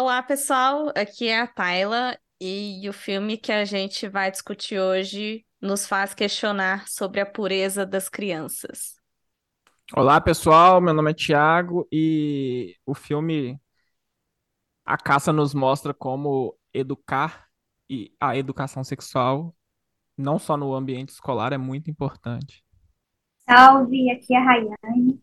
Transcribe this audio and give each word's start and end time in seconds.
Olá, 0.00 0.22
pessoal. 0.22 0.92
Aqui 0.94 1.26
é 1.26 1.40
a 1.40 1.46
Tayla 1.48 2.16
e 2.40 2.88
o 2.88 2.92
filme 2.92 3.36
que 3.36 3.50
a 3.50 3.64
gente 3.64 4.08
vai 4.08 4.30
discutir 4.30 4.78
hoje 4.78 5.44
nos 5.60 5.88
faz 5.88 6.14
questionar 6.14 6.86
sobre 6.86 7.20
a 7.20 7.26
pureza 7.26 7.84
das 7.84 8.08
crianças. 8.08 8.94
Olá, 9.92 10.20
pessoal. 10.20 10.80
Meu 10.80 10.94
nome 10.94 11.10
é 11.10 11.14
Thiago 11.14 11.84
e 11.90 12.76
o 12.86 12.94
filme 12.94 13.60
A 14.84 14.96
Caça 14.96 15.32
nos 15.32 15.52
mostra 15.52 15.92
como 15.92 16.56
educar 16.72 17.48
e 17.90 18.14
a 18.20 18.36
educação 18.36 18.84
sexual, 18.84 19.52
não 20.16 20.38
só 20.38 20.56
no 20.56 20.76
ambiente 20.76 21.08
escolar, 21.08 21.52
é 21.52 21.58
muito 21.58 21.90
importante. 21.90 22.64
Salve, 23.40 24.12
aqui 24.12 24.32
é 24.32 24.38
a 24.38 24.44
Rayane. 24.44 25.20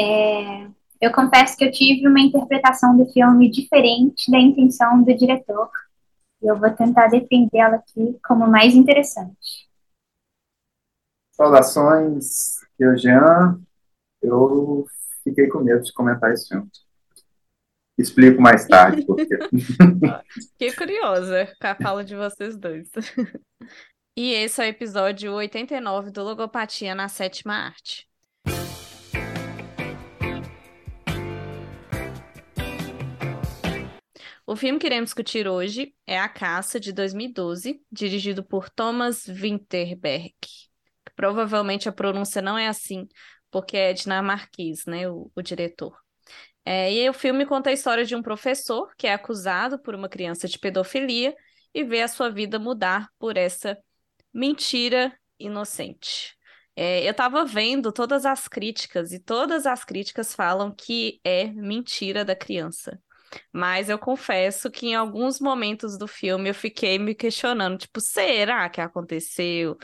É, 0.00 0.70
eu 1.00 1.12
confesso 1.12 1.56
que 1.56 1.64
eu 1.64 1.70
tive 1.70 2.06
uma 2.08 2.20
interpretação 2.20 2.96
do 2.96 3.06
filme 3.06 3.50
diferente 3.50 4.30
da 4.30 4.38
intenção 4.38 5.02
do 5.02 5.16
diretor. 5.16 5.70
E 6.42 6.46
eu 6.46 6.56
vou 6.56 6.70
tentar 6.70 7.08
defendê-la 7.08 7.76
aqui 7.76 8.18
como 8.26 8.46
mais 8.46 8.74
interessante. 8.74 9.68
Saudações, 11.32 12.56
eu 12.78 12.96
Jean. 12.96 13.60
Eu 14.20 14.86
fiquei 15.22 15.46
com 15.48 15.60
medo 15.60 15.82
de 15.82 15.92
comentar 15.92 16.32
esse 16.32 16.48
filme. 16.48 16.68
Explico 17.96 18.40
mais 18.40 18.66
tarde 18.66 19.04
por 19.04 19.16
quê. 19.16 19.26
Fiquei 20.52 20.72
curiosa 20.72 21.52
com 21.60 21.66
a 21.66 21.74
fala 21.74 22.04
de 22.04 22.14
vocês 22.14 22.56
dois. 22.56 22.90
E 24.20 24.32
esse 24.32 24.60
é 24.60 24.64
o 24.64 24.68
episódio 24.68 25.32
89 25.32 26.10
do 26.10 26.24
Logopatia 26.24 26.92
na 26.92 27.08
Sétima 27.08 27.54
Arte. 27.54 28.07
O 34.50 34.56
filme 34.56 34.78
que 34.78 34.86
iremos 34.86 35.08
discutir 35.08 35.46
hoje 35.46 35.94
é 36.06 36.18
A 36.18 36.26
Caça, 36.26 36.80
de 36.80 36.90
2012, 36.90 37.82
dirigido 37.92 38.42
por 38.42 38.70
Thomas 38.70 39.26
Winterberg. 39.26 40.32
Provavelmente 41.14 41.86
a 41.86 41.92
pronúncia 41.92 42.40
não 42.40 42.56
é 42.56 42.66
assim, 42.66 43.06
porque 43.50 43.76
é 43.76 43.92
dinamarquês, 43.92 44.86
né, 44.86 45.06
o, 45.06 45.30
o 45.36 45.42
diretor. 45.42 45.94
É, 46.64 46.90
e 46.90 47.06
o 47.10 47.12
filme 47.12 47.44
conta 47.44 47.68
a 47.68 47.74
história 47.74 48.06
de 48.06 48.16
um 48.16 48.22
professor 48.22 48.90
que 48.96 49.06
é 49.06 49.12
acusado 49.12 49.78
por 49.78 49.94
uma 49.94 50.08
criança 50.08 50.48
de 50.48 50.58
pedofilia 50.58 51.36
e 51.74 51.84
vê 51.84 52.00
a 52.00 52.08
sua 52.08 52.30
vida 52.30 52.58
mudar 52.58 53.10
por 53.18 53.36
essa 53.36 53.76
mentira 54.32 55.14
inocente. 55.38 56.34
É, 56.74 57.06
eu 57.06 57.10
estava 57.10 57.44
vendo 57.44 57.92
todas 57.92 58.24
as 58.24 58.48
críticas 58.48 59.12
e 59.12 59.20
todas 59.20 59.66
as 59.66 59.84
críticas 59.84 60.34
falam 60.34 60.74
que 60.74 61.20
é 61.22 61.48
mentira 61.48 62.24
da 62.24 62.34
criança. 62.34 62.98
Mas 63.52 63.88
eu 63.88 63.98
confesso 63.98 64.70
que 64.70 64.88
em 64.88 64.94
alguns 64.94 65.40
momentos 65.40 65.98
do 65.98 66.06
filme 66.06 66.50
eu 66.50 66.54
fiquei 66.54 66.98
me 66.98 67.14
questionando, 67.14 67.78
tipo, 67.78 68.00
será 68.00 68.68
que 68.68 68.80
aconteceu? 68.80 69.76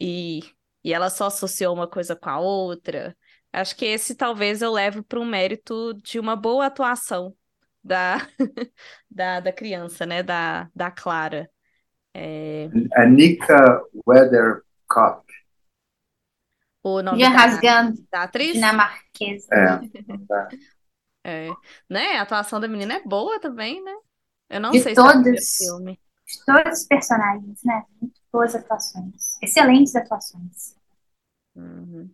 E, 0.00 0.40
e 0.84 0.92
ela 0.92 1.10
só 1.10 1.26
associou 1.26 1.74
uma 1.74 1.88
coisa 1.88 2.16
com 2.16 2.28
a 2.28 2.38
outra? 2.38 3.16
Acho 3.52 3.76
que 3.76 3.84
esse 3.84 4.14
talvez 4.14 4.62
eu 4.62 4.72
leve 4.72 5.02
para 5.02 5.20
um 5.20 5.24
mérito 5.24 5.94
de 6.02 6.18
uma 6.18 6.34
boa 6.34 6.66
atuação 6.66 7.34
da, 7.82 8.16
da, 9.10 9.40
da 9.40 9.52
criança, 9.52 10.06
né? 10.06 10.22
Da, 10.22 10.68
da 10.74 10.90
Clara. 10.90 11.50
É... 12.14 12.68
Anika 12.94 13.82
Weathercock. 14.06 15.24
O 16.82 17.00
nome 17.00 17.20
Já 17.20 17.30
da, 17.30 17.36
rasgando 17.36 18.04
da 18.10 18.22
atriz? 18.24 18.54
dinamarquesa. 18.54 19.46
É, 19.52 19.80
É, 21.24 21.48
né? 21.88 22.16
A 22.18 22.22
atuação 22.22 22.60
da 22.60 22.68
menina 22.68 22.94
é 22.94 23.02
boa 23.02 23.40
também, 23.40 23.82
né? 23.82 23.94
Eu 24.50 24.60
não 24.60 24.72
De 24.72 24.80
sei 24.80 24.94
se 24.94 25.00
é 25.00 25.66
filme. 25.66 26.00
De 26.26 26.44
todos 26.44 26.80
os 26.80 26.86
personagens, 26.86 27.58
né? 27.64 27.84
Muito 28.00 28.20
boas 28.32 28.54
atuações. 28.54 29.38
Excelentes 29.42 29.94
atuações. 29.94 30.76
Uhum. 31.54 32.10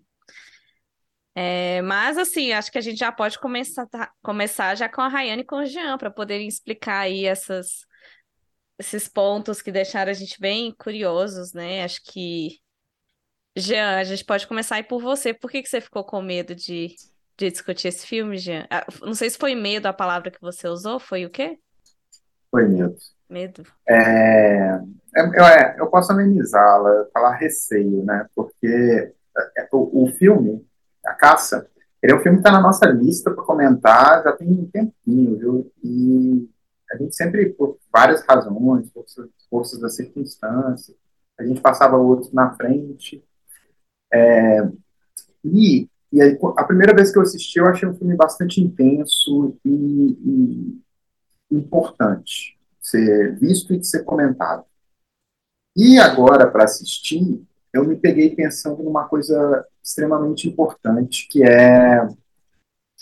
É, 1.34 1.80
mas 1.82 2.18
assim, 2.18 2.52
acho 2.52 2.70
que 2.72 2.78
a 2.78 2.80
gente 2.80 2.98
já 2.98 3.12
pode 3.12 3.38
começar, 3.38 3.86
tá- 3.86 4.12
começar 4.22 4.74
já 4.74 4.88
com 4.88 5.00
a 5.00 5.08
Rayane 5.08 5.42
e 5.42 5.44
com 5.46 5.56
o 5.56 5.64
Jean, 5.64 5.96
para 5.96 6.10
poderem 6.10 6.48
explicar 6.48 7.00
aí 7.00 7.26
essas, 7.26 7.86
esses 8.78 9.08
pontos 9.08 9.62
que 9.62 9.72
deixaram 9.72 10.10
a 10.10 10.14
gente 10.14 10.40
bem 10.40 10.74
curiosos, 10.76 11.52
né? 11.52 11.84
Acho 11.84 12.00
que, 12.04 12.60
Jean, 13.56 13.98
a 13.98 14.04
gente 14.04 14.24
pode 14.24 14.46
começar 14.46 14.76
aí 14.76 14.84
por 14.84 15.02
você. 15.02 15.34
Por 15.34 15.50
que 15.50 15.62
que 15.62 15.68
você 15.68 15.80
ficou 15.80 16.04
com 16.04 16.22
medo 16.22 16.54
de, 16.54 16.94
de 17.38 17.50
discutir 17.50 17.88
esse 17.88 18.06
filme, 18.06 18.36
Jean? 18.36 18.66
Ah, 18.68 18.84
não 19.00 19.14
sei 19.14 19.30
se 19.30 19.38
foi 19.38 19.54
medo 19.54 19.86
a 19.86 19.92
palavra 19.92 20.30
que 20.30 20.40
você 20.40 20.68
usou, 20.68 20.98
foi 20.98 21.24
o 21.24 21.30
quê? 21.30 21.58
foi 22.50 22.66
medo. 22.66 22.96
Medo. 23.28 23.62
É, 23.86 24.80
é, 25.14 25.20
eu, 25.20 25.44
é, 25.44 25.76
eu 25.78 25.86
posso 25.88 26.12
amenizá-la, 26.12 27.06
falar 27.12 27.36
receio, 27.36 28.02
né? 28.04 28.26
Porque 28.34 29.12
é, 29.56 29.68
o, 29.70 30.04
o 30.04 30.12
filme, 30.12 30.66
A 31.04 31.14
Caça, 31.14 31.68
ele 32.02 32.12
é 32.12 32.16
um 32.16 32.20
filme 32.20 32.38
que 32.38 32.40
está 32.40 32.50
na 32.50 32.62
nossa 32.62 32.86
lista 32.86 33.30
para 33.30 33.44
comentar 33.44 34.22
já 34.22 34.32
tem 34.32 34.48
um 34.48 34.66
tempinho, 34.66 35.36
viu? 35.36 35.72
E 35.84 36.48
a 36.90 36.96
gente 36.96 37.14
sempre, 37.14 37.50
por 37.50 37.78
várias 37.92 38.22
razões, 38.22 38.90
forças, 38.90 39.28
forças 39.50 39.78
da 39.78 39.90
circunstância, 39.90 40.94
a 41.38 41.44
gente 41.44 41.60
passava 41.60 41.96
outros 41.96 42.32
na 42.32 42.54
frente. 42.54 43.22
É, 44.10 44.66
e 45.44 45.88
e 46.12 46.22
aí, 46.22 46.38
a 46.56 46.64
primeira 46.64 46.94
vez 46.94 47.12
que 47.12 47.18
eu 47.18 47.22
assisti, 47.22 47.58
eu 47.58 47.66
achei 47.66 47.86
um 47.88 47.94
filme 47.94 48.16
bastante 48.16 48.60
intenso 48.60 49.56
e, 49.64 50.18
e 50.24 50.80
importante 51.50 52.58
ser 52.80 53.38
visto 53.38 53.74
e 53.74 53.78
de 53.78 53.86
ser 53.86 54.04
comentado. 54.04 54.64
E 55.76 55.98
agora, 55.98 56.50
para 56.50 56.64
assistir, 56.64 57.42
eu 57.72 57.84
me 57.84 57.96
peguei 57.96 58.34
pensando 58.34 58.82
numa 58.82 59.06
coisa 59.06 59.66
extremamente 59.82 60.48
importante, 60.48 61.28
que 61.28 61.42
é, 61.42 62.08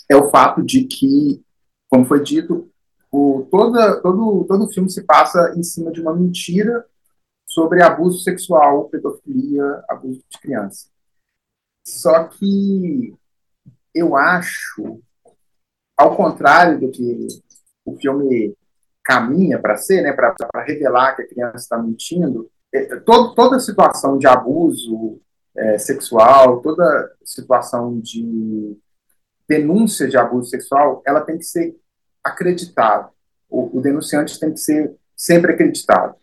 é 0.09 0.15
o 0.15 0.29
fato 0.29 0.61
de 0.63 0.83
que, 0.83 1.41
como 1.89 2.05
foi 2.05 2.21
dito, 2.21 2.69
o, 3.11 3.47
toda, 3.49 4.01
todo, 4.01 4.45
todo 4.45 4.65
o 4.65 4.69
filme 4.71 4.89
se 4.89 5.03
passa 5.03 5.53
em 5.57 5.63
cima 5.63 5.91
de 5.91 6.01
uma 6.01 6.13
mentira 6.13 6.85
sobre 7.45 7.81
abuso 7.81 8.19
sexual, 8.19 8.89
pedofilia, 8.89 9.83
abuso 9.87 10.21
de 10.29 10.37
criança. 10.39 10.87
Só 11.87 12.25
que 12.25 13.15
eu 13.95 14.17
acho, 14.17 14.99
ao 15.95 16.17
contrário 16.17 16.77
do 16.81 16.91
que 16.91 17.27
o 17.85 17.95
filme 17.95 18.53
caminha 19.01 19.57
para 19.57 19.77
ser, 19.77 20.01
né, 20.01 20.11
para 20.11 20.35
revelar 20.65 21.15
que 21.15 21.21
a 21.21 21.27
criança 21.27 21.55
está 21.55 21.77
mentindo, 21.77 22.51
é, 22.73 22.97
todo, 22.97 23.33
toda 23.33 23.57
situação 23.61 24.17
de 24.17 24.27
abuso 24.27 25.21
é, 25.55 25.77
sexual, 25.77 26.61
toda 26.61 27.09
situação 27.23 27.97
de 28.01 28.77
denúncia 29.47 30.09
de 30.09 30.17
abuso 30.17 30.49
sexual, 30.49 31.01
ela 31.05 31.21
tem 31.21 31.37
que 31.37 31.45
ser 31.45 31.73
acreditada. 32.21 33.09
O, 33.49 33.77
o 33.77 33.81
denunciante 33.81 34.37
tem 34.37 34.51
que 34.51 34.59
ser 34.59 34.93
sempre 35.15 35.53
acreditado. 35.53 36.17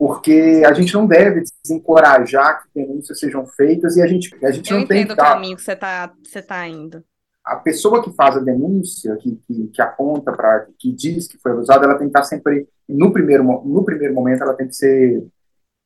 Porque 0.00 0.62
a 0.64 0.72
gente 0.72 0.94
não 0.94 1.06
deve 1.06 1.44
desencorajar 1.62 2.62
que 2.62 2.70
denúncias 2.74 3.20
sejam 3.20 3.46
feitas 3.46 3.98
e 3.98 4.02
a 4.02 4.06
gente, 4.06 4.34
a 4.42 4.50
gente 4.50 4.70
Eu 4.70 4.78
não 4.78 4.86
tem 4.86 5.02
entendo 5.02 5.08
que 5.08 5.12
o 5.12 5.16
dar 5.16 5.34
caminho 5.34 5.56
que 5.56 5.62
você 5.62 5.76
tá, 5.76 6.10
você 6.24 6.40
tá 6.40 6.66
indo. 6.66 7.04
a 7.44 7.56
pessoa 7.56 8.02
que 8.02 8.10
faz 8.14 8.34
a 8.34 8.40
denúncia, 8.40 9.14
que, 9.18 9.36
que, 9.46 9.68
que 9.68 9.82
aponta 9.82 10.32
para, 10.32 10.66
que 10.78 10.90
diz 10.90 11.28
que 11.28 11.36
foi 11.36 11.52
abusada, 11.52 11.84
ela 11.84 11.98
tem 11.98 12.06
que 12.06 12.18
estar 12.18 12.22
sempre 12.22 12.66
no 12.88 13.12
primeiro 13.12 13.44
no 13.44 13.84
primeiro 13.84 14.14
momento, 14.14 14.42
ela 14.42 14.54
tem 14.54 14.68
que 14.68 14.74
ser, 14.74 15.22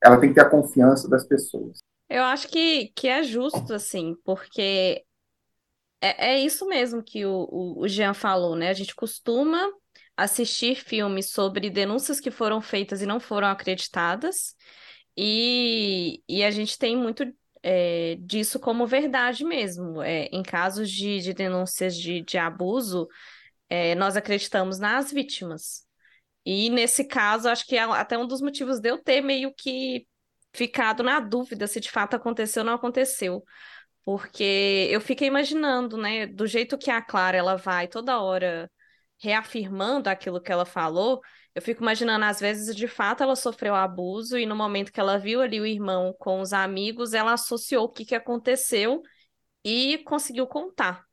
ela 0.01 0.17
tem 0.17 0.29
que 0.29 0.37
ter 0.37 0.43
a 0.43 0.49
confiança 0.49 1.09
das 1.09 1.27
pessoas. 1.27 1.79
Eu 2.09 2.23
acho 2.23 2.47
que, 2.47 2.93
que 2.95 3.09
é 3.09 3.21
justo, 3.25 3.75
assim, 3.75 4.15
porque 4.25 5.03
é, 6.01 6.35
é 6.35 6.39
isso 6.39 6.69
mesmo 6.69 7.03
que 7.03 7.27
o, 7.27 7.49
o, 7.51 7.81
o 7.81 7.89
Jean 7.89 8.15
falou, 8.15 8.55
né? 8.55 8.69
A 8.69 8.75
gente 8.75 8.95
costuma 8.95 9.59
assistir 10.17 10.77
filmes 10.77 11.31
sobre 11.31 11.71
denúncias 11.71 12.21
que 12.21 12.31
foram 12.31 12.61
feitas 12.61 13.03
e 13.03 13.07
não 13.07 13.19
foram 13.21 13.49
acreditadas, 13.49 14.55
e, 15.17 16.23
e 16.29 16.43
a 16.45 16.51
gente 16.51 16.79
tem 16.79 16.97
muito 16.97 17.25
é, 17.63 18.17
disso 18.21 18.61
como 18.61 18.87
verdade 18.87 19.45
mesmo. 19.45 20.03
É, 20.03 20.27
em 20.27 20.43
casos 20.43 20.91
de, 20.91 21.21
de 21.21 21.33
denúncias 21.33 21.97
de, 21.97 22.21
de 22.23 22.37
abuso, 22.39 23.09
é, 23.69 23.95
nós 23.95 24.17
acreditamos 24.17 24.79
nas 24.79 25.13
vítimas. 25.13 25.85
E 26.45 26.69
nesse 26.71 27.05
caso, 27.05 27.49
acho 27.49 27.67
que 27.67 27.77
é 27.77 27.83
até 27.83 28.19
um 28.19 28.27
dos 28.27 28.41
motivos 28.43 28.81
de 28.81 28.91
eu 28.91 28.99
ter 28.99 29.23
meio 29.23 29.53
que 29.55 30.07
ficado 30.53 31.03
na 31.03 31.21
dúvida 31.21 31.67
se 31.67 31.81
de 31.81 31.91
fato 31.91 32.15
aconteceu 32.15 32.63
ou 32.63 32.67
não 32.67 32.75
aconteceu. 32.75 33.43
Porque 34.05 34.89
eu 34.91 35.01
fiquei 35.01 35.29
imaginando, 35.29 35.97
né, 35.97 36.27
do 36.27 36.47
jeito 36.47 36.77
que 36.79 36.91
a 36.91 37.01
Clara 37.03 37.37
ela 37.39 37.57
vai 37.57 37.89
toda 37.89 38.21
hora 38.21 38.71
reafirmando 39.25 40.11
aquilo 40.11 40.41
que 40.41 40.53
ela 40.53 40.67
falou, 40.67 41.21
eu 41.55 41.63
fico 41.63 41.83
imaginando, 41.83 42.25
às 42.27 42.41
vezes, 42.41 42.77
de 42.77 42.87
fato, 42.87 43.23
ela 43.23 43.35
sofreu 43.35 43.75
abuso 43.75 44.37
e 44.39 44.45
no 44.45 44.55
momento 44.55 44.93
que 44.93 45.01
ela 45.01 45.19
viu 45.19 45.41
ali 45.41 45.61
o 45.61 45.67
irmão 45.67 46.15
com 46.19 46.41
os 46.41 46.53
amigos, 46.53 47.15
ela 47.15 47.33
associou 47.33 47.85
o 47.85 47.89
que, 47.89 48.05
que 48.05 48.15
aconteceu 48.15 49.03
e 49.65 49.99
conseguiu 50.05 50.47
contar. 50.47 51.05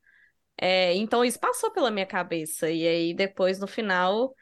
É, 0.58 0.94
então 0.96 1.25
isso 1.25 1.40
passou 1.40 1.72
pela 1.72 1.92
minha 1.92 2.06
cabeça. 2.06 2.69
E 2.69 2.88
aí 2.88 3.13
depois, 3.13 3.60
no 3.60 3.68
final, 3.68 4.36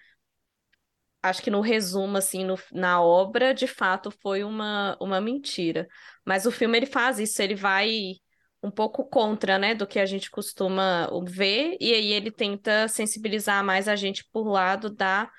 acho 1.21 1.42
que 1.42 1.51
no 1.51 1.62
resumo, 1.62 2.18
assim, 2.18 2.44
no, 2.45 2.57
na 2.71 3.01
obra, 3.01 3.54
de 3.54 3.68
fato, 3.68 4.12
foi 4.12 4.44
uma, 4.44 4.98
uma 5.01 5.21
mentira. 5.21 5.88
Mas 6.25 6.45
o 6.45 6.51
filme, 6.51 6.77
ele 6.77 6.86
faz 6.86 7.19
isso, 7.19 7.42
ele 7.42 7.56
vai 7.56 8.16
um 8.61 8.69
pouco 8.69 9.06
contra, 9.06 9.57
né, 9.57 9.73
do 9.73 9.88
que 9.88 10.00
a 10.00 10.06
gente 10.06 10.29
costuma 10.29 11.09
ver, 11.25 11.77
e 11.79 11.94
aí 11.94 12.11
ele 12.11 12.31
tenta 12.31 12.88
sensibilizar 12.88 13.63
mais 13.63 13.88
a 13.88 13.95
gente 13.95 14.27
por 14.31 14.47
lado 14.47 14.89
da 14.89 15.31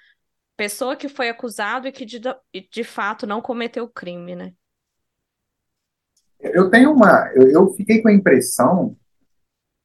pessoa 0.57 0.97
que 0.97 1.09
foi 1.09 1.29
acusado 1.29 1.87
e 1.87 1.93
que 1.93 2.05
de, 2.05 2.21
de 2.71 2.85
fato 2.85 3.27
não 3.27 3.41
cometeu 3.41 3.85
o 3.85 3.89
crime, 3.91 4.35
né? 4.35 4.53
Eu 6.39 6.71
tenho 6.71 6.93
uma, 6.93 7.31
eu, 7.35 7.51
eu 7.51 7.75
fiquei 7.75 8.01
com 8.01 8.09
a 8.09 8.13
impressão 8.13 8.97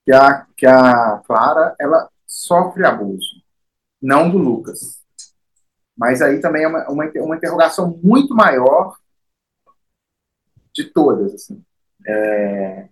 que 0.05 0.11
a, 0.13 0.45
que 0.55 0.65
a 0.65 1.21
Clara, 1.25 1.75
ela 1.79 2.09
sofre 2.25 2.85
abuso, 2.85 3.43
não 4.01 4.29
do 4.29 4.37
Lucas. 4.37 5.03
Mas 5.97 6.21
aí 6.21 6.39
também 6.39 6.63
é 6.63 6.67
uma, 6.67 6.89
uma, 6.89 7.11
uma 7.17 7.35
interrogação 7.35 7.99
muito 8.03 8.33
maior 8.33 8.97
de 10.73 10.85
todas, 10.85 11.33
assim. 11.33 11.63
É, 12.05 12.89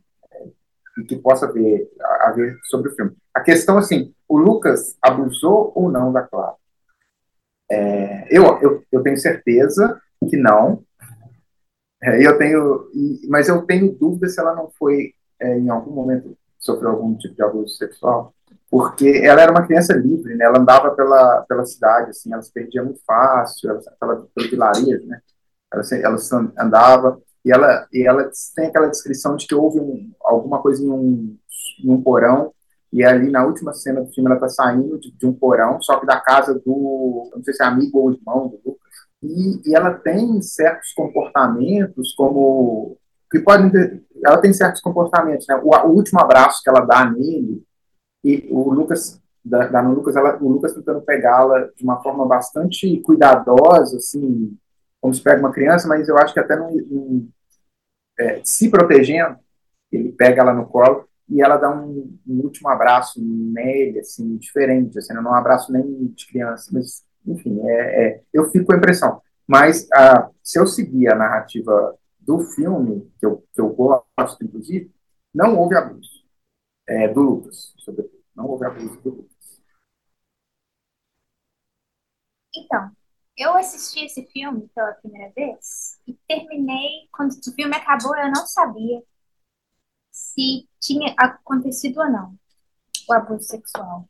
e 0.98 1.04
que 1.04 1.16
possa 1.16 1.52
ver, 1.52 1.90
a, 2.02 2.32
ver 2.32 2.58
sobre 2.66 2.90
o 2.90 2.96
filme. 2.96 3.16
A 3.34 3.42
questão, 3.42 3.78
assim, 3.78 4.14
o 4.28 4.38
Lucas 4.38 4.96
abusou 5.02 5.72
ou 5.76 5.92
não 5.92 6.12
da 6.12 6.22
Clara? 6.22 6.56
É, 7.72 8.28
eu, 8.30 8.60
eu, 8.62 8.84
eu 8.92 9.02
tenho 9.02 9.18
certeza 9.18 10.00
que 10.30 10.38
não. 10.38 10.84
É, 12.02 12.26
eu 12.26 12.38
tenho, 12.38 12.90
mas 13.30 13.48
eu 13.48 13.62
tenho 13.64 13.92
dúvida 13.94 14.28
se 14.28 14.40
ela 14.40 14.54
não 14.54 14.70
foi, 14.78 15.14
é, 15.40 15.58
em 15.58 15.70
algum 15.70 15.92
momento, 15.92 16.38
sofreu 16.60 16.92
algum 16.92 17.16
tipo 17.16 17.36
de 17.36 17.42
abuso 17.42 17.76
sexual, 17.76 18.34
porque 18.70 19.22
ela 19.24 19.42
era 19.42 19.52
uma 19.52 19.66
criança 19.66 19.94
livre, 19.94 20.36
né? 20.36 20.46
Ela 20.46 20.60
andava 20.60 20.92
pela, 20.92 21.42
pela 21.48 21.66
cidade, 21.66 22.12
assim, 22.12 22.32
ela 22.34 22.42
se 22.42 22.52
perdia 22.52 22.84
muito 22.84 23.02
fácil, 23.06 23.70
ela 23.70 23.80
estava 23.80 24.28
pelo 24.34 24.50
vilarejo, 24.50 25.06
né? 25.08 25.22
Ela, 25.72 25.84
ela 26.02 26.18
andava 26.60 27.22
e 27.44 27.52
ela, 27.52 27.88
e 27.92 28.08
ela 28.08 28.30
tem 28.56 28.68
aquela 28.68 28.88
descrição 28.88 29.36
de 29.36 29.46
que 29.46 29.56
houve 29.56 29.80
um, 29.80 30.12
alguma 30.22 30.62
coisa 30.62 30.84
em 30.84 30.90
um, 30.90 31.38
em 31.84 31.92
um 31.92 32.02
porão, 32.02 32.54
e 32.92 33.04
ali 33.04 33.30
na 33.30 33.46
última 33.46 33.74
cena 33.74 34.02
do 34.02 34.12
filme 34.12 34.28
ela 34.28 34.36
está 34.36 34.50
saindo 34.50 35.00
de, 35.00 35.12
de, 35.12 35.26
um 35.26 35.34
porão, 35.34 35.82
só 35.82 36.00
que 36.00 36.06
da 36.06 36.20
casa 36.20 36.54
do, 36.54 37.30
não 37.36 37.44
sei 37.44 37.54
se 37.54 37.64
é 37.64 37.66
amigo 37.66 38.00
ou 38.00 38.12
irmão 38.12 38.48
do 38.48 38.60
Lucas, 38.64 38.94
e, 39.22 39.70
e 39.70 39.76
ela 39.76 39.94
tem 39.94 40.42
certos 40.42 40.94
comportamentos 40.94 42.14
como 42.14 42.98
que 43.32 43.40
podem 43.40 43.72
ter, 43.72 44.04
ela 44.24 44.38
tem 44.38 44.54
certos 44.54 44.80
comportamentos, 44.80 45.48
né? 45.48 45.56
O, 45.56 45.70
o, 45.70 45.90
último 45.90 46.22
abraço 46.22 46.62
que 46.62 46.70
ela 46.70 46.82
dá 46.82 47.10
nele 47.10 47.64
e 48.24 48.48
o 48.52 48.72
Lucas 48.72 49.20
no 49.44 49.94
Lucas, 49.94 50.16
ela, 50.16 50.38
o 50.42 50.48
Lucas 50.48 50.74
tentando 50.74 51.02
pegá-la 51.02 51.68
de 51.76 51.84
uma 51.84 52.02
forma 52.02 52.26
bastante 52.26 52.98
cuidadosa, 53.02 53.98
assim, 53.98 54.58
como 55.04 55.14
se 55.14 55.22
pega 55.22 55.42
uma 55.42 55.52
criança, 55.52 55.86
mas 55.86 56.08
eu 56.08 56.18
acho 56.18 56.34
que 56.34 56.40
até 56.40 56.56
é, 58.18 58.42
se 58.46 58.70
protegendo, 58.70 59.38
ele 59.92 60.14
pega 60.14 60.42
ela 60.42 60.54
no 60.54 60.66
colo 60.66 61.10
e 61.28 61.42
ela 61.42 61.58
dá 61.58 61.70
um, 61.70 62.18
um, 62.26 62.40
último 62.40 62.70
abraço 62.70 63.22
nele, 63.22 64.00
assim, 64.00 64.38
diferente, 64.38 64.98
assim, 64.98 65.14
não 65.14 65.28
é 65.28 65.32
um 65.32 65.36
abraço 65.36 65.74
nem 65.74 66.08
de 66.08 66.26
criança, 66.26 66.70
mas, 66.72 67.04
enfim, 67.28 67.60
é, 67.66 68.06
é 68.06 68.22
eu 68.32 68.50
fico 68.50 68.68
com 68.68 68.74
a 68.74 68.78
impressão. 68.78 69.22
Mas 69.46 69.90
ah, 69.94 70.30
se 70.42 70.58
eu 70.58 70.66
seguir 70.66 71.10
a 71.10 71.16
narrativa 71.16 71.98
do 72.18 72.40
filme, 72.40 73.12
que 73.20 73.26
eu, 73.26 73.44
que 73.54 73.60
eu 73.60 73.70
gosto, 73.74 74.42
inclusive, 74.42 74.90
não 75.34 75.58
houve 75.60 75.76
abuso 75.76 76.24
é, 76.88 77.10
do 77.10 77.22
Lucas, 77.22 77.74
sobretudo. 77.78 78.24
Não 78.34 78.46
houve 78.48 78.66
abuso 78.66 79.02
do 79.02 79.10
Lucas. 79.10 79.62
Então, 82.56 82.92
eu 83.38 83.56
assisti 83.56 84.06
esse 84.06 84.26
filme 84.28 84.70
pela 84.76 84.94
primeira 84.94 85.32
vez 85.36 86.00
e 86.08 86.14
terminei, 86.28 87.08
quando 87.12 87.32
o 87.32 87.52
filme 87.54 87.76
acabou, 87.76 88.16
eu 88.18 88.32
não 88.32 88.46
sabia 88.46 89.04
se 90.12 90.68
tinha 90.80 91.14
acontecido 91.18 92.00
ou 92.00 92.10
não 92.12 92.36
o 93.10 93.14
abuso 93.14 93.44
sexual. 93.44 94.08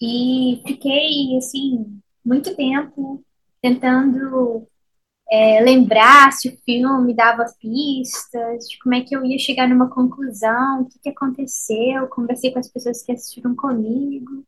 E 0.00 0.62
fiquei, 0.66 1.36
assim, 1.38 2.00
muito 2.24 2.56
tempo 2.56 3.24
tentando 3.62 4.66
é, 5.30 5.60
lembrar 5.60 6.32
se 6.32 6.48
o 6.48 6.56
filme 6.64 7.14
dava 7.14 7.44
pistas, 7.60 8.68
de 8.68 8.78
como 8.80 8.94
é 8.94 9.02
que 9.02 9.14
eu 9.14 9.24
ia 9.24 9.38
chegar 9.38 9.68
numa 9.68 9.90
conclusão, 9.90 10.82
o 10.82 10.86
que, 10.86 10.98
que 11.00 11.08
aconteceu, 11.10 12.08
conversei 12.08 12.52
com 12.52 12.58
as 12.58 12.68
pessoas 12.70 13.02
que 13.02 13.12
assistiram 13.12 13.54
comigo. 13.54 14.44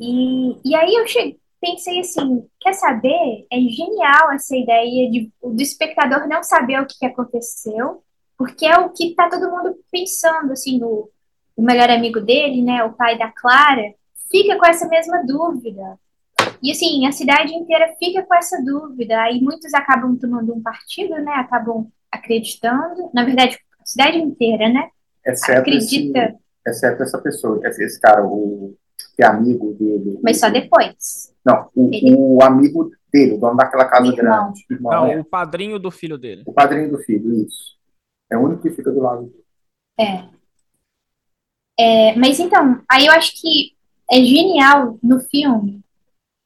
E, 0.00 0.58
e 0.64 0.74
aí 0.74 0.94
eu 0.94 1.06
cheguei, 1.06 1.40
pensei 1.62 2.00
assim, 2.00 2.44
quer 2.60 2.72
saber? 2.72 3.46
É 3.50 3.56
genial 3.60 4.32
essa 4.32 4.56
ideia 4.56 5.08
de, 5.08 5.30
do 5.40 5.62
espectador 5.62 6.26
não 6.26 6.42
saber 6.42 6.80
o 6.80 6.86
que 6.86 7.06
aconteceu, 7.06 8.02
porque 8.36 8.66
é 8.66 8.76
o 8.78 8.90
que 8.90 9.10
está 9.10 9.30
todo 9.30 9.48
mundo 9.48 9.78
pensando, 9.90 10.52
assim, 10.52 10.82
o, 10.82 11.08
o 11.56 11.62
melhor 11.62 11.88
amigo 11.88 12.20
dele, 12.20 12.60
né, 12.62 12.82
o 12.82 12.92
pai 12.92 13.16
da 13.16 13.30
Clara, 13.30 13.94
fica 14.28 14.58
com 14.58 14.66
essa 14.66 14.88
mesma 14.88 15.24
dúvida. 15.24 15.96
E 16.60 16.72
assim, 16.72 17.06
a 17.06 17.12
cidade 17.12 17.54
inteira 17.54 17.94
fica 17.96 18.24
com 18.24 18.34
essa 18.34 18.60
dúvida. 18.64 19.20
Aí 19.20 19.40
muitos 19.40 19.72
acabam 19.74 20.16
tomando 20.16 20.54
um 20.54 20.62
partido, 20.62 21.14
né? 21.16 21.32
Acabam 21.34 21.88
acreditando. 22.10 23.10
Na 23.12 23.24
verdade, 23.24 23.58
a 23.80 23.84
cidade 23.84 24.18
inteira, 24.18 24.68
né? 24.68 24.88
Exceto 25.24 25.60
Acredita. 25.60 26.36
Esse, 26.66 26.86
exceto 26.86 27.02
essa 27.02 27.18
pessoa, 27.18 27.60
esse 27.64 28.00
cara, 28.00 28.24
o 28.24 28.76
que 29.14 29.22
é 29.22 29.26
amigo 29.26 29.74
dele. 29.74 30.18
Mas 30.22 30.38
só 30.38 30.48
depois. 30.50 31.34
Não, 31.44 31.68
o, 31.74 31.90
Ele... 31.92 32.14
o 32.16 32.42
amigo 32.42 32.90
dele, 33.12 33.34
o 33.34 33.38
dono 33.38 33.56
daquela 33.56 33.84
casa 33.86 34.10
o 34.10 34.16
grande. 34.16 34.64
Irmão, 34.70 34.92
não, 34.92 35.06
é. 35.06 35.20
o 35.20 35.24
padrinho 35.24 35.78
do 35.78 35.90
filho 35.90 36.16
dele. 36.16 36.42
O 36.46 36.52
padrinho 36.52 36.90
do 36.90 36.98
filho, 36.98 37.34
isso. 37.34 37.76
É 38.30 38.36
o 38.36 38.40
único 38.40 38.62
que 38.62 38.70
fica 38.70 38.90
do 38.90 39.00
lado 39.00 39.24
dele. 39.24 39.44
É. 39.98 40.24
é. 41.78 42.16
Mas 42.16 42.40
então, 42.40 42.80
aí 42.88 43.06
eu 43.06 43.12
acho 43.12 43.40
que 43.40 43.74
é 44.10 44.16
genial 44.16 44.98
no 45.02 45.20
filme 45.20 45.82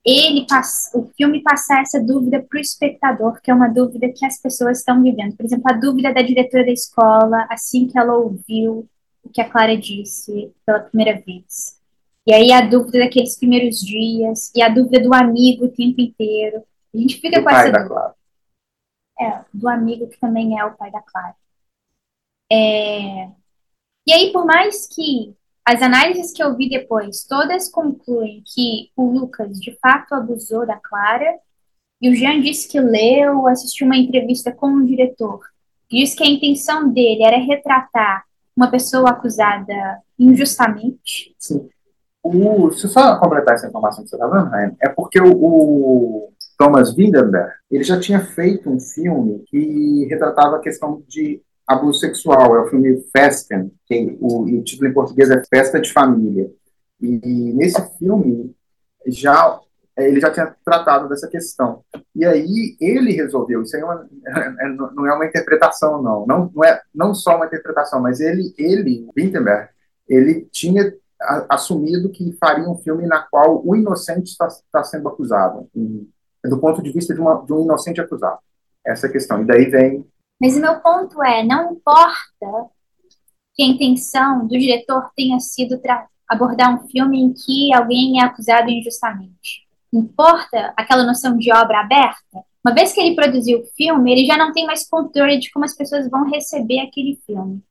ele 0.06 0.46
passa, 0.46 0.96
o 0.96 1.10
filme 1.16 1.42
passar 1.42 1.82
essa 1.82 2.00
dúvida 2.00 2.40
para 2.40 2.58
o 2.58 2.60
espectador, 2.60 3.40
que 3.42 3.50
é 3.50 3.54
uma 3.54 3.66
dúvida 3.66 4.08
que 4.08 4.24
as 4.24 4.40
pessoas 4.40 4.78
estão 4.78 5.02
vivendo. 5.02 5.36
Por 5.36 5.44
exemplo, 5.44 5.64
a 5.69 5.72
dúvida 5.72 6.14
da 6.14 6.22
diretora 6.22 6.64
da 6.64 6.70
escola, 6.70 7.44
assim 7.50 7.88
que 7.88 7.98
ela 7.98 8.14
ouviu 8.14 8.88
o 9.24 9.28
que 9.28 9.40
a 9.40 9.50
Clara 9.50 9.76
disse 9.76 10.52
pela 10.64 10.79
primeira 10.79 11.20
vez. 11.20 11.75
E 12.26 12.34
aí 12.34 12.52
a 12.52 12.60
dúvida 12.60 12.98
daqueles 12.98 13.38
primeiros 13.38 13.78
dias, 13.80 14.52
e 14.54 14.60
a 14.60 14.68
dúvida 14.68 15.00
do 15.00 15.14
amigo 15.14 15.66
o 15.66 15.72
tempo 15.72 16.00
inteiro. 16.00 16.62
A 16.94 16.98
gente 16.98 17.20
fica 17.20 17.38
do 17.38 17.44
com 17.44 17.50
essa 17.50 17.70
dúvida. 17.70 17.88
Clara. 17.88 18.14
É, 19.18 19.44
do 19.52 19.68
amigo 19.68 20.08
que 20.08 20.18
também 20.18 20.58
é 20.58 20.64
o 20.64 20.76
pai 20.76 20.90
da 20.90 21.00
Clara. 21.00 21.34
É... 22.52 23.28
E 24.06 24.12
aí, 24.12 24.32
por 24.32 24.44
mais 24.44 24.86
que 24.86 25.34
as 25.64 25.82
análises 25.82 26.32
que 26.32 26.42
eu 26.42 26.56
vi 26.56 26.68
depois, 26.68 27.24
todas 27.24 27.70
concluem 27.70 28.42
que 28.54 28.90
o 28.96 29.10
Lucas 29.10 29.60
de 29.60 29.76
fato 29.80 30.14
abusou 30.14 30.66
da 30.66 30.76
Clara, 30.76 31.38
e 32.00 32.10
o 32.10 32.14
Jean 32.14 32.40
disse 32.40 32.68
que 32.68 32.78
leu, 32.78 33.46
assistiu 33.46 33.86
uma 33.86 33.96
entrevista 33.96 34.52
com 34.52 34.68
o 34.68 34.86
diretor, 34.86 35.40
disse 35.90 36.16
que 36.16 36.22
a 36.22 36.28
intenção 36.28 36.92
dele 36.92 37.22
era 37.22 37.38
retratar 37.38 38.24
uma 38.56 38.70
pessoa 38.70 39.10
acusada 39.10 40.02
injustamente. 40.18 41.34
Sim. 41.38 41.68
O, 42.26 42.70
se 42.72 42.88
só 42.88 43.18
completar 43.18 43.54
essa 43.54 43.66
informação 43.66 44.04
que 44.04 44.10
você 44.10 44.16
está 44.16 44.26
dando, 44.26 44.54
é 44.80 44.88
porque 44.88 45.20
o, 45.20 45.32
o 45.32 46.32
Thomas 46.58 46.94
Windenberg, 46.94 47.52
ele 47.70 47.84
já 47.84 48.00
tinha 48.00 48.20
feito 48.20 48.70
um 48.70 48.80
filme 48.80 49.44
que 49.46 50.06
retratava 50.08 50.56
a 50.56 50.60
questão 50.60 51.02
de 51.06 51.42
abuso 51.66 52.00
sexual, 52.00 52.56
é 52.56 52.60
o 52.60 52.68
filme 52.68 53.04
Festen, 53.14 53.72
que 53.86 54.16
o, 54.20 54.42
o 54.42 54.62
título 54.62 54.88
em 54.88 54.94
português 54.94 55.30
é 55.30 55.42
Festa 55.44 55.80
de 55.80 55.92
Família. 55.92 56.50
E, 57.00 57.20
e 57.22 57.52
nesse 57.52 57.80
filme 57.98 58.54
já 59.06 59.60
ele 59.96 60.20
já 60.20 60.30
tinha 60.30 60.54
tratado 60.64 61.08
dessa 61.08 61.26
questão. 61.26 61.82
E 62.14 62.24
aí 62.24 62.76
ele 62.80 63.12
resolveu, 63.12 63.62
isso 63.62 63.74
aí 63.76 63.82
é 63.82 63.84
uma, 63.84 64.08
é, 64.60 64.68
não 64.68 65.06
é 65.06 65.14
uma 65.14 65.26
interpretação, 65.26 66.02
não. 66.02 66.26
não. 66.26 66.52
Não 66.54 66.64
é 66.64 66.80
não 66.94 67.14
só 67.14 67.36
uma 67.36 67.46
interpretação, 67.46 68.00
mas 68.00 68.20
ele, 68.20 68.54
ele 68.58 69.08
Winterberg, 69.16 69.70
ele 70.06 70.46
tinha 70.52 70.92
assumido 71.49 72.11
que 72.11 72.32
faria 72.39 72.69
um 72.69 72.77
filme 72.77 73.06
na 73.06 73.23
qual 73.23 73.63
o 73.65 73.75
inocente 73.75 74.31
está, 74.31 74.46
está 74.46 74.85
sendo 74.85 75.08
acusado, 75.08 75.69
em, 75.75 76.08
do 76.44 76.58
ponto 76.58 76.82
de 76.82 76.93
vista 76.93 77.15
de, 77.15 77.20
uma, 77.20 77.43
de 77.44 77.53
um 77.53 77.63
inocente 77.63 78.01
acusado. 78.01 78.39
Essa 78.87 79.06
é 79.06 79.11
questão. 79.11 79.43
E 79.43 79.44
daí 79.44 79.67
vem. 79.67 80.06
Mas 80.41 80.56
o 80.56 80.61
meu 80.61 80.81
ponto 80.81 81.23
é: 81.23 81.43
não 81.43 81.73
importa 81.73 82.70
que 83.55 83.63
a 83.63 83.67
intenção 83.67 84.46
do 84.46 84.58
diretor 84.58 85.11
tenha 85.17 85.41
sido 85.41 85.81
abordar 86.29 86.75
um 86.75 86.87
filme 86.89 87.20
em 87.20 87.32
que 87.32 87.73
alguém 87.73 88.20
é 88.20 88.25
acusado 88.25 88.70
injustamente. 88.70 89.67
Importa 89.93 90.75
aquela 90.77 91.05
noção 91.05 91.37
de 91.37 91.53
obra 91.53 91.81
aberta? 91.81 92.44
Uma 92.65 92.75
vez 92.75 92.93
que 92.93 93.01
ele 93.01 93.15
produziu 93.15 93.61
o 93.61 93.67
filme, 93.77 94.13
ele 94.13 94.27
já 94.27 94.37
não 94.37 94.53
tem 94.53 94.67
mais 94.67 94.89
controle 94.89 95.39
de 95.39 95.51
como 95.51 95.65
as 95.65 95.75
pessoas 95.75 96.11
vão 96.11 96.29
receber 96.29 96.81
aquele 96.81 97.19
filme. 97.25 97.63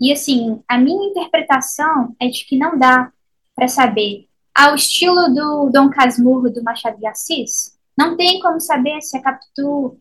E 0.00 0.12
assim, 0.12 0.62
a 0.66 0.78
minha 0.78 1.10
interpretação 1.10 2.14
é 2.18 2.28
de 2.28 2.44
que 2.44 2.56
não 2.56 2.78
dá 2.78 3.12
para 3.54 3.68
saber 3.68 4.26
ao 4.54 4.74
estilo 4.74 5.28
do 5.34 5.70
Dom 5.70 5.90
Casmurro 5.90 6.50
do 6.50 6.62
Machado 6.62 6.98
de 6.98 7.06
Assis, 7.06 7.78
não 7.96 8.16
tem 8.16 8.40
como 8.40 8.60
saber 8.60 9.00
se 9.02 9.16
a 9.16 9.22
Capitu 9.22 9.98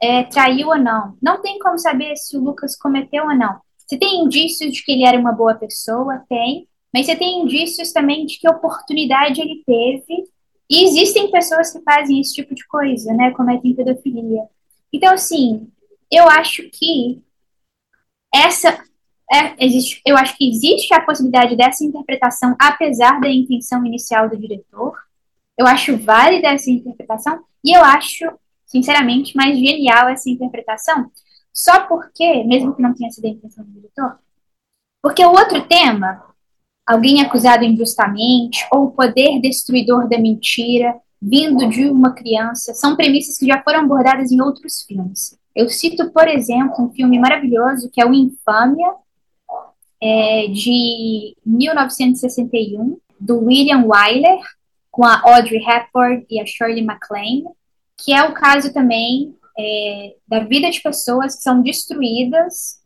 é, 0.00 0.24
traiu 0.24 0.68
ou 0.68 0.78
não. 0.78 1.16
Não 1.20 1.40
tem 1.42 1.58
como 1.58 1.78
saber 1.78 2.16
se 2.16 2.36
o 2.36 2.40
Lucas 2.40 2.76
cometeu 2.76 3.24
ou 3.24 3.34
não. 3.34 3.60
Você 3.78 3.98
tem 3.98 4.20
indícios 4.22 4.72
de 4.72 4.84
que 4.84 4.92
ele 4.92 5.04
era 5.04 5.18
uma 5.18 5.32
boa 5.32 5.54
pessoa? 5.54 6.24
Tem. 6.28 6.68
Mas 6.92 7.06
você 7.06 7.16
tem 7.16 7.42
indícios 7.42 7.92
também 7.92 8.24
de 8.24 8.38
que 8.38 8.48
oportunidade 8.48 9.40
ele 9.40 9.62
teve. 9.66 10.24
E 10.70 10.84
existem 10.84 11.30
pessoas 11.30 11.72
que 11.72 11.82
fazem 11.82 12.20
esse 12.20 12.34
tipo 12.34 12.54
de 12.54 12.66
coisa, 12.66 13.12
né? 13.12 13.32
Cometem 13.32 13.74
pedofilia. 13.74 14.42
Então, 14.92 15.12
assim, 15.12 15.68
eu 16.10 16.28
acho 16.28 16.62
que 16.70 17.22
essa 18.32 18.82
é, 19.34 19.54
existe, 19.58 20.00
eu 20.06 20.16
acho 20.16 20.36
que 20.36 20.48
existe 20.48 20.94
a 20.94 21.00
possibilidade 21.00 21.56
dessa 21.56 21.84
interpretação, 21.84 22.54
apesar 22.60 23.20
da 23.20 23.28
intenção 23.28 23.84
inicial 23.84 24.28
do 24.28 24.36
diretor. 24.36 24.96
Eu 25.58 25.66
acho 25.66 25.96
válida 25.96 26.48
essa 26.48 26.70
interpretação 26.70 27.42
e 27.64 27.76
eu 27.76 27.82
acho, 27.82 28.24
sinceramente, 28.66 29.36
mais 29.36 29.58
genial 29.58 30.08
essa 30.08 30.30
interpretação, 30.30 31.10
só 31.52 31.86
porque, 31.86 32.44
mesmo 32.44 32.74
que 32.74 32.82
não 32.82 32.94
tenha 32.94 33.10
sido 33.10 33.26
a 33.26 33.30
intenção 33.30 33.64
do 33.64 33.70
diretor, 33.72 34.18
porque 35.02 35.24
o 35.24 35.30
outro 35.30 35.62
tema, 35.66 36.22
alguém 36.86 37.20
acusado 37.22 37.64
injustamente, 37.64 38.66
ou 38.72 38.84
o 38.84 38.90
poder 38.90 39.40
destruidor 39.40 40.08
da 40.08 40.18
mentira, 40.18 40.94
vindo 41.20 41.68
de 41.68 41.86
uma 41.86 42.12
criança, 42.12 42.74
são 42.74 42.96
premissas 42.96 43.38
que 43.38 43.46
já 43.46 43.62
foram 43.62 43.80
abordadas 43.80 44.30
em 44.30 44.40
outros 44.40 44.82
filmes. 44.82 45.38
Eu 45.54 45.68
cito, 45.68 46.10
por 46.10 46.28
exemplo, 46.28 46.84
um 46.84 46.90
filme 46.90 47.18
maravilhoso 47.18 47.90
que 47.90 48.00
é 48.00 48.06
o 48.06 48.12
Infâmia, 48.12 48.92
é, 50.04 50.48
de 50.48 51.34
1961, 51.46 52.98
do 53.18 53.38
William 53.46 53.86
Wyler, 53.86 54.38
com 54.90 55.02
a 55.02 55.22
Audrey 55.24 55.64
Hepburn 55.64 56.26
e 56.28 56.38
a 56.38 56.44
Shirley 56.44 56.84
MacLaine, 56.84 57.46
que 57.96 58.12
é 58.12 58.22
o 58.22 58.34
caso 58.34 58.70
também 58.74 59.34
é, 59.58 60.14
da 60.28 60.40
vida 60.40 60.70
de 60.70 60.82
pessoas 60.82 61.36
que 61.36 61.42
são 61.42 61.62
destruídas 61.62 62.82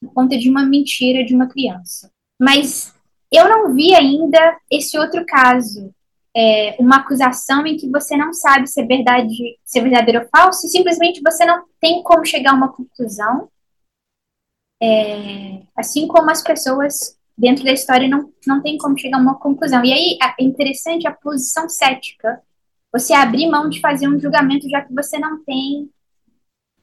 por 0.00 0.14
conta 0.14 0.38
de 0.38 0.48
uma 0.48 0.64
mentira 0.64 1.24
de 1.24 1.34
uma 1.34 1.48
criança. 1.48 2.12
Mas 2.40 2.94
eu 3.30 3.48
não 3.48 3.74
vi 3.74 3.92
ainda 3.92 4.56
esse 4.70 4.96
outro 4.96 5.26
caso, 5.26 5.92
é, 6.34 6.76
uma 6.78 6.98
acusação 6.98 7.66
em 7.66 7.76
que 7.76 7.90
você 7.90 8.16
não 8.16 8.32
sabe 8.32 8.68
se 8.68 8.80
é 8.80 8.86
verdade, 8.86 9.58
se 9.64 9.80
é 9.80 9.82
verdadeiro 9.82 10.20
ou 10.20 10.28
falso, 10.28 10.64
e 10.64 10.70
simplesmente 10.70 11.20
você 11.20 11.44
não 11.44 11.64
tem 11.80 12.04
como 12.04 12.24
chegar 12.24 12.52
a 12.52 12.56
uma 12.56 12.72
conclusão. 12.72 13.48
É, 14.82 15.62
assim 15.76 16.08
como 16.08 16.28
as 16.28 16.42
pessoas 16.42 17.16
dentro 17.38 17.64
da 17.64 17.72
história 17.72 18.08
não, 18.08 18.32
não 18.46 18.60
tem 18.60 18.76
como 18.76 18.98
chegar 18.98 19.18
a 19.18 19.20
uma 19.20 19.38
conclusão. 19.38 19.84
E 19.84 19.92
aí 19.92 20.18
é 20.20 20.42
interessante 20.42 21.06
a 21.06 21.12
posição 21.12 21.68
cética. 21.68 22.42
Você 22.92 23.12
abrir 23.12 23.48
mão 23.48 23.68
de 23.68 23.80
fazer 23.80 24.08
um 24.08 24.18
julgamento 24.18 24.68
já 24.68 24.82
que 24.82 24.92
você 24.92 25.18
não 25.18 25.42
tem 25.44 25.88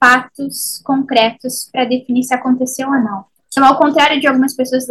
fatos 0.01 0.81
concretos 0.83 1.69
para 1.71 1.83
definir 1.83 2.23
se 2.23 2.33
aconteceu 2.33 2.87
ou 2.87 2.95
não. 2.95 3.25
Então, 3.47 3.65
ao 3.65 3.77
contrário 3.77 4.19
de 4.19 4.27
algumas 4.27 4.55
pessoas, 4.55 4.85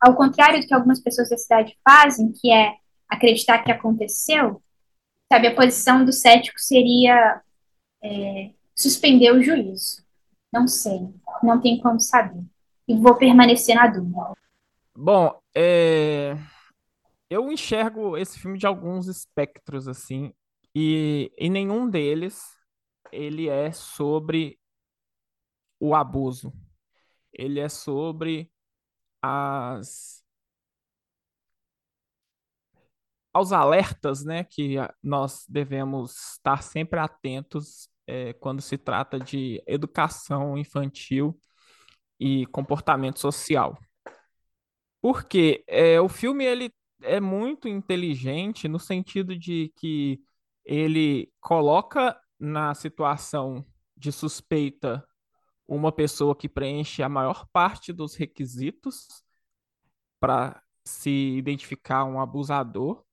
ao 0.00 0.14
contrário 0.14 0.60
do 0.60 0.66
que 0.66 0.72
algumas 0.72 1.00
pessoas 1.00 1.28
da 1.28 1.36
cidade 1.36 1.76
fazem, 1.86 2.32
que 2.32 2.50
é 2.50 2.76
acreditar 3.08 3.58
que 3.58 3.72
aconteceu, 3.72 4.62
sabe, 5.30 5.48
a 5.48 5.54
posição 5.54 6.04
do 6.04 6.12
cético 6.12 6.58
seria 6.58 7.42
é, 8.02 8.50
suspender 8.74 9.32
o 9.32 9.42
juízo. 9.42 10.02
Não 10.52 10.66
sei, 10.66 11.08
não 11.42 11.60
tem 11.60 11.78
como 11.80 12.00
saber. 12.00 12.44
E 12.86 12.96
vou 12.96 13.16
permanecer 13.16 13.74
na 13.74 13.86
dúvida. 13.86 14.32
Bom, 14.96 15.40
é... 15.54 16.36
eu 17.28 17.50
enxergo 17.50 18.16
esse 18.16 18.38
filme 18.38 18.58
de 18.58 18.66
alguns 18.66 19.08
espectros, 19.08 19.88
assim, 19.88 20.32
e 20.74 21.32
em 21.38 21.50
nenhum 21.50 21.88
deles 21.88 22.56
ele 23.12 23.48
é 23.48 23.70
sobre 23.72 24.58
o 25.78 25.94
abuso. 25.94 26.52
Ele 27.32 27.60
é 27.60 27.68
sobre 27.68 28.50
as 29.22 30.22
aos 33.32 33.50
alertas, 33.50 34.24
né, 34.24 34.44
que 34.44 34.76
nós 35.02 35.44
devemos 35.48 36.34
estar 36.34 36.62
sempre 36.62 37.00
atentos 37.00 37.88
é, 38.06 38.32
quando 38.34 38.62
se 38.62 38.78
trata 38.78 39.18
de 39.18 39.60
educação 39.66 40.56
infantil 40.56 41.36
e 42.24 42.46
comportamento 42.46 43.20
social. 43.20 43.78
Porque 45.02 45.62
é, 45.68 46.00
o 46.00 46.08
filme 46.08 46.42
ele 46.42 46.72
é 47.02 47.20
muito 47.20 47.68
inteligente 47.68 48.66
no 48.66 48.78
sentido 48.78 49.36
de 49.36 49.70
que 49.76 50.18
ele 50.64 51.30
coloca 51.38 52.18
na 52.40 52.74
situação 52.74 53.62
de 53.94 54.10
suspeita 54.10 55.06
uma 55.68 55.92
pessoa 55.92 56.34
que 56.34 56.48
preenche 56.48 57.02
a 57.02 57.10
maior 57.10 57.46
parte 57.52 57.92
dos 57.92 58.14
requisitos 58.14 59.06
para 60.18 60.62
se 60.82 61.10
identificar 61.36 62.06
um 62.06 62.18
abusador. 62.18 63.04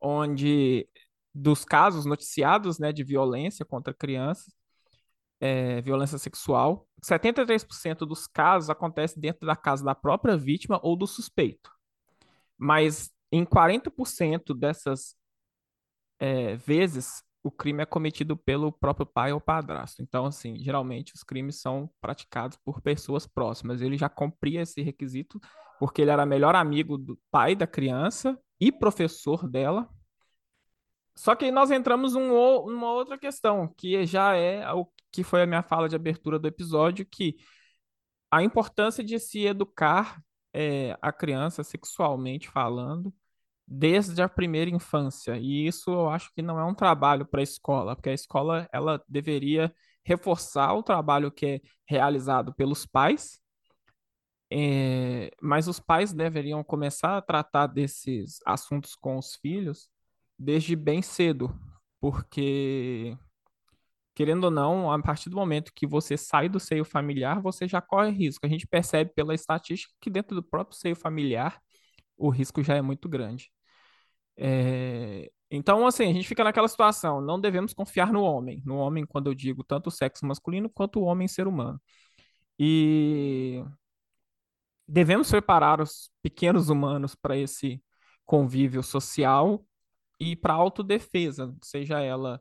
onde 0.00 0.88
dos 1.34 1.64
casos 1.64 2.04
noticiados 2.04 2.78
né, 2.78 2.92
de 2.92 3.02
violência 3.02 3.64
contra 3.64 3.94
crianças, 3.94 4.52
é, 5.40 5.80
violência 5.82 6.18
sexual, 6.18 6.88
73% 7.04 8.06
dos 8.06 8.26
casos 8.26 8.70
acontece 8.70 9.18
dentro 9.18 9.46
da 9.46 9.56
casa 9.56 9.84
da 9.84 9.94
própria 9.94 10.36
vítima 10.36 10.78
ou 10.82 10.96
do 10.96 11.06
suspeito. 11.06 11.70
Mas 12.56 13.10
em 13.32 13.44
40% 13.44 14.56
dessas 14.56 15.16
é, 16.18 16.56
vezes, 16.56 17.22
o 17.44 17.50
crime 17.50 17.82
é 17.82 17.86
cometido 17.86 18.36
pelo 18.36 18.72
próprio 18.72 19.06
pai 19.06 19.32
ou 19.32 19.40
padrasto. 19.40 20.02
Então, 20.02 20.26
assim, 20.26 20.58
geralmente 20.58 21.14
os 21.14 21.22
crimes 21.22 21.60
são 21.60 21.88
praticados 22.00 22.58
por 22.64 22.80
pessoas 22.80 23.26
próximas. 23.26 23.80
Ele 23.82 23.96
já 23.96 24.08
cumpria 24.08 24.62
esse 24.62 24.82
requisito 24.82 25.38
porque 25.78 26.02
ele 26.02 26.10
era 26.10 26.26
melhor 26.26 26.56
amigo 26.56 26.98
do 26.98 27.18
pai 27.30 27.54
da 27.54 27.66
criança 27.66 28.38
e 28.58 28.72
professor 28.72 29.48
dela, 29.48 29.88
só 31.16 31.34
que 31.34 31.50
nós 31.50 31.70
entramos 31.70 32.14
num, 32.14 32.28
numa 32.66 32.92
outra 32.92 33.16
questão, 33.18 33.68
que 33.76 34.04
já 34.04 34.34
é 34.36 34.70
o 34.72 34.86
que 35.12 35.22
foi 35.22 35.42
a 35.42 35.46
minha 35.46 35.62
fala 35.62 35.88
de 35.88 35.94
abertura 35.94 36.38
do 36.38 36.48
episódio, 36.48 37.06
que 37.06 37.36
a 38.30 38.42
importância 38.42 39.04
de 39.04 39.18
se 39.20 39.46
educar 39.46 40.20
é, 40.52 40.96
a 41.00 41.12
criança 41.12 41.62
sexualmente 41.62 42.48
falando 42.48 43.14
desde 43.66 44.20
a 44.22 44.28
primeira 44.28 44.70
infância. 44.70 45.36
E 45.38 45.66
isso 45.66 45.90
eu 45.90 46.08
acho 46.10 46.32
que 46.34 46.42
não 46.42 46.58
é 46.58 46.64
um 46.64 46.74
trabalho 46.74 47.26
para 47.26 47.40
a 47.40 47.42
escola, 47.42 47.96
porque 47.96 48.10
a 48.10 48.14
escola 48.14 48.68
ela 48.72 49.02
deveria 49.08 49.74
reforçar 50.04 50.74
o 50.74 50.82
trabalho 50.82 51.30
que 51.32 51.46
é 51.46 51.60
realizado 51.86 52.54
pelos 52.54 52.84
pais, 52.86 53.40
é, 54.50 55.30
mas 55.42 55.66
os 55.66 55.80
pais 55.80 56.12
deveriam 56.12 56.62
começar 56.62 57.16
a 57.16 57.22
tratar 57.22 57.66
desses 57.66 58.38
assuntos 58.46 58.94
com 58.94 59.18
os 59.18 59.34
filhos 59.36 59.88
desde 60.38 60.76
bem 60.76 61.02
cedo, 61.02 61.52
porque 62.00 63.16
querendo 64.14 64.44
ou 64.44 64.50
não, 64.50 64.92
a 64.92 65.02
partir 65.02 65.28
do 65.28 65.36
momento 65.36 65.72
que 65.74 65.86
você 65.86 66.16
sai 66.16 66.48
do 66.48 66.60
seio 66.60 66.84
familiar, 66.84 67.40
você 67.42 67.66
já 67.66 67.80
corre 67.80 68.10
risco. 68.10 68.46
A 68.46 68.48
gente 68.48 68.66
percebe 68.66 69.12
pela 69.12 69.34
estatística 69.34 69.92
que 70.00 70.08
dentro 70.10 70.36
do 70.36 70.42
próprio 70.42 70.78
seio 70.78 70.94
familiar 70.94 71.60
o 72.16 72.30
risco 72.30 72.62
já 72.62 72.74
é 72.76 72.82
muito 72.82 73.08
grande. 73.08 73.50
É... 74.36 75.30
Então, 75.50 75.86
assim, 75.86 76.10
a 76.10 76.12
gente 76.12 76.26
fica 76.28 76.42
naquela 76.44 76.68
situação, 76.68 77.20
não 77.20 77.40
devemos 77.40 77.72
confiar 77.72 78.12
no 78.12 78.22
homem. 78.22 78.62
No 78.64 78.76
homem, 78.76 79.06
quando 79.06 79.28
eu 79.30 79.34
digo 79.34 79.62
tanto 79.64 79.88
o 79.88 79.90
sexo 79.90 80.26
masculino 80.26 80.68
quanto 80.70 81.00
o 81.00 81.04
homem 81.04 81.28
ser 81.28 81.46
humano. 81.46 81.80
E 82.58 83.62
devemos 84.86 85.30
preparar 85.30 85.80
os 85.80 86.10
pequenos 86.22 86.68
humanos 86.68 87.14
para 87.14 87.36
esse 87.36 87.82
convívio 88.24 88.82
social 88.82 89.64
e 90.20 90.36
para 90.36 90.54
autodefesa, 90.54 91.54
seja 91.62 92.00
ela 92.00 92.40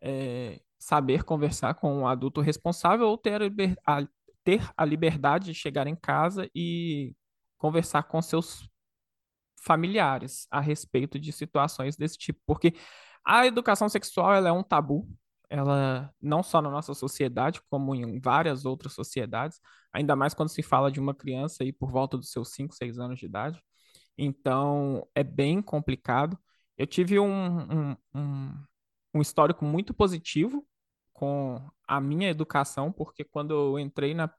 é, 0.00 0.60
saber 0.78 1.24
conversar 1.24 1.74
com 1.74 1.92
um 2.00 2.06
adulto 2.06 2.40
responsável 2.40 3.08
ou 3.08 3.18
ter 3.18 3.42
a, 3.86 4.06
ter 4.44 4.70
a 4.76 4.84
liberdade 4.84 5.46
de 5.46 5.54
chegar 5.54 5.86
em 5.86 5.96
casa 5.96 6.48
e 6.54 7.14
conversar 7.56 8.04
com 8.04 8.20
seus 8.22 8.68
familiares 9.64 10.46
a 10.50 10.60
respeito 10.60 11.18
de 11.18 11.32
situações 11.32 11.96
desse 11.96 12.16
tipo, 12.18 12.40
porque 12.46 12.74
a 13.24 13.46
educação 13.46 13.88
sexual 13.88 14.34
ela 14.34 14.48
é 14.48 14.52
um 14.52 14.62
tabu, 14.62 15.06
ela 15.50 16.12
não 16.20 16.42
só 16.42 16.60
na 16.60 16.70
nossa 16.70 16.94
sociedade, 16.94 17.60
como 17.70 17.94
em 17.94 18.20
várias 18.20 18.64
outras 18.64 18.92
sociedades, 18.92 19.60
ainda 19.92 20.14
mais 20.16 20.34
quando 20.34 20.50
se 20.50 20.62
fala 20.62 20.90
de 20.90 21.00
uma 21.00 21.14
criança 21.14 21.62
aí 21.64 21.72
por 21.72 21.90
volta 21.90 22.16
dos 22.16 22.30
seus 22.30 22.52
5, 22.52 22.74
6 22.74 22.98
anos 22.98 23.18
de 23.18 23.26
idade. 23.26 23.62
Então, 24.16 25.06
é 25.14 25.22
bem 25.22 25.62
complicado. 25.62 26.38
Eu 26.76 26.86
tive 26.86 27.18
um, 27.18 27.92
um, 27.92 27.96
um, 28.14 28.64
um 29.14 29.20
histórico 29.20 29.64
muito 29.64 29.94
positivo 29.94 30.66
com 31.12 31.60
a 31.86 32.00
minha 32.00 32.28
educação, 32.30 32.92
porque 32.92 33.24
quando 33.24 33.52
eu 33.52 33.78
entrei 33.78 34.14
na, 34.14 34.30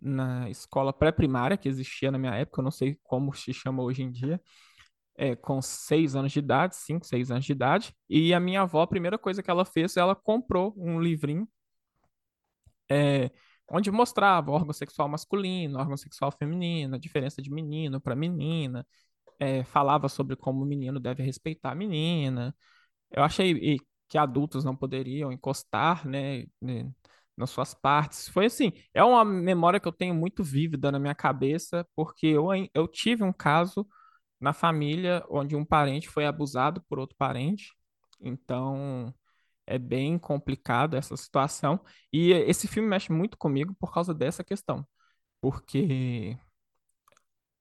na 0.00 0.48
escola 0.50 0.92
pré-primária, 0.92 1.56
que 1.56 1.68
existia 1.68 2.10
na 2.10 2.18
minha 2.18 2.34
época, 2.34 2.60
eu 2.60 2.64
não 2.64 2.70
sei 2.70 2.98
como 3.02 3.34
se 3.34 3.52
chama 3.52 3.82
hoje 3.82 4.02
em 4.02 4.10
dia, 4.10 4.40
é, 5.16 5.36
com 5.36 5.60
seis 5.62 6.16
anos 6.16 6.32
de 6.32 6.38
idade, 6.38 6.76
cinco, 6.76 7.06
seis 7.06 7.30
anos 7.30 7.44
de 7.44 7.52
idade, 7.52 7.94
e 8.08 8.32
a 8.34 8.40
minha 8.40 8.62
avó, 8.62 8.82
a 8.82 8.86
primeira 8.86 9.18
coisa 9.18 9.42
que 9.42 9.50
ela 9.50 9.64
fez, 9.64 9.96
ela 9.96 10.14
comprou 10.16 10.74
um 10.76 11.00
livrinho 11.00 11.48
é, 12.90 13.30
onde 13.68 13.90
mostrava 13.90 14.50
órgão 14.50 14.72
sexual 14.72 15.08
masculino, 15.08 15.78
órgão 15.78 15.96
sexual 15.96 16.32
feminino, 16.32 16.96
a 16.96 16.98
diferença 16.98 17.40
de 17.40 17.50
menino 17.50 18.00
para 18.00 18.16
menina, 18.16 18.86
é, 19.38 19.64
falava 19.64 20.08
sobre 20.08 20.36
como 20.36 20.62
o 20.62 20.66
menino 20.66 21.00
deve 21.00 21.22
respeitar 21.22 21.72
a 21.72 21.74
menina. 21.74 22.54
Eu 23.10 23.22
achei 23.22 23.78
que 24.08 24.18
adultos 24.18 24.64
não 24.64 24.76
poderiam 24.76 25.32
encostar, 25.32 26.06
né, 26.06 26.44
né, 26.60 26.90
nas 27.40 27.50
suas 27.50 27.74
partes. 27.74 28.28
Foi 28.28 28.46
assim, 28.46 28.72
é 28.94 29.02
uma 29.02 29.24
memória 29.24 29.80
que 29.80 29.88
eu 29.88 29.92
tenho 29.92 30.14
muito 30.14 30.44
vívida 30.44 30.92
na 30.92 30.98
minha 30.98 31.14
cabeça, 31.14 31.86
porque 31.96 32.26
eu, 32.26 32.48
eu 32.74 32.86
tive 32.86 33.24
um 33.24 33.32
caso 33.32 33.86
na 34.40 34.52
família 34.52 35.24
onde 35.30 35.56
um 35.56 35.64
parente 35.64 36.08
foi 36.08 36.26
abusado 36.26 36.82
por 36.88 36.98
outro 36.98 37.16
parente. 37.16 37.74
Então, 38.20 39.14
é 39.66 39.78
bem 39.78 40.18
complicado 40.18 40.96
essa 40.96 41.16
situação. 41.16 41.80
E 42.12 42.32
esse 42.32 42.68
filme 42.68 42.88
mexe 42.88 43.12
muito 43.12 43.38
comigo 43.38 43.74
por 43.78 43.92
causa 43.92 44.14
dessa 44.14 44.44
questão. 44.44 44.86
Porque 45.40 46.38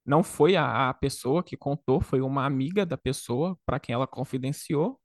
não 0.06 0.24
foi 0.24 0.56
a, 0.56 0.90
a 0.90 0.94
pessoa 0.94 1.44
que 1.44 1.56
contou, 1.58 2.02
foi 2.02 2.22
uma 2.22 2.46
amiga 2.46 2.86
da 2.86 2.98
pessoa 2.98 3.58
para 3.66 3.80
quem 3.80 3.94
ela 3.94 4.08
confidenciou 4.08 4.99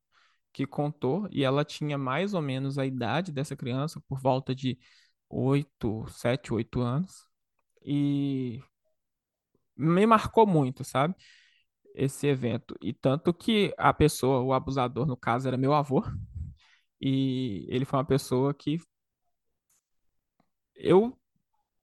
que 0.55 0.67
contou, 0.67 1.29
e 1.33 1.45
ela 1.45 1.65
tinha 1.65 1.99
mais 1.99 2.33
ou 2.35 2.41
menos 2.41 2.79
a 2.79 2.87
idade 2.87 3.33
dessa 3.33 3.57
criança, 3.57 4.01
por 4.09 4.21
volta 4.21 4.55
de 4.55 4.79
8, 5.29 6.07
7, 6.09 6.55
8 6.55 6.81
anos. 6.81 7.27
E 7.85 8.63
me 9.77 10.07
marcou 10.07 10.47
muito, 10.47 10.85
sabe? 10.85 11.15
Esse 11.95 12.27
evento. 12.29 12.77
E 12.83 12.93
tanto 12.93 13.35
que 13.35 13.75
a 13.79 13.93
pessoa, 13.93 14.41
o 14.43 14.53
abusador, 14.53 15.07
no 15.07 15.17
caso, 15.17 15.49
era 15.49 15.57
meu 15.57 15.75
avô. 15.75 16.03
E 17.01 17.67
ele 17.69 17.85
foi 17.85 17.99
uma 17.99 18.05
pessoa 18.07 18.55
que 18.55 18.79
eu 20.77 21.19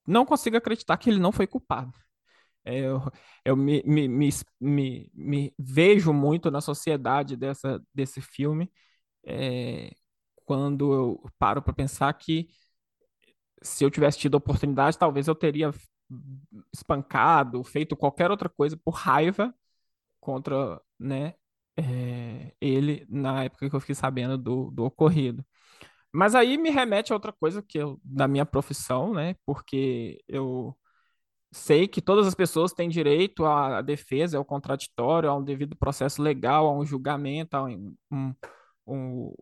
não 0.08 0.25
consigo 0.25 0.58
acreditar 0.58 0.98
que 0.98 1.10
ele 1.10 1.20
não 1.20 1.32
foi 1.32 1.48
culpado. 1.48 1.94
Eu 2.65 3.01
eu 3.46 3.56
me, 3.58 3.82
me, 3.86 4.08
me, 4.60 5.12
me, 5.13 5.53
vejo 5.58 6.13
muito 6.13 6.51
na 6.51 6.62
sociedade 6.62 7.36
dessa, 7.36 7.82
desse 7.94 8.22
filme 8.22 8.72
é, 9.25 9.91
quando 10.46 10.94
eu 10.94 11.32
paro 11.39 11.62
para 11.62 11.74
pensar 11.74 12.13
que 12.13 12.50
se 13.62 13.84
eu 13.84 13.91
tivesse 13.91 14.18
tido 14.20 14.36
a 14.36 14.38
oportunidade, 14.38 14.98
talvez 14.98 15.27
eu 15.27 15.36
teria 15.36 15.72
espancado, 16.74 17.63
feito 17.63 17.96
qualquer 17.96 18.32
outra 18.32 18.50
coisa 18.50 18.77
por 18.77 18.91
raiva 18.91 19.53
contra, 20.20 20.82
né, 21.00 21.36
é, 21.77 22.53
ele 22.62 23.06
na 23.10 23.46
época 23.46 23.70
que 23.70 23.75
eu 23.75 23.80
fiquei 23.80 23.96
sabendo 23.96 24.38
do, 24.38 24.72
do 24.72 24.86
ocorrido. 24.86 25.46
Mas 26.13 26.36
aí 26.36 26.58
me 26.58 26.70
remete 26.72 27.13
a 27.13 27.15
outra 27.15 27.34
coisa 27.34 27.62
que 27.63 27.77
eu, 27.80 28.00
da 28.03 28.27
minha 28.27 28.46
profissão, 28.46 29.13
né, 29.13 29.36
porque 29.46 30.24
eu 30.27 30.77
sei 31.51 31.88
que 31.88 32.01
todas 32.01 32.25
as 32.25 32.36
pessoas 32.36 32.72
têm 32.74 32.89
direito 32.89 33.46
à 33.46 33.81
defesa, 33.81 34.38
ao 34.38 34.46
contraditório, 34.46 35.29
a 35.29 35.36
um 35.36 35.43
devido 35.43 35.75
processo 35.75 36.22
legal, 36.22 36.67
a 36.67 36.74
um 36.74 36.86
julgamento, 36.86 37.57
a 37.57 37.64
um, 37.64 37.96
um, 38.11 38.33
um 38.87 39.33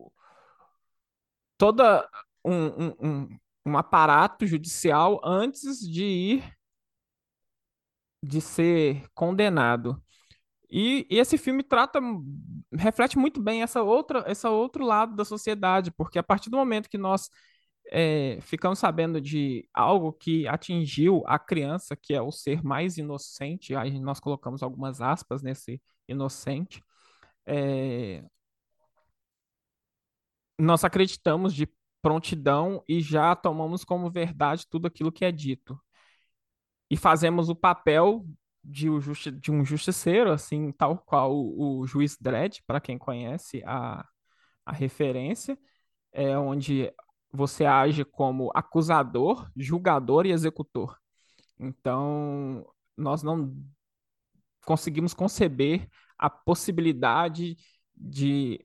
um, 2.44 2.96
um, 3.00 3.38
um, 3.66 3.76
aparato 3.76 4.46
judicial 4.46 5.20
antes 5.22 5.78
de 5.80 6.04
ir 6.04 6.56
de 8.22 8.40
ser 8.40 9.08
condenado. 9.14 10.02
E, 10.70 11.06
e, 11.10 11.18
esse 11.18 11.36
filme 11.36 11.62
trata, 11.62 12.00
reflete 12.72 13.18
muito 13.18 13.42
bem 13.42 13.62
essa 13.62 13.82
outra, 13.82 14.24
esse 14.30 14.46
outro 14.46 14.84
lado 14.84 15.16
da 15.16 15.24
sociedade, 15.24 15.90
porque 15.90 16.18
a 16.18 16.22
partir 16.22 16.50
do 16.50 16.56
momento 16.56 16.88
que 16.88 16.98
nós 16.98 17.28
é, 17.90 18.38
ficamos 18.40 18.78
sabendo 18.78 19.20
de 19.20 19.68
algo 19.74 20.12
que 20.12 20.46
atingiu 20.46 21.22
a 21.26 21.38
criança, 21.38 21.96
que 21.96 22.14
é 22.14 22.22
o 22.22 22.30
ser 22.30 22.62
mais 22.62 22.98
inocente, 22.98 23.74
aí 23.74 23.98
nós 24.00 24.20
colocamos 24.20 24.62
algumas 24.62 25.00
aspas 25.00 25.42
nesse 25.42 25.82
inocente, 26.08 26.82
é, 27.46 28.24
nós 30.58 30.84
acreditamos 30.84 31.54
de 31.54 31.68
prontidão 32.02 32.82
e 32.88 33.00
já 33.00 33.34
tomamos 33.34 33.84
como 33.84 34.10
verdade 34.10 34.66
tudo 34.68 34.86
aquilo 34.86 35.12
que 35.12 35.24
é 35.24 35.32
dito. 35.32 35.78
E 36.90 36.96
fazemos 36.96 37.48
o 37.48 37.54
papel 37.54 38.26
de, 38.62 38.88
de 39.40 39.50
um 39.50 39.64
justiceiro, 39.64 40.30
assim, 40.32 40.72
tal 40.72 40.98
qual 40.98 41.34
o, 41.34 41.80
o 41.80 41.86
juiz 41.86 42.16
Dredd, 42.20 42.60
para 42.66 42.80
quem 42.80 42.98
conhece 42.98 43.62
a, 43.64 44.06
a 44.66 44.72
referência, 44.72 45.58
é 46.12 46.36
onde 46.38 46.92
você 47.32 47.64
age 47.64 48.04
como 48.04 48.50
acusador, 48.54 49.50
julgador 49.56 50.26
e 50.26 50.32
executor. 50.32 50.98
Então, 51.58 52.66
nós 52.96 53.22
não 53.22 53.54
conseguimos 54.64 55.14
conceber 55.14 55.88
a 56.18 56.28
possibilidade 56.28 57.56
de 57.94 58.64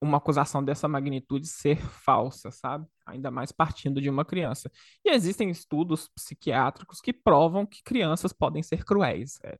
uma 0.00 0.18
acusação 0.18 0.62
dessa 0.62 0.86
magnitude 0.86 1.46
ser 1.46 1.78
falsa, 1.78 2.50
sabe? 2.50 2.86
Ainda 3.06 3.30
mais 3.30 3.50
partindo 3.52 4.00
de 4.00 4.10
uma 4.10 4.24
criança. 4.24 4.70
E 5.04 5.10
existem 5.10 5.50
estudos 5.50 6.08
psiquiátricos 6.08 7.00
que 7.00 7.12
provam 7.12 7.66
que 7.66 7.82
crianças 7.82 8.32
podem 8.32 8.62
ser 8.62 8.84
cruéis. 8.84 9.38
É. 9.42 9.56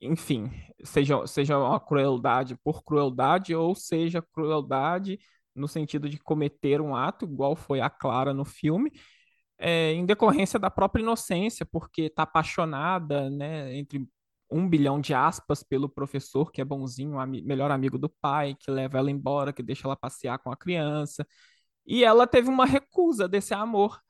Enfim, 0.00 0.50
seja, 0.82 1.26
seja 1.26 1.58
uma 1.58 1.80
crueldade 1.80 2.56
por 2.62 2.82
crueldade 2.82 3.54
ou 3.54 3.74
seja 3.74 4.22
crueldade 4.22 5.18
no 5.54 5.68
sentido 5.68 6.08
de 6.08 6.18
cometer 6.18 6.80
um 6.80 6.94
ato, 6.96 7.24
igual 7.24 7.56
foi 7.56 7.80
a 7.80 7.90
Clara 7.90 8.34
no 8.34 8.44
filme, 8.44 8.92
é, 9.58 9.92
em 9.92 10.04
decorrência 10.06 10.58
da 10.58 10.70
própria 10.70 11.02
inocência, 11.02 11.66
porque 11.66 12.02
está 12.02 12.24
apaixonada, 12.24 13.30
né, 13.30 13.74
entre 13.76 14.06
um 14.50 14.68
bilhão 14.68 15.00
de 15.00 15.14
aspas 15.14 15.62
pelo 15.62 15.88
professor, 15.88 16.52
que 16.52 16.60
é 16.60 16.64
bonzinho, 16.64 17.18
ami 17.18 17.42
melhor 17.42 17.70
amigo 17.70 17.98
do 17.98 18.08
pai, 18.08 18.54
que 18.58 18.70
leva 18.70 18.98
ela 18.98 19.10
embora, 19.10 19.52
que 19.52 19.62
deixa 19.62 19.86
ela 19.86 19.96
passear 19.96 20.38
com 20.38 20.50
a 20.52 20.56
criança. 20.56 21.26
E 21.86 22.04
ela 22.04 22.26
teve 22.26 22.48
uma 22.48 22.66
recusa 22.66 23.28
desse 23.28 23.54
amor, 23.54 24.00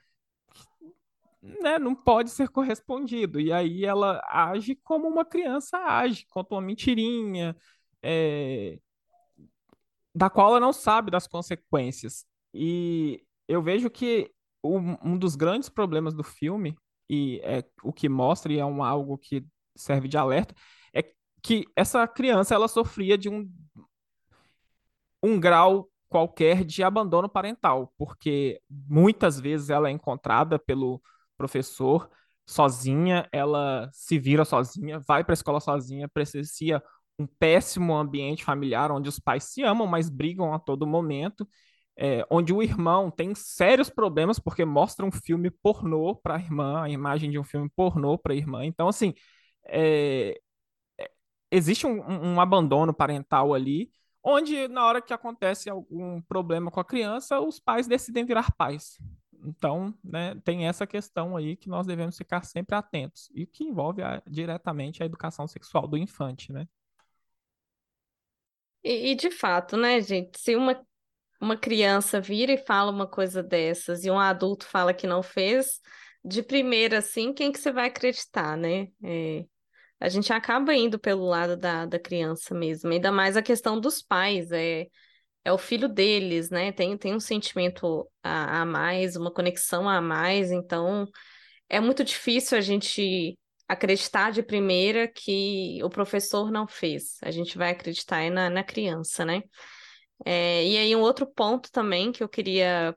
né, 1.42 1.78
não 1.78 1.94
pode 1.94 2.30
ser 2.30 2.48
correspondido. 2.48 3.40
E 3.40 3.52
aí 3.52 3.84
ela 3.84 4.20
age 4.28 4.74
como 4.82 5.08
uma 5.08 5.24
criança 5.24 5.78
age, 5.78 6.26
conta 6.28 6.54
uma 6.54 6.60
mentirinha, 6.62 7.56
é, 8.02 8.78
da 10.14 10.30
qual 10.30 10.50
ela 10.50 10.60
não 10.60 10.72
sabe 10.72 11.10
das 11.10 11.26
consequências. 11.26 12.24
E 12.52 13.24
eu 13.48 13.62
vejo 13.62 13.90
que 13.90 14.30
um, 14.62 15.18
dos 15.18 15.36
grandes 15.36 15.68
problemas 15.68 16.14
do 16.14 16.22
filme, 16.22 16.76
e 17.08 17.40
é 17.42 17.64
o 17.82 17.92
que 17.92 18.08
mostra, 18.08 18.52
e 18.52 18.58
é 18.58 18.64
um, 18.64 18.82
algo 18.82 19.18
que 19.18 19.44
serve 19.76 20.08
de 20.08 20.16
alerta, 20.16 20.54
é 20.94 21.02
que 21.42 21.64
essa 21.76 22.06
criança 22.06 22.54
ela 22.54 22.68
sofria 22.68 23.18
de 23.18 23.28
um, 23.28 23.50
um 25.22 25.38
grau 25.38 25.90
qualquer 26.08 26.64
de 26.64 26.82
abandono 26.82 27.28
parental, 27.28 27.92
porque 27.98 28.60
muitas 28.70 29.40
vezes 29.40 29.68
ela 29.68 29.88
é 29.88 29.92
encontrada 29.92 30.58
pelo 30.58 31.02
professor 31.36 32.08
sozinha, 32.46 33.28
ela 33.32 33.90
se 33.92 34.18
vira 34.18 34.44
sozinha, 34.44 35.00
vai 35.00 35.24
para 35.24 35.32
a 35.32 35.34
escola 35.34 35.60
sozinha, 35.60 36.08
presencia 36.08 36.82
um 37.18 37.26
péssimo 37.26 37.94
ambiente 37.94 38.44
familiar 38.44 38.90
onde 38.90 39.08
os 39.08 39.18
pais 39.18 39.44
se 39.44 39.62
amam, 39.62 39.86
mas 39.86 40.08
brigam 40.08 40.52
a 40.52 40.58
todo 40.58 40.86
momento, 40.86 41.48
é, 41.96 42.26
onde 42.30 42.52
o 42.52 42.62
irmão 42.62 43.10
tem 43.10 43.34
sérios 43.34 43.88
problemas 43.88 44.38
porque 44.38 44.64
mostra 44.64 45.06
um 45.06 45.12
filme 45.12 45.50
pornô 45.50 46.16
para 46.16 46.36
a 46.36 46.38
irmã, 46.40 46.82
a 46.82 46.90
imagem 46.90 47.30
de 47.30 47.38
um 47.38 47.44
filme 47.44 47.70
pornô 47.76 48.18
para 48.18 48.32
a 48.32 48.36
irmã. 48.36 48.64
Então, 48.64 48.88
assim, 48.88 49.14
é, 49.66 50.38
é, 51.00 51.10
existe 51.50 51.86
um, 51.86 52.00
um, 52.34 52.40
abandono 52.40 52.92
parental 52.92 53.54
ali, 53.54 53.90
onde 54.22 54.68
na 54.68 54.84
hora 54.86 55.02
que 55.02 55.12
acontece 55.12 55.70
algum 55.70 56.20
problema 56.22 56.70
com 56.70 56.80
a 56.80 56.84
criança, 56.84 57.40
os 57.40 57.60
pais 57.60 57.86
decidem 57.86 58.24
virar 58.24 58.52
pais. 58.56 58.98
Então, 59.44 59.94
né, 60.02 60.34
tem 60.44 60.66
essa 60.66 60.86
questão 60.86 61.36
aí 61.36 61.56
que 61.56 61.68
nós 61.68 61.86
devemos 61.86 62.16
ficar 62.16 62.44
sempre 62.44 62.74
atentos 62.74 63.30
e 63.34 63.46
que 63.46 63.64
envolve 63.64 64.02
a, 64.02 64.22
diretamente 64.26 65.02
a 65.02 65.06
educação 65.06 65.46
sexual 65.46 65.86
do 65.86 65.98
infante, 65.98 66.52
né? 66.52 66.66
E, 68.84 69.12
e, 69.12 69.14
de 69.16 69.30
fato, 69.30 69.76
né, 69.76 70.00
gente, 70.00 70.38
se 70.38 70.54
uma 70.56 70.80
uma 71.40 71.56
criança 71.56 72.20
vira 72.20 72.52
e 72.52 72.58
fala 72.58 72.90
uma 72.90 73.06
coisa 73.06 73.42
dessas 73.42 74.04
e 74.04 74.10
um 74.10 74.18
adulto 74.18 74.66
fala 74.66 74.94
que 74.94 75.06
não 75.06 75.22
fez, 75.22 75.80
de 76.24 76.42
primeira, 76.42 76.98
assim, 76.98 77.32
quem 77.34 77.52
que 77.52 77.58
você 77.60 77.70
vai 77.72 77.88
acreditar, 77.88 78.56
né? 78.56 78.88
É, 79.04 79.44
a 80.00 80.08
gente 80.08 80.32
acaba 80.32 80.74
indo 80.74 80.98
pelo 80.98 81.24
lado 81.26 81.56
da, 81.56 81.86
da 81.86 81.98
criança 81.98 82.54
mesmo, 82.54 82.90
ainda 82.92 83.12
mais 83.12 83.36
a 83.36 83.42
questão 83.42 83.80
dos 83.80 84.02
pais, 84.02 84.52
é, 84.52 84.88
é 85.44 85.52
o 85.52 85.58
filho 85.58 85.88
deles, 85.88 86.50
né? 86.50 86.72
Tem, 86.72 86.96
tem 86.98 87.14
um 87.14 87.20
sentimento 87.20 88.08
a, 88.22 88.62
a 88.62 88.66
mais, 88.66 89.16
uma 89.16 89.32
conexão 89.32 89.88
a 89.88 90.00
mais, 90.00 90.50
então 90.50 91.06
é 91.68 91.80
muito 91.80 92.04
difícil 92.04 92.58
a 92.58 92.60
gente 92.60 93.38
acreditar 93.68 94.30
de 94.30 94.42
primeira 94.42 95.08
que 95.08 95.82
o 95.82 95.90
professor 95.90 96.50
não 96.50 96.66
fez. 96.66 97.18
A 97.22 97.30
gente 97.30 97.56
vai 97.56 97.70
acreditar 97.70 98.30
na, 98.30 98.50
na 98.50 98.62
criança, 98.62 99.24
né? 99.24 99.42
É, 100.24 100.64
e 100.66 100.76
aí, 100.76 100.96
um 100.96 101.00
outro 101.00 101.26
ponto 101.26 101.70
também 101.70 102.12
que 102.12 102.22
eu 102.22 102.28
queria 102.28 102.96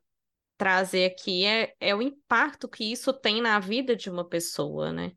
trazer 0.58 1.06
aqui 1.06 1.45
é, 1.45 1.73
é 1.80 1.95
o 1.95 2.01
impacto 2.01 2.67
que 2.67 2.91
isso 2.91 3.13
tem 3.13 3.41
na 3.41 3.60
vida 3.60 3.95
de 3.95 4.10
uma 4.10 4.27
pessoa, 4.27 4.91
né? 4.91 5.12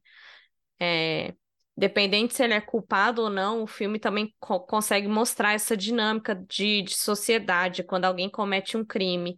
É, 0.78 1.34
dependente 1.76 2.34
se 2.34 2.44
ele 2.44 2.54
é 2.54 2.60
culpado 2.60 3.22
ou 3.22 3.30
não, 3.30 3.62
o 3.62 3.66
filme 3.66 3.98
também 3.98 4.34
co 4.38 4.60
consegue 4.60 5.08
mostrar 5.08 5.54
essa 5.54 5.76
dinâmica 5.76 6.34
de, 6.34 6.82
de 6.82 6.94
sociedade, 6.94 7.82
quando 7.82 8.04
alguém 8.04 8.30
comete 8.30 8.76
um 8.76 8.84
crime, 8.84 9.36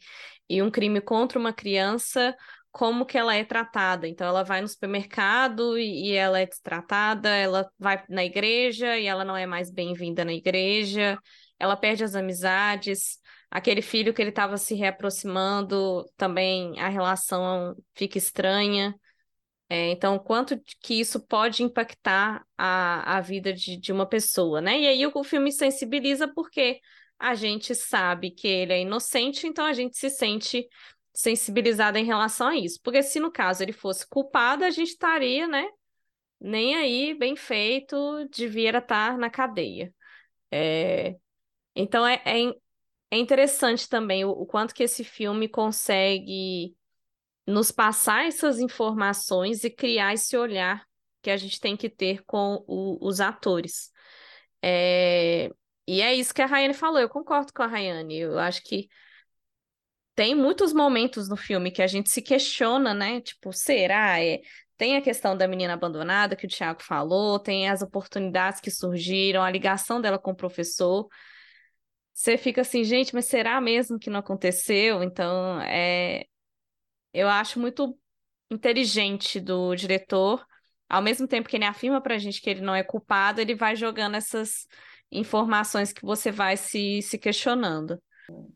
e 0.49 0.61
um 0.63 0.71
crime 0.71 1.01
contra 1.01 1.39
uma 1.39 1.53
criança, 1.53 2.37
como 2.73 3.05
que 3.07 3.19
ela 3.19 3.35
é 3.37 3.45
tratada. 3.45 4.09
Então, 4.09 4.27
ela 4.27 4.43
vai 4.43 4.63
no 4.63 4.69
supermercado 4.69 5.79
e, 5.79 6.13
ela 6.13 6.41
é 6.41 6.47
destratada, 6.47 7.29
ela 7.29 7.71
vai 7.79 8.03
na 8.09 8.25
igreja 8.25 8.99
e 8.99 9.07
ela 9.07 9.25
não 9.25 9.37
é 9.37 9.47
mais 9.47 9.71
bem-vinda 9.71 10.25
na 10.25 10.33
igreja, 10.33 11.19
ela 11.59 11.77
perde 11.77 12.03
as 12.03 12.15
amizades, 12.15 13.19
aquele 13.51 13.83
filho 13.83 14.15
que 14.15 14.23
ele 14.23 14.31
estava 14.31 14.57
se 14.57 14.75
reaproximando, 14.75 16.05
também 16.17 16.81
a 16.81 16.89
relação 16.89 17.77
fica 17.95 18.17
estranha. 18.19 18.95
É, 19.69 19.91
então, 19.91 20.19
quanto 20.19 20.61
que 20.83 21.01
isso 21.01 21.21
pode 21.27 21.63
impactar 21.63 22.45
a, 22.59 23.19
a 23.19 23.21
vida 23.21 23.53
de, 23.53 23.77
de 23.79 23.93
uma 23.93 24.07
pessoa, 24.07 24.61
né? 24.61 24.81
E 24.81 24.87
aí 24.87 25.07
o, 25.07 25.13
o 25.15 25.25
filme 25.25 25.53
sensibiliza 25.53 26.29
porque 26.29 26.81
a 27.19 27.35
gente 27.35 27.75
sabe 27.75 28.31
que 28.31 28.49
ele 28.49 28.73
é 28.73 28.81
inocente, 28.81 29.47
então 29.47 29.65
a 29.65 29.73
gente 29.73 29.97
se 29.97 30.11
sente 30.11 30.67
sensibilizada 31.13 31.99
em 31.99 32.05
relação 32.05 32.49
a 32.49 32.57
isso. 32.57 32.81
Porque 32.83 33.03
se 33.03 33.21
no 33.21 33.31
caso 33.31 33.63
ele 33.63 33.73
fosse 33.73 34.07
culpado, 34.09 34.65
a 34.65 34.71
gente 34.71 34.89
estaria, 34.91 35.47
né? 35.47 35.69
Nem 36.41 36.75
aí, 36.77 37.15
bem 37.15 37.37
feito, 37.37 37.97
devia 38.31 38.77
estar 38.77 39.17
na 39.19 39.31
cadeia. 39.31 39.95
É... 40.51 41.17
Então 41.75 42.07
é, 42.07 42.23
é, 42.25 42.53
é, 43.11 43.17
interessante 43.19 43.89
também 43.89 44.25
o, 44.25 44.31
o 44.31 44.47
quanto 44.47 44.75
que 44.75 44.83
esse 44.83 45.05
filme 45.05 45.49
consegue 45.49 46.77
nos 47.47 47.71
passar 47.71 48.27
essas 48.27 48.61
informações 48.61 49.65
e 49.65 49.71
criar 49.71 50.15
esse 50.15 50.37
olhar 50.37 50.87
que 51.23 51.31
a 51.31 51.37
gente 51.37 51.61
tem 51.61 51.77
que 51.77 51.89
ter 51.89 52.25
com 52.25 52.65
o, 52.67 52.99
os 53.07 53.21
atores. 53.21 53.91
É... 54.63 55.51
E 55.87 56.01
é 56.01 56.15
isso 56.15 56.33
que 56.35 56.43
a 56.43 56.47
Rayane 56.47 56.75
falou, 56.75 57.01
eu 57.01 57.09
concordo 57.09 57.53
com 57.53 57.63
a 57.63 57.67
Rayane. 57.67 58.19
Eu 58.19 58.39
acho 58.39 58.63
que 58.63 58.89
tem 60.15 60.35
muitos 60.35 60.73
momentos 60.73 61.29
no 61.29 61.37
filme 61.37 61.71
que 61.71 61.83
a 61.83 61.87
gente 61.87 62.11
se 62.11 62.21
questiona, 62.23 62.93
né? 62.95 63.21
Tipo, 63.21 63.53
será? 63.53 64.23
É... 64.23 64.41
Tem 64.77 64.97
a 64.97 65.03
questão 65.03 65.37
da 65.37 65.47
menina 65.49 65.75
abandonada 65.75 66.37
que 66.37 66.47
o 66.47 66.49
Thiago 66.49 66.83
falou, 66.83 67.39
tem 67.39 67.69
as 67.69 67.83
oportunidades 67.83 68.61
que 68.61 68.71
surgiram, 68.71 69.43
a 69.43 69.51
ligação 69.51 70.01
dela 70.01 70.19
com 70.19 70.33
o 70.33 70.37
professor. 70.37 71.09
Você 72.13 72.37
fica 72.37 72.61
assim, 72.61 72.85
gente, 72.85 73.15
mas 73.15 73.27
será 73.27 73.61
mesmo 73.61 73.99
que 73.99 74.11
não 74.11 74.21
aconteceu? 74.21 75.03
Então, 75.03 75.61
é... 75.63 76.25
eu 77.13 77.29
acho 77.29 77.59
muito 77.61 77.99
inteligente 78.51 79.41
do 79.41 79.75
diretor. 79.75 80.45
Ao 80.89 81.03
mesmo 81.03 81.27
tempo 81.27 81.49
que 81.49 81.57
ele 81.57 81.65
afirma 81.65 82.03
pra 82.03 82.19
gente 82.19 82.41
que 82.43 82.51
ele 82.51 82.61
não 82.61 82.75
é 82.75 82.83
culpado, 82.85 83.41
ele 83.41 83.55
vai 83.55 83.75
jogando 83.77 84.17
essas 84.17 84.67
informações 85.11 85.93
que 85.93 86.03
você 86.03 86.31
vai 86.31 86.57
se, 86.57 87.01
se 87.03 87.19
questionando. 87.19 87.99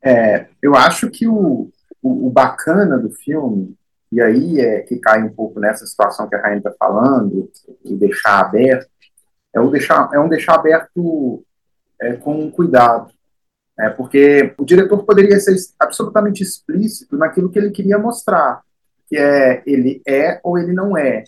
É, 0.03 0.47
eu 0.63 0.75
acho 0.75 1.11
que 1.11 1.27
o, 1.27 1.71
o, 2.03 2.27
o, 2.27 2.31
bacana 2.31 2.99
do 2.99 3.11
filme, 3.11 3.75
e 4.13 4.21
aí 4.21 4.61
é 4.61 4.81
que 4.81 4.99
cai 4.99 5.23
um 5.23 5.33
pouco 5.33 5.59
nessa 5.59 5.87
situação 5.87 6.29
que 6.29 6.35
a 6.35 6.41
Rainha 6.41 6.59
está 6.59 6.73
falando, 6.79 7.51
e 7.85 7.95
deixar 7.95 8.41
aberto, 8.41 8.89
é, 9.55 9.61
o 9.61 9.71
deixar, 9.71 10.11
é 10.13 10.21
um 10.21 10.29
deixar 10.29 10.55
aberto 10.55 11.45
é, 12.01 12.15
com 12.15 12.51
cuidado. 12.51 13.11
É, 13.79 13.91
porque 13.91 14.55
o 14.59 14.65
diretor 14.65 15.05
poderia 15.05 15.39
ser 15.39 15.55
absolutamente 15.79 16.43
explícito 16.43 17.17
naquilo 17.17 17.51
que 17.51 17.59
ele 17.59 17.71
queria 17.71 17.99
mostrar, 17.99 18.63
que 19.07 19.17
é 19.17 19.63
ele 19.67 20.01
é 20.07 20.41
ou 20.43 20.59
ele 20.59 20.73
não 20.73 20.97
é, 20.97 21.25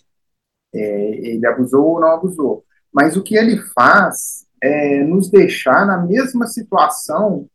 é 0.74 1.11
ele 1.29 1.46
abusou 1.46 1.85
ou 1.85 2.01
não 2.01 2.09
abusou. 2.09 2.64
Mas 2.92 3.16
o 3.16 3.22
que 3.22 3.37
ele 3.37 3.59
faz 3.74 4.46
é 4.62 5.05
nos 5.05 5.31
deixar 5.31 5.87
na 5.87 5.98
mesma 5.98 6.46
situação 6.46 7.48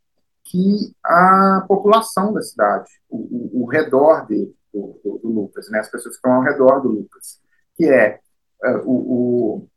que 0.44 0.94
a 1.04 1.66
população 1.68 2.34
da 2.34 2.42
cidade, 2.42 2.90
o, 3.10 3.18
o, 3.18 3.64
o 3.64 3.66
redor 3.66 4.26
dele, 4.28 4.54
do, 4.74 5.00
do, 5.04 5.18
do, 5.20 5.30
Lucas, 5.30 5.70
né, 5.70 5.80
as 5.80 5.90
pessoas 5.90 6.16
que 6.16 6.20
estão 6.20 6.34
ao 6.34 6.42
redor 6.42 6.82
do 6.82 6.90
Lucas, 6.90 7.40
que 7.76 7.86
é 7.86 8.20
uh, 8.64 8.82
o, 8.86 9.68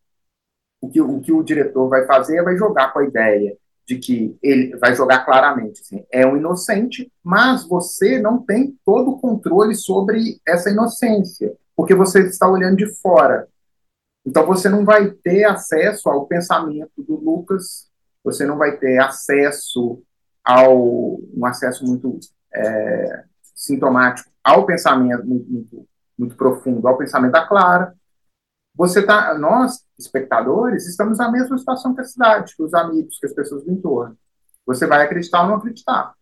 o, 0.81 0.89
que, 0.89 1.01
o 1.01 1.21
que 1.21 1.33
o 1.33 1.43
diretor 1.43 1.89
vai 1.89 2.07
fazer 2.07 2.39
é 2.39 2.43
vai 2.43 2.57
jogar 2.57 2.93
com 2.93 2.99
a 2.99 3.05
ideia 3.05 3.57
de 3.87 3.99
que 3.99 4.37
ele 4.43 4.77
vai 4.79 4.97
jogar 4.97 5.25
claramente, 5.25 5.81
assim, 5.81 6.05
é 6.11 6.27
um 6.27 6.37
inocente, 6.37 7.11
mas 7.23 7.65
você 7.65 8.19
não 8.19 8.43
tem 8.43 8.77
todo 8.85 9.13
o 9.13 9.21
controle 9.21 9.77
sobre 9.77 10.41
essa 10.47 10.71
inocência, 10.71 11.55
porque 11.77 11.95
você 11.95 12.27
está 12.27 12.49
olhando 12.49 12.77
de 12.77 12.87
fora. 13.01 13.47
Então 14.27 14.45
você 14.45 14.69
não 14.69 14.85
vai 14.85 15.11
ter 15.11 15.45
acesso 15.45 16.09
ao 16.09 16.27
pensamento 16.27 17.01
do 17.01 17.15
Lucas, 17.15 17.89
você 18.25 18.45
não 18.45 18.59
vai 18.59 18.77
ter 18.77 18.99
acesso 18.99 20.03
ao 20.47 21.19
um 21.35 21.45
acesso 21.45 21.85
muito 21.85 22.19
é, 22.55 23.25
sintomático 23.55 24.31
ao 24.45 24.65
pensamento 24.65 25.27
muito, 25.27 25.51
muito, 25.51 25.89
muito, 26.17 26.37
profundo, 26.37 26.87
ao 26.87 26.97
pensamento 26.97 27.33
da 27.33 27.47
Clara. 27.47 27.93
Você 28.77 29.05
tá, 29.05 29.37
nós 29.37 29.85
espectadores 29.99 30.87
estamos 30.87 31.19
na 31.19 31.31
mesma 31.33 31.59
situação 31.59 31.95
que 31.95 32.01
a 32.01 32.05
cidade, 32.05 32.55
que 32.55 32.63
os 32.63 32.73
amigos, 32.73 33.19
que 33.19 33.27
as 33.27 33.33
pessoas 33.33 33.65
do 33.65 33.73
entorno. 33.73 34.17
Você 34.65 34.87
vai 34.87 35.05
acreditar 35.05 35.43
ou 35.43 35.49
não 35.49 35.57
acreditar. 35.57 36.15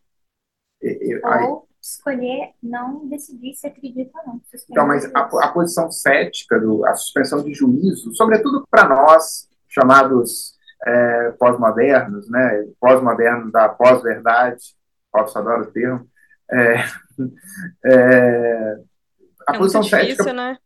E, 0.80 1.20
aí, 1.22 1.44
ou 1.44 1.68
escolher 1.82 2.54
não 2.62 3.06
decidir 3.08 3.54
se 3.54 3.66
acredita 3.66 4.18
ou 4.20 4.26
não. 4.26 4.40
Então, 4.70 4.86
mas 4.86 5.04
a, 5.14 5.20
a, 5.20 5.48
posição 5.52 5.90
cética, 5.92 6.58
do, 6.58 6.84
a 6.86 6.94
suspensão 6.94 7.42
de 7.42 7.52
juízo, 7.52 8.14
sobretudo 8.14 8.66
para 8.70 8.88
nós, 8.88 9.48
chamados 9.68 10.53
é, 10.86 11.30
pós-modernos, 11.38 12.28
né, 12.28 12.66
pós-modernos 12.80 13.50
da 13.50 13.68
pós-verdade, 13.68 14.60
posso 15.12 15.38
adoro 15.38 15.62
o 15.62 15.72
termo, 15.72 16.06
é, 16.50 16.84
é, 17.84 18.78
a 19.46 19.54
é 19.54 19.58
posição 19.58 19.82
cética 19.82 20.32
né? 20.32 20.56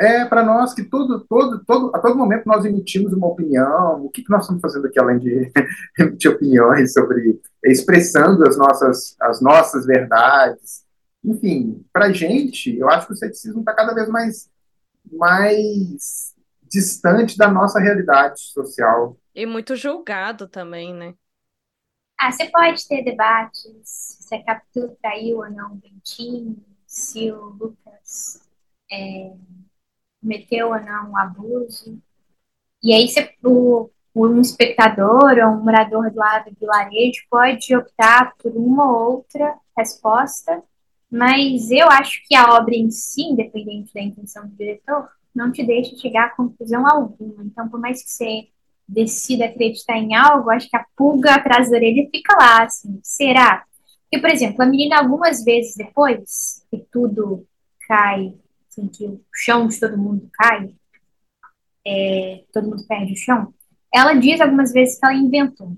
é 0.00 0.24
para 0.24 0.42
nós 0.42 0.72
que 0.72 0.82
todo, 0.82 1.20
todo, 1.28 1.90
a 1.94 1.98
todo 1.98 2.16
momento 2.16 2.46
nós 2.46 2.64
emitimos 2.64 3.12
uma 3.12 3.26
opinião, 3.26 4.04
o 4.04 4.08
que, 4.08 4.22
que 4.22 4.30
nós 4.30 4.42
estamos 4.42 4.62
fazendo 4.62 4.86
aqui 4.86 4.98
além 4.98 5.18
de 5.18 5.52
emitir 6.00 6.30
opiniões 6.30 6.94
sobre, 6.94 7.38
expressando 7.64 8.48
as 8.48 8.56
nossas, 8.56 9.14
as 9.20 9.42
nossas 9.42 9.84
verdades, 9.84 10.84
enfim, 11.22 11.84
para 11.92 12.12
gente, 12.12 12.78
eu 12.78 12.88
acho 12.88 13.06
que 13.06 13.12
o 13.12 13.16
ceticismo 13.16 13.60
está 13.60 13.74
cada 13.74 13.92
vez 13.92 14.08
mais, 14.08 14.48
mais 15.12 16.34
distante 16.62 17.36
da 17.36 17.50
nossa 17.50 17.78
realidade 17.78 18.40
social, 18.40 19.18
e 19.40 19.46
muito 19.46 19.74
julgado 19.74 20.46
também, 20.46 20.92
né? 20.92 21.14
Ah, 22.18 22.30
você 22.30 22.44
pode 22.50 22.86
ter 22.86 23.02
debates 23.02 24.18
se 24.20 24.34
a 24.34 24.44
Capitu 24.44 24.94
traiu 25.00 25.38
ou 25.38 25.50
não 25.50 25.72
o 25.72 25.76
Bentinho, 25.76 26.62
se 26.86 27.32
o 27.32 27.46
Lucas 27.46 28.46
é, 28.92 29.32
cometeu 30.20 30.68
ou 30.68 30.80
não 30.80 31.12
um 31.12 31.16
abuso. 31.16 31.98
E 32.82 32.92
aí 32.92 33.08
você, 33.08 33.34
o, 33.42 33.90
um 34.14 34.40
espectador 34.42 35.38
ou 35.38 35.54
um 35.54 35.64
morador 35.64 36.10
do 36.10 36.18
lado 36.18 36.50
do 36.50 36.56
vilarejo 36.60 37.24
pode 37.30 37.74
optar 37.74 38.34
por 38.36 38.52
uma 38.54 38.92
ou 38.92 39.12
outra 39.16 39.58
resposta, 39.76 40.62
mas 41.10 41.70
eu 41.70 41.88
acho 41.88 42.22
que 42.26 42.34
a 42.34 42.54
obra 42.54 42.74
em 42.74 42.90
si, 42.90 43.22
independente 43.22 43.94
da 43.94 44.02
intenção 44.02 44.46
do 44.46 44.54
diretor, 44.54 45.08
não 45.34 45.50
te 45.50 45.64
deixa 45.64 45.96
chegar 45.96 46.26
a 46.26 46.36
conclusão 46.36 46.86
alguma. 46.86 47.42
Então, 47.44 47.68
por 47.68 47.80
mais 47.80 48.02
que 48.02 48.10
você 48.10 48.48
decida 48.90 49.44
acreditar 49.44 49.96
em 49.96 50.14
algo, 50.14 50.50
acho 50.50 50.68
que 50.68 50.76
a 50.76 50.84
pulga 50.96 51.34
atrás 51.34 51.70
da 51.70 51.76
orelha 51.76 52.08
fica 52.10 52.36
lá, 52.36 52.64
assim, 52.64 53.00
será? 53.02 53.64
Porque, 54.02 54.20
por 54.20 54.30
exemplo, 54.30 54.62
a 54.62 54.66
menina 54.66 54.98
algumas 54.98 55.44
vezes 55.44 55.76
depois 55.76 56.66
que 56.70 56.84
tudo 56.90 57.46
cai, 57.86 58.34
assim, 58.68 58.88
que 58.88 59.06
o 59.06 59.20
chão 59.32 59.68
de 59.68 59.78
todo 59.78 59.96
mundo 59.96 60.28
cai, 60.32 60.70
é, 61.86 62.42
todo 62.52 62.68
mundo 62.68 62.84
perde 62.88 63.12
o 63.12 63.16
chão, 63.16 63.54
ela 63.94 64.14
diz 64.14 64.40
algumas 64.40 64.72
vezes 64.72 64.98
que 64.98 65.06
ela 65.06 65.14
inventou. 65.14 65.76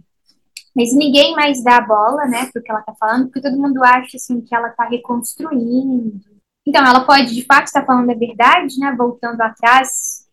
Mas 0.75 0.95
ninguém 0.95 1.37
mais 1.37 1.63
dá 1.63 1.77
a 1.77 1.87
bola, 1.87 2.25
né, 2.27 2.49
pro 2.51 2.63
que 2.63 2.71
ela 2.71 2.81
tá 2.81 2.95
falando, 2.99 3.27
porque 3.27 3.43
todo 3.43 3.61
mundo 3.61 3.85
acha, 3.85 4.17
assim, 4.17 4.41
que 4.41 4.55
ela 4.55 4.71
tá 4.71 4.85
reconstruindo. 4.89 6.19
Então, 6.67 6.87
ela 6.87 7.05
pode, 7.05 7.35
de 7.35 7.45
fato, 7.45 7.67
estar 7.67 7.85
falando 7.85 8.11
a 8.11 8.15
verdade, 8.15 8.79
né, 8.79 8.95
voltando 8.97 9.41
atrás 9.43 10.27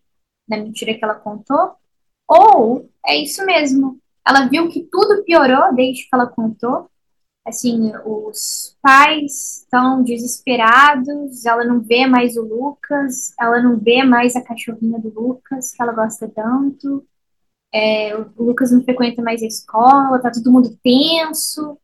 da 0.48 0.56
mentira 0.56 0.94
que 0.94 1.04
ela 1.04 1.14
contou, 1.14 1.74
ou 2.30 2.88
é 3.04 3.16
isso 3.16 3.44
mesmo. 3.44 3.98
Ela 4.26 4.46
viu 4.46 4.68
que 4.68 4.82
tudo 4.90 5.24
piorou 5.24 5.74
desde 5.74 6.04
que 6.04 6.08
ela 6.12 6.28
contou. 6.28 6.88
Assim, 7.44 7.90
os 8.04 8.76
pais 8.80 9.62
estão 9.62 10.04
desesperados, 10.04 11.44
ela 11.44 11.64
não 11.64 11.80
vê 11.80 12.06
mais 12.06 12.36
o 12.36 12.42
Lucas, 12.42 13.32
ela 13.40 13.60
não 13.60 13.76
vê 13.78 14.04
mais 14.04 14.36
a 14.36 14.42
cachorrinha 14.42 15.00
do 15.00 15.08
Lucas, 15.08 15.72
que 15.72 15.82
ela 15.82 15.92
gosta 15.92 16.28
tanto. 16.28 17.04
É, 17.72 18.16
o 18.16 18.44
Lucas 18.44 18.70
não 18.70 18.84
frequenta 18.84 19.22
mais 19.22 19.42
a 19.42 19.46
escola, 19.46 20.20
tá 20.20 20.30
todo 20.30 20.52
mundo 20.52 20.78
tenso, 20.82 21.78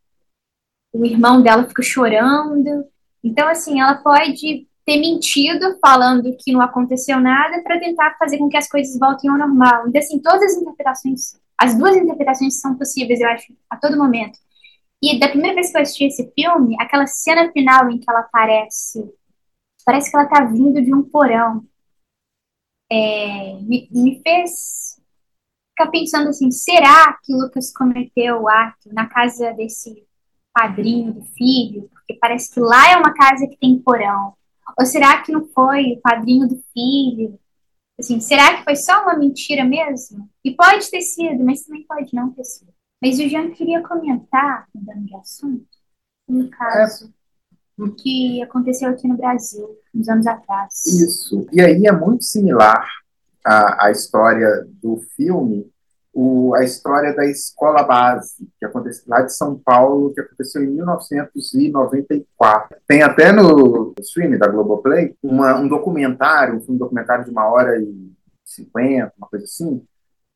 o 0.93 1.05
irmão 1.05 1.43
dela 1.43 1.67
fica 1.67 1.83
chorando. 1.83 2.87
Então, 3.25 3.49
assim, 3.49 3.81
ela 3.81 3.97
pode 3.97 4.66
ter 4.87 5.01
mentido 5.01 5.77
falando 5.85 6.37
que 6.39 6.53
não 6.53 6.63
aconteceu 6.63 7.21
nada 7.21 7.61
para 7.63 7.81
tentar 7.81 8.17
fazer 8.17 8.39
com 8.39 8.49
que 8.49 8.57
as 8.57 8.69
coisas 8.69 8.97
voltem 8.97 9.29
ao 9.29 9.37
normal. 9.37 9.89
Então, 9.89 10.01
assim, 10.01 10.21
todas 10.21 10.43
as 10.43 10.63
interpretações, 10.63 11.41
as 11.59 11.77
duas 11.77 11.97
interpretações 11.97 12.61
são 12.61 12.77
possíveis, 12.77 13.21
eu 13.21 13.29
acho, 13.29 13.53
a 13.69 13.77
todo 13.77 13.99
momento. 13.99 14.39
E 15.03 15.19
da 15.19 15.29
primeira 15.29 15.57
vez 15.57 15.73
que 15.73 15.77
eu 15.77 15.83
assisti 15.83 16.05
esse 16.05 16.33
filme, 16.33 16.77
aquela 16.81 17.07
cena 17.07 17.51
final 17.51 17.91
em 17.91 17.99
que 17.99 18.09
ela 18.09 18.21
aparece, 18.21 19.13
parece 19.85 20.09
que 20.09 20.17
ela 20.17 20.29
tá 20.29 20.45
vindo 20.45 20.81
de 20.81 20.95
um 20.95 21.03
porão, 21.03 21.65
é, 22.91 23.59
me, 23.63 23.89
me 23.91 24.23
fez 24.23 25.01
ficar 25.71 25.91
pensando 25.91 26.29
assim, 26.29 26.51
será 26.53 27.19
que 27.25 27.35
Lucas 27.35 27.73
cometeu 27.73 28.43
o 28.43 28.49
ato 28.49 28.89
na 28.93 29.07
casa 29.09 29.53
desse 29.53 30.07
padrinho 30.55 31.13
do 31.13 31.23
filho? 31.23 31.89
Porque 31.93 32.15
parece 32.15 32.55
que 32.55 32.61
lá 32.61 32.93
é 32.93 32.97
uma 32.97 33.13
casa 33.13 33.49
que 33.49 33.59
tem 33.59 33.79
porão. 33.81 34.36
Ou 34.79 34.85
será 34.85 35.23
que 35.23 35.33
não 35.33 35.47
foi 35.47 35.93
o 35.93 36.01
padrinho 36.01 36.49
do 36.49 36.63
filho? 36.73 37.39
Assim, 37.99 38.21
será 38.21 38.57
que 38.57 38.65
foi 38.65 38.77
só 38.77 39.03
uma 39.03 39.17
mentira 39.17 39.65
mesmo? 39.65 40.29
E 40.45 40.55
pode 40.55 40.91
ter 40.91 41.01
sido, 41.01 41.43
mas 41.43 41.63
também 41.63 41.85
pode 41.87 42.15
não 42.15 42.31
ter 42.31 42.45
sido. 42.45 42.73
Mas 43.03 43.19
o 43.19 43.29
Jean 43.29 43.51
queria 43.51 43.83
comentar, 43.83 44.67
mudando 44.75 45.07
de 45.07 45.17
assunto, 45.17 45.67
um 46.29 46.49
caso 46.49 47.13
é. 47.81 47.91
que 47.99 48.43
aconteceu 48.43 48.91
aqui 48.91 49.07
no 49.07 49.17
Brasil, 49.17 49.79
uns 49.95 50.09
anos 50.09 50.27
atrás. 50.27 50.85
Isso. 50.87 51.47
E 51.53 51.61
aí 51.61 51.87
é 51.87 51.93
muito 51.93 52.25
similar 52.25 52.87
a, 53.45 53.87
a 53.87 53.91
história 53.91 54.67
do 54.83 54.99
filme, 55.15 55.71
o, 56.19 56.55
a 56.55 56.65
história 56.65 57.15
da 57.15 57.27
escola 57.27 57.83
base, 57.83 58.49
que 58.59 58.65
aconteceu 58.65 59.05
lá 59.07 59.21
de 59.21 59.35
São 59.35 59.59
Paulo, 59.59 60.15
que 60.15 60.21
aconteceu 60.23 60.65
em 60.65 60.69
1994. 60.69 62.79
Tem 62.89 63.03
até 63.03 63.31
no 63.31 63.93
stream 64.01 64.39
da 64.39 64.49
Globoplay 64.49 65.15
uma, 65.23 65.55
um 65.59 65.69
documentário, 65.69 66.65
um 66.67 66.79
documentário 66.79 67.27
de 67.27 67.31
uma 67.31 67.47
hora 67.47 67.79
e 67.79 68.11
cinquenta, 68.43 69.13
uma 69.19 69.29
coisa 69.29 69.45
assim, 69.45 69.85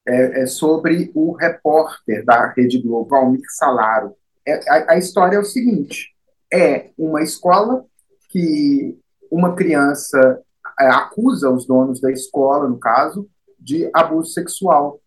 é, 0.06 0.42
é, 0.42 0.46
sobre 0.46 1.10
o 1.14 1.32
repórter 1.32 2.26
da 2.26 2.48
Rede 2.48 2.78
Globo, 2.78 3.14
Almir 3.14 3.40
Salaro. 3.48 4.14
É, 4.46 4.60
a, 4.70 4.92
a 4.92 4.98
história 4.98 5.36
é 5.36 5.40
o 5.40 5.44
seguinte: 5.44 6.14
é 6.52 6.90
uma 6.98 7.22
escola 7.22 7.86
que 8.28 8.98
uma 9.30 9.54
criança 9.54 10.42
é, 10.78 10.88
acusa 10.88 11.48
os 11.48 11.66
donos 11.66 12.02
da 12.02 12.12
escola, 12.12 12.68
no 12.68 12.78
caso, 12.78 13.26
de 13.58 13.88
abuso 13.94 14.30
sexual. 14.30 15.00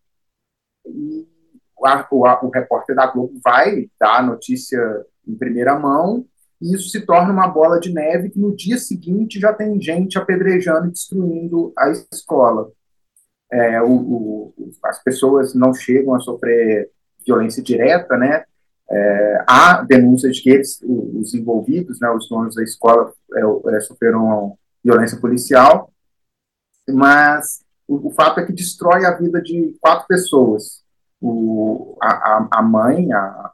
O, 1.83 2.17
o, 2.17 2.47
o 2.47 2.49
repórter 2.49 2.95
da 2.95 3.07
Globo 3.07 3.39
vai 3.43 3.89
dar 3.99 4.19
a 4.19 4.23
notícia 4.23 4.79
em 5.27 5.35
primeira 5.35 5.77
mão, 5.77 6.25
e 6.61 6.73
isso 6.73 6.89
se 6.89 7.01
torna 7.01 7.31
uma 7.31 7.47
bola 7.47 7.79
de 7.79 7.93
neve 7.93 8.29
que 8.29 8.39
no 8.39 8.55
dia 8.55 8.77
seguinte 8.77 9.39
já 9.39 9.53
tem 9.53 9.81
gente 9.81 10.17
apedrejando 10.17 10.87
e 10.87 10.91
destruindo 10.91 11.73
a 11.77 11.89
escola. 11.89 12.71
É, 13.51 13.81
o, 13.81 13.91
o, 13.91 14.53
as 14.85 15.03
pessoas 15.03 15.53
não 15.53 15.73
chegam 15.73 16.15
a 16.15 16.19
sofrer 16.19 16.89
violência 17.25 17.61
direta, 17.61 18.17
né? 18.17 18.45
É, 18.89 19.43
há 19.47 19.81
denúncias 19.81 20.35
de 20.35 20.43
que 20.43 20.49
eles, 20.49 20.79
os 20.83 21.33
envolvidos, 21.33 21.99
né, 21.99 22.09
os 22.11 22.27
donos 22.27 22.55
da 22.55 22.63
escola, 22.63 23.11
é, 23.33 23.75
é 23.75 23.79
sofreram 23.79 24.57
violência 24.83 25.17
policial, 25.19 25.91
mas 26.89 27.63
o, 27.87 28.07
o, 28.07 28.11
fato 28.11 28.39
é 28.39 28.45
que 28.45 28.51
destrói 28.51 29.05
a 29.05 29.17
vida 29.17 29.41
de 29.41 29.75
quatro 29.79 30.05
pessoas. 30.07 30.82
O, 31.25 31.97
a, 32.01 32.47
a 32.51 32.61
mãe, 32.61 33.11
a, 33.13 33.51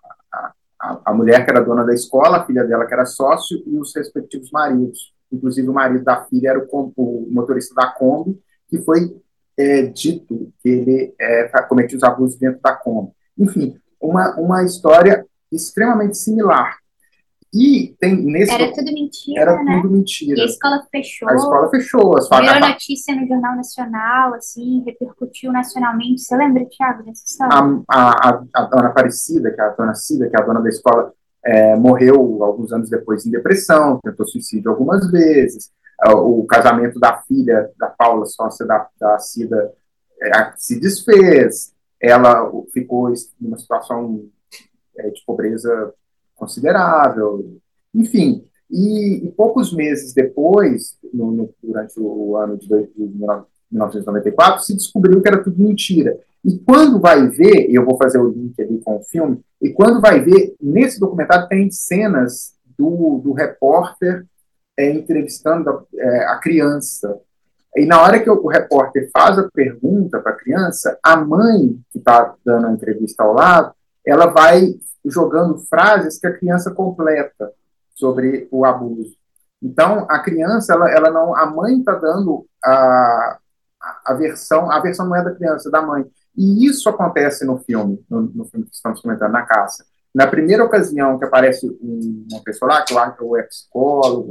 a, 0.81 1.01
a 1.05 1.13
mulher 1.13 1.45
que 1.45 1.51
era 1.51 1.63
dona 1.63 1.85
da 1.85 1.93
escola, 1.93 2.37
a 2.37 2.45
filha 2.45 2.63
dela 2.63 2.87
que 2.87 2.93
era 2.93 3.05
sócio 3.05 3.61
e 3.65 3.77
os 3.77 3.95
respectivos 3.95 4.49
maridos. 4.51 5.13
Inclusive 5.31 5.67
o 5.69 5.73
marido 5.73 6.03
da 6.03 6.23
filha 6.25 6.49
era 6.49 6.59
o, 6.59 6.93
o 6.95 7.27
motorista 7.29 7.75
da 7.75 7.87
Kombi, 7.87 8.39
que 8.67 8.79
foi 8.79 9.15
é, 9.55 9.83
dito 9.83 10.51
que 10.61 10.69
ele 10.69 11.13
é, 11.19 11.47
cometia 11.63 11.97
os 11.97 12.03
abusos 12.03 12.39
dentro 12.39 12.59
da 12.61 12.73
Kombi. 12.73 13.11
Enfim, 13.37 13.77
uma, 14.01 14.35
uma 14.37 14.63
história 14.63 15.25
extremamente 15.51 16.17
similar. 16.17 16.77
E 17.53 17.95
tem 17.99 18.15
nesse. 18.15 18.51
Era 18.51 18.71
tudo 18.71 18.93
mentira. 18.93 19.41
Era 19.41 19.63
né? 19.63 19.81
tudo 19.81 19.91
mentira. 19.91 20.37
E 20.37 20.41
a 20.41 20.45
escola 20.45 20.85
fechou. 20.91 21.29
A 21.29 21.35
escola 21.35 21.69
fechou. 21.69 22.17
As 22.17 22.29
Virou 22.29 22.59
notícia 22.59 23.15
no 23.15 23.27
Jornal 23.27 23.55
Nacional, 23.55 24.33
assim, 24.35 24.83
repercutiu 24.85 25.51
nacionalmente. 25.51 26.21
Você 26.21 26.37
lembra, 26.37 26.65
Thiago, 26.65 27.03
dessa 27.03 27.25
história? 27.25 27.83
A, 27.89 28.29
a, 28.29 28.43
a, 28.53 28.61
dona 28.65 28.89
Aparecida, 28.89 29.51
que 29.51 29.59
é 29.59 29.63
a 29.63 29.69
dona 29.69 29.95
Cida, 29.95 30.29
que 30.29 30.35
é 30.35 30.39
a 30.39 30.45
dona 30.45 30.61
da 30.61 30.69
escola, 30.69 31.11
é, 31.43 31.75
morreu 31.75 32.43
alguns 32.43 32.71
anos 32.71 32.89
depois 32.89 33.25
em 33.25 33.31
depressão, 33.31 33.99
tentou 34.03 34.27
suicídio 34.27 34.69
algumas 34.69 35.09
vezes. 35.09 35.71
O 36.07 36.45
casamento 36.45 36.99
da 36.99 37.17
filha 37.23 37.71
da 37.77 37.87
Paula, 37.87 38.25
sócia 38.25 38.65
da, 38.65 38.87
da 38.99 39.17
Cida, 39.17 39.73
é, 40.21 40.53
se 40.55 40.79
desfez. 40.79 41.73
Ela 41.99 42.49
ficou 42.71 43.09
em 43.09 43.15
uma 43.41 43.57
situação 43.57 44.23
é, 44.97 45.09
de 45.09 45.23
pobreza 45.25 45.93
considerável, 46.39 47.57
enfim. 47.93 48.43
E, 48.69 49.25
e 49.25 49.31
poucos 49.31 49.73
meses 49.73 50.13
depois, 50.13 50.97
no, 51.13 51.31
no, 51.31 51.49
durante 51.61 51.99
o 51.99 52.37
ano 52.37 52.57
de, 52.57 52.67
de 52.67 52.93
1994, 52.97 54.63
se 54.63 54.75
descobriu 54.75 55.21
que 55.21 55.27
era 55.27 55.43
tudo 55.43 55.61
mentira. 55.61 56.17
E 56.45 56.57
quando 56.59 56.99
vai 56.99 57.27
ver, 57.27 57.69
e 57.69 57.75
eu 57.75 57.85
vou 57.85 57.97
fazer 57.97 58.19
o 58.19 58.29
link 58.29 58.59
ali 58.61 58.79
com 58.79 58.97
o 58.97 59.03
filme, 59.03 59.41
e 59.61 59.69
quando 59.69 59.99
vai 59.99 60.21
ver, 60.21 60.55
nesse 60.61 60.99
documentário 60.99 61.47
tem 61.49 61.69
cenas 61.69 62.53
do, 62.77 63.19
do 63.23 63.33
repórter 63.33 64.25
é, 64.77 64.89
entrevistando 64.91 65.69
a, 65.69 65.83
é, 65.97 66.25
a, 66.27 66.37
criança. 66.37 67.19
E 67.75 67.85
na 67.85 68.01
hora 68.01 68.19
que 68.19 68.29
o, 68.29 68.41
o 68.41 68.47
repórter 68.47 69.09
faz 69.11 69.37
a 69.37 69.49
pergunta 69.51 70.19
para 70.19 70.31
a 70.31 70.37
criança, 70.37 70.97
a 71.03 71.17
mãe 71.17 71.77
que 71.91 71.97
está 71.97 72.35
dando 72.45 72.67
a 72.67 72.71
entrevista 72.71 73.23
ao 73.23 73.33
lado, 73.33 73.73
ela 74.05 74.27
vai 74.27 74.75
jogando 75.05 75.59
frases 75.59 76.19
que 76.19 76.27
a 76.27 76.37
criança 76.37 76.71
completa 76.71 77.51
sobre 77.95 78.47
o 78.51 78.65
abuso. 78.65 79.17
Então, 79.61 80.05
a 80.09 80.19
criança, 80.19 80.73
ela, 80.73 80.89
ela 80.89 81.11
não, 81.11 81.35
a 81.35 81.45
mãe 81.45 81.79
está 81.79 81.95
dando 81.95 82.45
a, 82.63 83.37
a 84.05 84.13
versão, 84.13 84.71
a 84.71 84.79
versão 84.79 85.07
não 85.07 85.15
é 85.15 85.23
da 85.23 85.35
criança, 85.35 85.69
é 85.69 85.71
da 85.71 85.81
mãe. 85.81 86.05
E 86.35 86.65
isso 86.65 86.87
acontece 86.87 87.45
no 87.45 87.57
filme, 87.57 88.03
no, 88.09 88.21
no 88.21 88.45
filme 88.45 88.65
que 88.65 88.75
estamos 88.75 89.01
comentando, 89.01 89.31
na 89.31 89.45
caça. 89.45 89.85
Na 90.15 90.27
primeira 90.27 90.63
ocasião 90.63 91.19
que 91.19 91.25
aparece 91.25 91.67
uma 92.31 92.41
pessoa 92.41 92.73
lá, 92.73 92.81
que 92.83 92.93
eu 92.93 92.99
acho 92.99 93.17
que 93.17 93.37
é 93.37 93.43
psicólogo, 93.43 94.29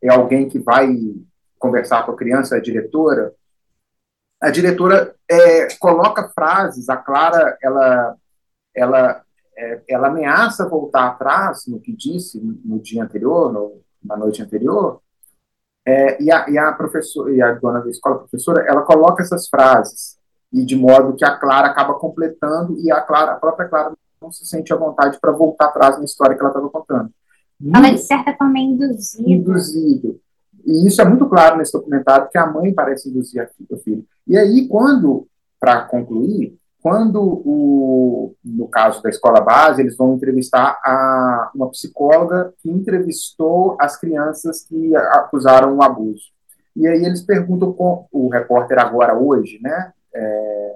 é 0.00 0.08
alguém 0.08 0.48
que 0.48 0.58
vai 0.58 0.96
conversar 1.58 2.04
com 2.06 2.12
a 2.12 2.16
criança, 2.16 2.56
a 2.56 2.60
diretora, 2.60 3.32
a 4.40 4.50
diretora 4.50 5.14
é, 5.30 5.68
coloca 5.78 6.28
frases, 6.34 6.88
a 6.88 6.96
Clara, 6.96 7.56
ela, 7.62 8.16
ela 8.74 9.22
é, 9.56 9.82
ela 9.88 10.08
ameaça 10.08 10.68
voltar 10.68 11.08
atrás 11.08 11.66
no 11.66 11.80
que 11.80 11.94
disse 11.94 12.40
no 12.64 12.80
dia 12.80 13.04
anterior, 13.04 13.52
no, 13.52 13.80
na 14.02 14.16
noite 14.16 14.42
anterior, 14.42 15.00
é, 15.84 16.22
e, 16.22 16.30
a, 16.30 16.48
e, 16.48 16.56
a, 16.56 16.72
professora 16.72 17.32
e 17.32 17.42
a 17.42 17.52
dona 17.52 17.80
da 17.80 17.90
escola, 17.90 18.16
a 18.16 18.18
professora, 18.20 18.64
ela 18.66 18.82
coloca 18.82 19.22
essas 19.22 19.48
frases 19.48 20.16
e 20.52 20.64
de 20.64 20.76
modo 20.76 21.16
que 21.16 21.24
a 21.24 21.36
Clara 21.36 21.68
acaba 21.68 21.94
completando 21.94 22.78
e 22.78 22.90
a 22.90 23.00
Clara, 23.00 23.32
a 23.32 23.36
própria 23.36 23.68
Clara 23.68 23.92
não 24.20 24.30
se 24.30 24.46
sente 24.46 24.72
à 24.72 24.76
vontade 24.76 25.18
para 25.20 25.32
voltar 25.32 25.66
atrás 25.66 25.98
na 25.98 26.04
história 26.04 26.36
que 26.36 26.40
ela 26.40 26.50
estava 26.50 26.70
contando. 26.70 27.10
Ela 27.74 27.90
de 27.90 27.98
certa 27.98 28.34
forma 28.36 28.58
é 28.58 28.62
induzida. 28.62 29.30
Induzida. 29.30 30.14
E 30.64 30.86
isso 30.86 31.00
é 31.00 31.04
muito 31.04 31.28
claro 31.28 31.56
nesse 31.56 31.72
documentário 31.72 32.28
que 32.30 32.38
a 32.38 32.46
mãe 32.46 32.72
parece 32.72 33.08
induzir 33.08 33.48
o 33.68 33.76
filho. 33.78 34.04
E 34.26 34.36
aí 34.36 34.68
quando, 34.68 35.26
para 35.58 35.82
concluir, 35.82 36.56
quando, 36.82 37.22
o, 37.22 38.34
no 38.44 38.66
caso 38.68 39.02
da 39.02 39.08
escola 39.08 39.40
base, 39.40 39.80
eles 39.80 39.96
vão 39.96 40.14
entrevistar 40.14 40.80
a, 40.84 41.50
uma 41.54 41.70
psicóloga 41.70 42.52
que 42.58 42.68
entrevistou 42.68 43.76
as 43.80 43.96
crianças 43.96 44.64
que 44.64 44.94
acusaram 44.96 45.76
o 45.76 45.82
abuso. 45.82 46.24
E 46.74 46.86
aí 46.86 47.04
eles 47.04 47.22
perguntam, 47.22 47.72
com, 47.72 48.06
o 48.10 48.28
repórter 48.28 48.78
agora, 48.78 49.16
hoje, 49.16 49.60
né, 49.62 49.92
é, 50.12 50.74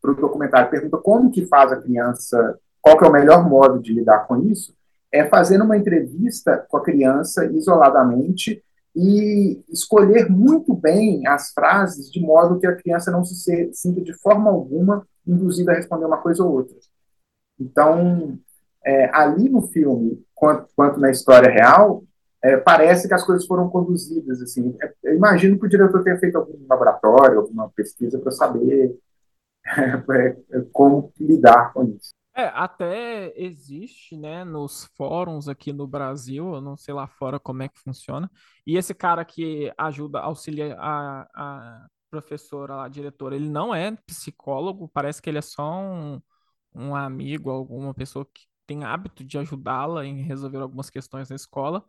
para 0.00 0.12
o 0.12 0.14
documentário, 0.14 0.70
pergunta 0.70 0.96
como 0.98 1.30
que 1.30 1.44
faz 1.46 1.72
a 1.72 1.80
criança 1.80 2.58
qual 2.88 2.96
que 2.96 3.04
é 3.04 3.08
o 3.08 3.12
melhor 3.12 3.46
modo 3.46 3.80
de 3.80 3.92
lidar 3.92 4.26
com 4.26 4.36
isso? 4.50 4.74
É 5.12 5.26
fazendo 5.26 5.64
uma 5.64 5.76
entrevista 5.76 6.64
com 6.68 6.78
a 6.78 6.82
criança 6.82 7.44
isoladamente 7.46 8.62
e 8.96 9.62
escolher 9.68 10.30
muito 10.30 10.74
bem 10.74 11.26
as 11.26 11.52
frases 11.52 12.10
de 12.10 12.18
modo 12.18 12.58
que 12.58 12.66
a 12.66 12.74
criança 12.74 13.10
não 13.10 13.24
se 13.24 13.70
sinta 13.74 14.00
de 14.00 14.14
forma 14.14 14.50
alguma 14.50 15.06
induzida 15.28 15.72
a 15.72 15.74
responder 15.74 16.06
uma 16.06 16.18
coisa 16.18 16.42
ou 16.42 16.52
outra. 16.52 16.76
Então, 17.60 18.38
é, 18.84 19.10
ali 19.14 19.48
no 19.48 19.62
filme, 19.62 20.24
quanto, 20.34 20.68
quanto 20.74 20.98
na 20.98 21.10
história 21.10 21.50
real, 21.50 22.04
é, 22.42 22.56
parece 22.56 23.08
que 23.08 23.14
as 23.14 23.24
coisas 23.24 23.46
foram 23.46 23.68
conduzidas 23.68 24.40
assim. 24.40 24.76
É, 24.80 24.92
eu 25.04 25.16
imagino 25.16 25.58
que 25.58 25.66
o 25.66 25.68
diretor 25.68 26.02
tenha 26.02 26.18
feito 26.18 26.38
algum 26.38 26.66
laboratório, 26.68 27.40
alguma 27.40 27.68
pesquisa 27.70 28.18
para 28.18 28.30
saber 28.30 28.96
é, 29.64 30.36
como 30.72 31.12
lidar 31.18 31.72
com 31.72 31.84
isso. 31.84 32.10
É, 32.34 32.44
até 32.54 33.32
existe, 33.36 34.16
né, 34.16 34.44
nos 34.44 34.84
fóruns 34.96 35.48
aqui 35.48 35.72
no 35.72 35.88
Brasil, 35.88 36.54
eu 36.54 36.60
não 36.60 36.76
sei 36.76 36.94
lá 36.94 37.08
fora 37.08 37.40
como 37.40 37.64
é 37.64 37.68
que 37.68 37.80
funciona, 37.80 38.30
e 38.64 38.76
esse 38.76 38.94
cara 38.94 39.24
que 39.24 39.72
ajuda, 39.76 40.20
auxilia 40.20 40.76
a, 40.78 41.26
a 41.34 41.86
professora, 42.10 42.82
a 42.82 42.88
diretora, 42.88 43.36
ele 43.36 43.48
não 43.48 43.74
é 43.74 43.94
psicólogo, 44.06 44.88
parece 44.88 45.20
que 45.22 45.30
ele 45.30 45.38
é 45.38 45.42
só 45.42 45.80
um, 45.80 46.20
um 46.74 46.94
amigo, 46.96 47.50
alguma 47.50 47.94
pessoa 47.94 48.26
que 48.26 48.46
tem 48.66 48.84
hábito 48.84 49.24
de 49.24 49.38
ajudá-la 49.38 50.04
em 50.06 50.22
resolver 50.22 50.58
algumas 50.58 50.90
questões 50.90 51.30
na 51.30 51.36
escola, 51.36 51.84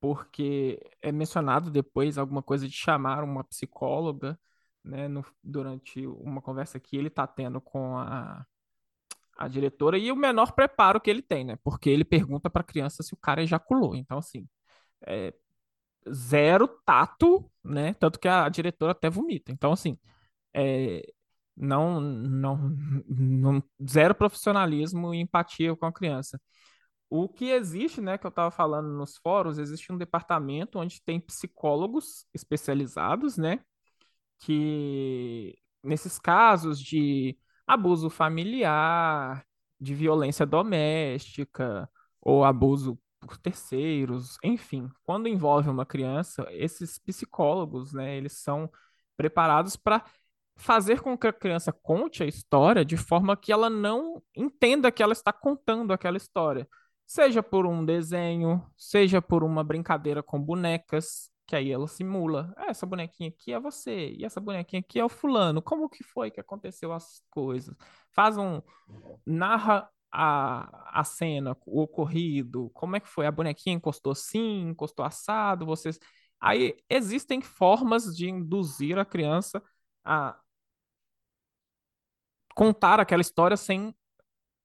porque 0.00 0.80
é 1.02 1.12
mencionado 1.12 1.70
depois 1.70 2.18
alguma 2.18 2.42
coisa 2.42 2.68
de 2.68 2.74
chamar 2.74 3.24
uma 3.24 3.44
psicóloga, 3.44 4.38
né, 4.84 5.08
no, 5.08 5.24
durante 5.42 6.06
uma 6.06 6.42
conversa 6.42 6.80
que 6.80 6.96
ele 6.96 7.08
está 7.08 7.26
tendo 7.26 7.60
com 7.60 7.98
a, 7.98 8.46
a 9.36 9.48
diretora 9.48 9.98
e 9.98 10.10
o 10.12 10.16
menor 10.16 10.52
preparo 10.52 11.00
que 11.00 11.10
ele 11.10 11.22
tem, 11.22 11.44
né, 11.44 11.56
porque 11.64 11.90
ele 11.90 12.04
pergunta 12.04 12.50
para 12.50 12.62
a 12.62 12.64
criança 12.64 13.02
se 13.02 13.14
o 13.14 13.16
cara 13.16 13.42
ejaculou. 13.42 13.94
Então, 13.96 14.18
assim, 14.18 14.48
é, 15.06 15.34
zero 16.12 16.68
tato, 16.84 17.50
né, 17.64 17.94
tanto 17.94 18.18
que 18.18 18.28
a 18.28 18.48
diretora 18.48 18.92
até 18.92 19.10
vomita. 19.10 19.52
Então, 19.52 19.72
assim, 19.72 19.98
é, 20.54 21.02
não, 21.56 22.00
não, 22.00 22.56
não, 23.08 23.62
zero 23.88 24.14
profissionalismo 24.14 25.14
e 25.14 25.20
empatia 25.20 25.74
com 25.76 25.86
a 25.86 25.92
criança. 25.92 26.40
O 27.10 27.28
que 27.28 27.50
existe, 27.50 28.00
né, 28.00 28.18
que 28.18 28.26
eu 28.26 28.30
estava 28.30 28.50
falando 28.50 28.88
nos 28.90 29.16
fóruns, 29.18 29.58
existe 29.58 29.92
um 29.92 29.98
departamento 29.98 30.78
onde 30.78 31.02
tem 31.02 31.20
psicólogos 31.20 32.26
especializados, 32.34 33.36
né, 33.38 33.60
que 34.40 35.56
nesses 35.82 36.18
casos 36.18 36.80
de 36.80 37.38
abuso 37.66 38.10
familiar, 38.10 39.44
de 39.80 39.94
violência 39.94 40.46
doméstica 40.46 41.88
ou 42.20 42.44
abuso 42.44 42.98
por 43.20 43.36
terceiros, 43.36 44.38
enfim, 44.44 44.88
quando 45.04 45.28
envolve 45.28 45.68
uma 45.68 45.86
criança, 45.86 46.46
esses 46.50 46.98
psicólogos, 46.98 47.92
né, 47.92 48.16
eles 48.16 48.32
são 48.34 48.70
preparados 49.16 49.76
para 49.76 50.04
fazer 50.56 51.00
com 51.00 51.16
que 51.16 51.26
a 51.26 51.32
criança 51.32 51.72
conte 51.72 52.22
a 52.22 52.26
história 52.26 52.84
de 52.84 52.96
forma 52.96 53.36
que 53.36 53.52
ela 53.52 53.70
não 53.70 54.22
entenda 54.36 54.90
que 54.92 55.02
ela 55.02 55.12
está 55.12 55.32
contando 55.32 55.92
aquela 55.92 56.16
história 56.16 56.68
Seja 57.08 57.42
por 57.42 57.64
um 57.66 57.86
desenho, 57.86 58.62
seja 58.76 59.22
por 59.22 59.42
uma 59.42 59.64
brincadeira 59.64 60.22
com 60.22 60.38
bonecas, 60.38 61.30
que 61.46 61.56
aí 61.56 61.72
ela 61.72 61.88
simula. 61.88 62.52
Ah, 62.54 62.66
essa 62.68 62.84
bonequinha 62.84 63.30
aqui 63.30 63.50
é 63.50 63.58
você, 63.58 64.10
e 64.10 64.26
essa 64.26 64.38
bonequinha 64.42 64.80
aqui 64.80 65.00
é 65.00 65.04
o 65.04 65.08
fulano. 65.08 65.62
Como 65.62 65.88
que 65.88 66.04
foi 66.04 66.30
que 66.30 66.38
aconteceu 66.38 66.92
as 66.92 67.22
coisas? 67.30 67.74
Faz 68.12 68.36
um. 68.36 68.60
Narra 69.24 69.88
a, 70.12 71.00
a 71.00 71.04
cena, 71.04 71.56
o 71.66 71.82
ocorrido, 71.82 72.70
como 72.70 72.96
é 72.96 73.00
que 73.00 73.08
foi? 73.08 73.26
A 73.26 73.32
bonequinha 73.32 73.76
encostou 73.76 74.12
assim, 74.12 74.68
encostou 74.70 75.04
assado, 75.04 75.66
vocês. 75.66 75.98
Aí 76.40 76.76
existem 76.88 77.40
formas 77.42 78.16
de 78.16 78.28
induzir 78.28 78.98
a 78.98 79.04
criança 79.04 79.62
a 80.04 80.38
contar 82.54 83.00
aquela 83.00 83.22
história 83.22 83.56
sem 83.56 83.94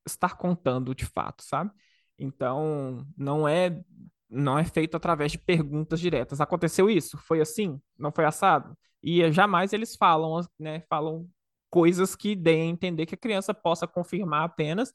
estar 0.07 0.35
contando 0.37 0.95
de 0.95 1.05
fato, 1.05 1.43
sabe? 1.43 1.71
Então, 2.17 3.05
não 3.17 3.47
é 3.47 3.83
não 4.29 4.57
é 4.57 4.65
feito 4.65 4.97
através 4.97 5.31
de 5.31 5.37
perguntas 5.37 5.99
diretas. 5.99 6.41
Aconteceu 6.41 6.89
isso? 6.89 7.17
Foi 7.19 7.39
assim? 7.39 7.79
Não 7.97 8.11
foi 8.11 8.25
assado? 8.25 8.75
E 9.01 9.31
jamais 9.31 9.73
eles 9.73 9.95
falam, 9.95 10.41
né, 10.59 10.81
falam 10.89 11.29
coisas 11.69 12.15
que 12.15 12.35
deem 12.35 12.63
a 12.63 12.73
entender 12.73 13.05
que 13.05 13.15
a 13.15 13.17
criança 13.17 13.53
possa 13.53 13.87
confirmar 13.87 14.43
apenas, 14.43 14.91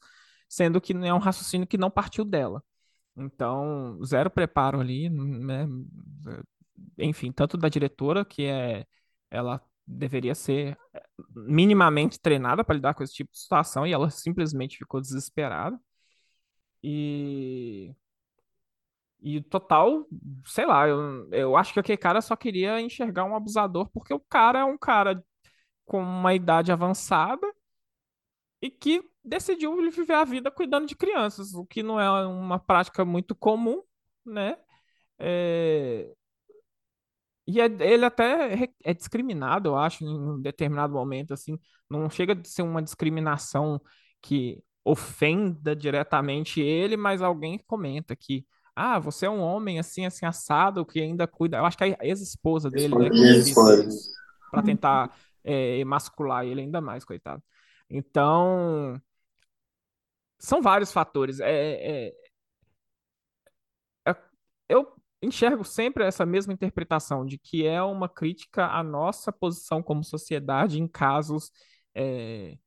sendo 0.49 0.81
que 0.81 0.93
é 0.93 1.13
um 1.13 1.19
raciocínio 1.19 1.67
que 1.67 1.77
não 1.77 1.91
partiu 1.91 2.25
dela. 2.25 2.63
Então, 3.15 3.99
zero 4.03 4.29
preparo 4.29 4.79
ali, 4.79 5.09
né? 5.09 5.67
Enfim, 6.97 7.31
tanto 7.31 7.57
da 7.57 7.69
diretora, 7.69 8.25
que 8.25 8.45
é 8.45 8.85
ela 9.31 9.61
deveria 9.85 10.35
ser 10.35 10.77
minimamente 11.35 12.19
treinada 12.19 12.63
para 12.63 12.75
lidar 12.75 12.93
com 12.93 13.03
esse 13.03 13.13
tipo 13.13 13.31
de 13.31 13.39
situação 13.39 13.85
e 13.87 13.93
ela 13.93 14.09
simplesmente 14.09 14.77
ficou 14.77 15.01
desesperada. 15.01 15.79
E. 16.83 17.95
E 19.21 19.41
total, 19.41 20.07
sei 20.45 20.65
lá, 20.65 20.87
eu, 20.87 21.27
eu 21.33 21.57
acho 21.57 21.73
que 21.73 21.79
aquele 21.79 21.97
cara 21.97 22.21
só 22.21 22.37
queria 22.37 22.79
enxergar 22.79 23.25
um 23.25 23.35
abusador 23.35 23.89
porque 23.89 24.13
o 24.13 24.19
cara 24.19 24.59
é 24.59 24.63
um 24.63 24.77
cara 24.77 25.21
com 25.85 26.01
uma 26.01 26.33
idade 26.33 26.71
avançada 26.71 27.45
e 28.61 28.69
que 28.69 29.03
decidiu 29.23 29.75
viver 29.91 30.13
a 30.13 30.23
vida 30.23 30.51
cuidando 30.51 30.87
de 30.87 30.95
crianças, 30.95 31.53
o 31.53 31.65
que 31.65 31.83
não 31.83 31.99
é 31.99 32.27
uma 32.27 32.59
prática 32.59 33.03
muito 33.05 33.35
comum, 33.35 33.81
né? 34.25 34.57
É... 35.19 36.11
E 37.47 37.59
é, 37.59 37.65
ele 37.65 38.05
até 38.05 38.69
é 38.83 38.93
discriminado, 38.93 39.69
eu 39.69 39.75
acho, 39.75 40.03
em 40.03 40.07
um 40.07 40.39
determinado 40.39 40.93
momento, 40.93 41.33
assim, 41.33 41.57
não 41.89 42.07
chega 42.09 42.35
de 42.35 42.47
ser 42.47 42.61
uma 42.61 42.81
discriminação 42.81 43.81
que 44.21 44.63
ofenda 44.85 45.75
diretamente 45.75 46.61
ele, 46.61 46.95
mas 46.95 47.21
alguém 47.21 47.59
comenta 47.65 48.15
que 48.15 48.45
ah, 48.75 48.97
você 48.99 49.25
é 49.25 49.29
um 49.29 49.41
homem 49.41 49.77
assim, 49.77 50.05
assim, 50.05 50.25
assado, 50.25 50.85
que 50.85 51.01
ainda 51.01 51.27
cuida. 51.27 51.57
Eu 51.57 51.65
acho 51.65 51.77
que 51.77 51.83
a 51.83 51.97
ex-esposa 52.01 52.69
dele, 52.69 52.95
né? 52.95 53.09
Para 54.51 54.63
tentar 54.63 55.13
é, 55.43 55.77
emascular 55.79 56.45
ele 56.45 56.61
ainda 56.61 56.79
mais, 56.79 57.03
coitado. 57.03 57.43
Então, 57.89 58.99
são 60.39 60.61
vários 60.61 60.91
fatores. 60.91 61.39
É, 61.39 62.07
é, 62.07 62.13
é, 64.07 64.15
eu 64.67 64.87
enxergo 65.21 65.63
sempre 65.63 66.03
essa 66.05 66.25
mesma 66.25 66.53
interpretação 66.53 67.25
de 67.25 67.37
que 67.37 67.65
é 67.65 67.81
uma 67.83 68.07
crítica 68.09 68.67
à 68.67 68.83
nossa 68.83 69.31
posição 69.31 69.83
como 69.83 70.03
sociedade 70.03 70.79
em 70.79 70.87
casos 70.87 71.51
é, 71.95 72.57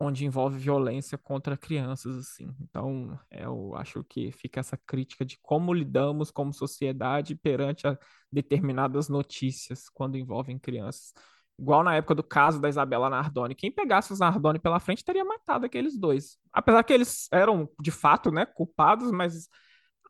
onde 0.00 0.24
envolve 0.24 0.58
violência 0.58 1.18
contra 1.18 1.56
crianças, 1.56 2.16
assim. 2.16 2.54
Então, 2.60 3.18
é, 3.30 3.44
eu 3.44 3.74
acho 3.76 4.04
que 4.04 4.30
fica 4.32 4.60
essa 4.60 4.76
crítica 4.76 5.24
de 5.24 5.38
como 5.42 5.74
lidamos 5.74 6.30
como 6.30 6.52
sociedade 6.52 7.34
perante 7.34 7.84
determinadas 8.30 9.08
notícias 9.08 9.88
quando 9.88 10.16
envolvem 10.18 10.58
crianças. 10.58 11.12
Igual 11.58 11.82
na 11.82 11.96
época 11.96 12.14
do 12.14 12.22
caso 12.22 12.60
da 12.60 12.68
Isabela 12.68 13.10
Nardoni. 13.10 13.54
Quem 13.54 13.72
pegasse 13.72 14.12
os 14.12 14.20
Nardoni 14.20 14.58
pela 14.58 14.78
frente 14.78 15.04
teria 15.04 15.24
matado 15.24 15.66
aqueles 15.66 15.98
dois. 15.98 16.38
Apesar 16.52 16.84
que 16.84 16.92
eles 16.92 17.28
eram, 17.32 17.68
de 17.80 17.90
fato, 17.90 18.30
né, 18.30 18.46
culpados, 18.46 19.10
mas 19.10 19.48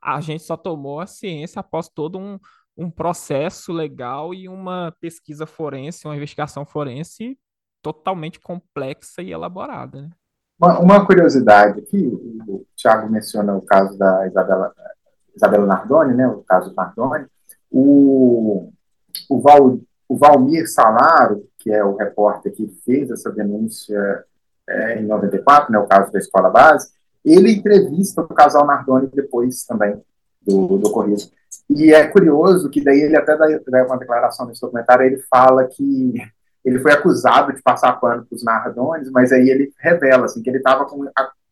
a 0.02 0.20
gente 0.20 0.42
só 0.42 0.56
tomou 0.56 1.00
a 1.00 1.06
ciência 1.06 1.60
após 1.60 1.88
todo 1.88 2.18
um, 2.18 2.38
um 2.76 2.90
processo 2.90 3.72
legal 3.72 4.32
e 4.32 4.48
uma 4.48 4.94
pesquisa 5.00 5.46
forense, 5.46 6.06
uma 6.06 6.16
investigação 6.16 6.64
forense 6.64 7.38
totalmente 7.82 8.40
complexa 8.40 9.22
e 9.22 9.32
elaborada. 9.32 10.02
Né? 10.02 10.10
Uma, 10.60 10.78
uma, 10.80 11.06
curiosidade 11.06 11.80
aqui, 11.80 12.06
o 12.06 12.66
Thiago 12.76 13.10
menciona 13.10 13.56
o 13.56 13.62
caso 13.62 13.96
da 13.96 14.26
Isabela, 14.26 14.72
Isabela 15.34 15.66
Nardoni, 15.66 16.14
né, 16.14 16.26
o 16.28 16.42
caso 16.42 16.74
Nardoni, 16.74 17.26
o, 17.70 18.72
o, 19.28 19.40
Val, 19.40 19.80
o 20.08 20.16
Valmir 20.16 20.70
Salaro, 20.70 21.46
que 21.58 21.70
é 21.70 21.84
o 21.84 21.96
repórter 21.96 22.52
que 22.52 22.66
fez 22.84 23.10
essa 23.10 23.30
denúncia 23.30 24.24
é, 24.66 24.98
em 25.00 25.04
94, 25.04 25.70
né, 25.70 25.78
o 25.78 25.86
caso 25.86 26.12
da 26.12 26.18
escola 26.18 26.50
base, 26.50 26.90
ele 27.24 27.52
entrevista 27.52 28.22
o 28.22 28.28
casal 28.28 28.66
Nardoni 28.66 29.08
depois 29.12 29.64
também 29.64 30.00
do, 30.42 30.78
do 30.78 30.88
ocorrido. 30.88 31.22
E 31.68 31.92
é 31.92 32.06
curioso 32.06 32.70
que 32.70 32.82
daí 32.82 33.00
ele 33.00 33.16
até 33.16 33.36
dá, 33.36 33.46
dá 33.66 33.84
uma 33.84 33.98
declaração 33.98 34.46
nesse 34.46 34.60
documentário, 34.60 35.04
ele 35.04 35.18
fala 35.30 35.66
que 35.66 36.14
ele 36.64 36.78
foi 36.80 36.92
acusado 36.92 37.52
de 37.52 37.62
passar 37.62 37.94
pano 37.94 38.24
para 38.24 38.36
os 38.36 38.42
narradores, 38.42 39.10
mas 39.10 39.32
aí 39.32 39.48
ele 39.48 39.72
revela 39.78 40.26
assim, 40.26 40.42
que 40.42 40.50
ele 40.50 40.58
estava 40.58 40.86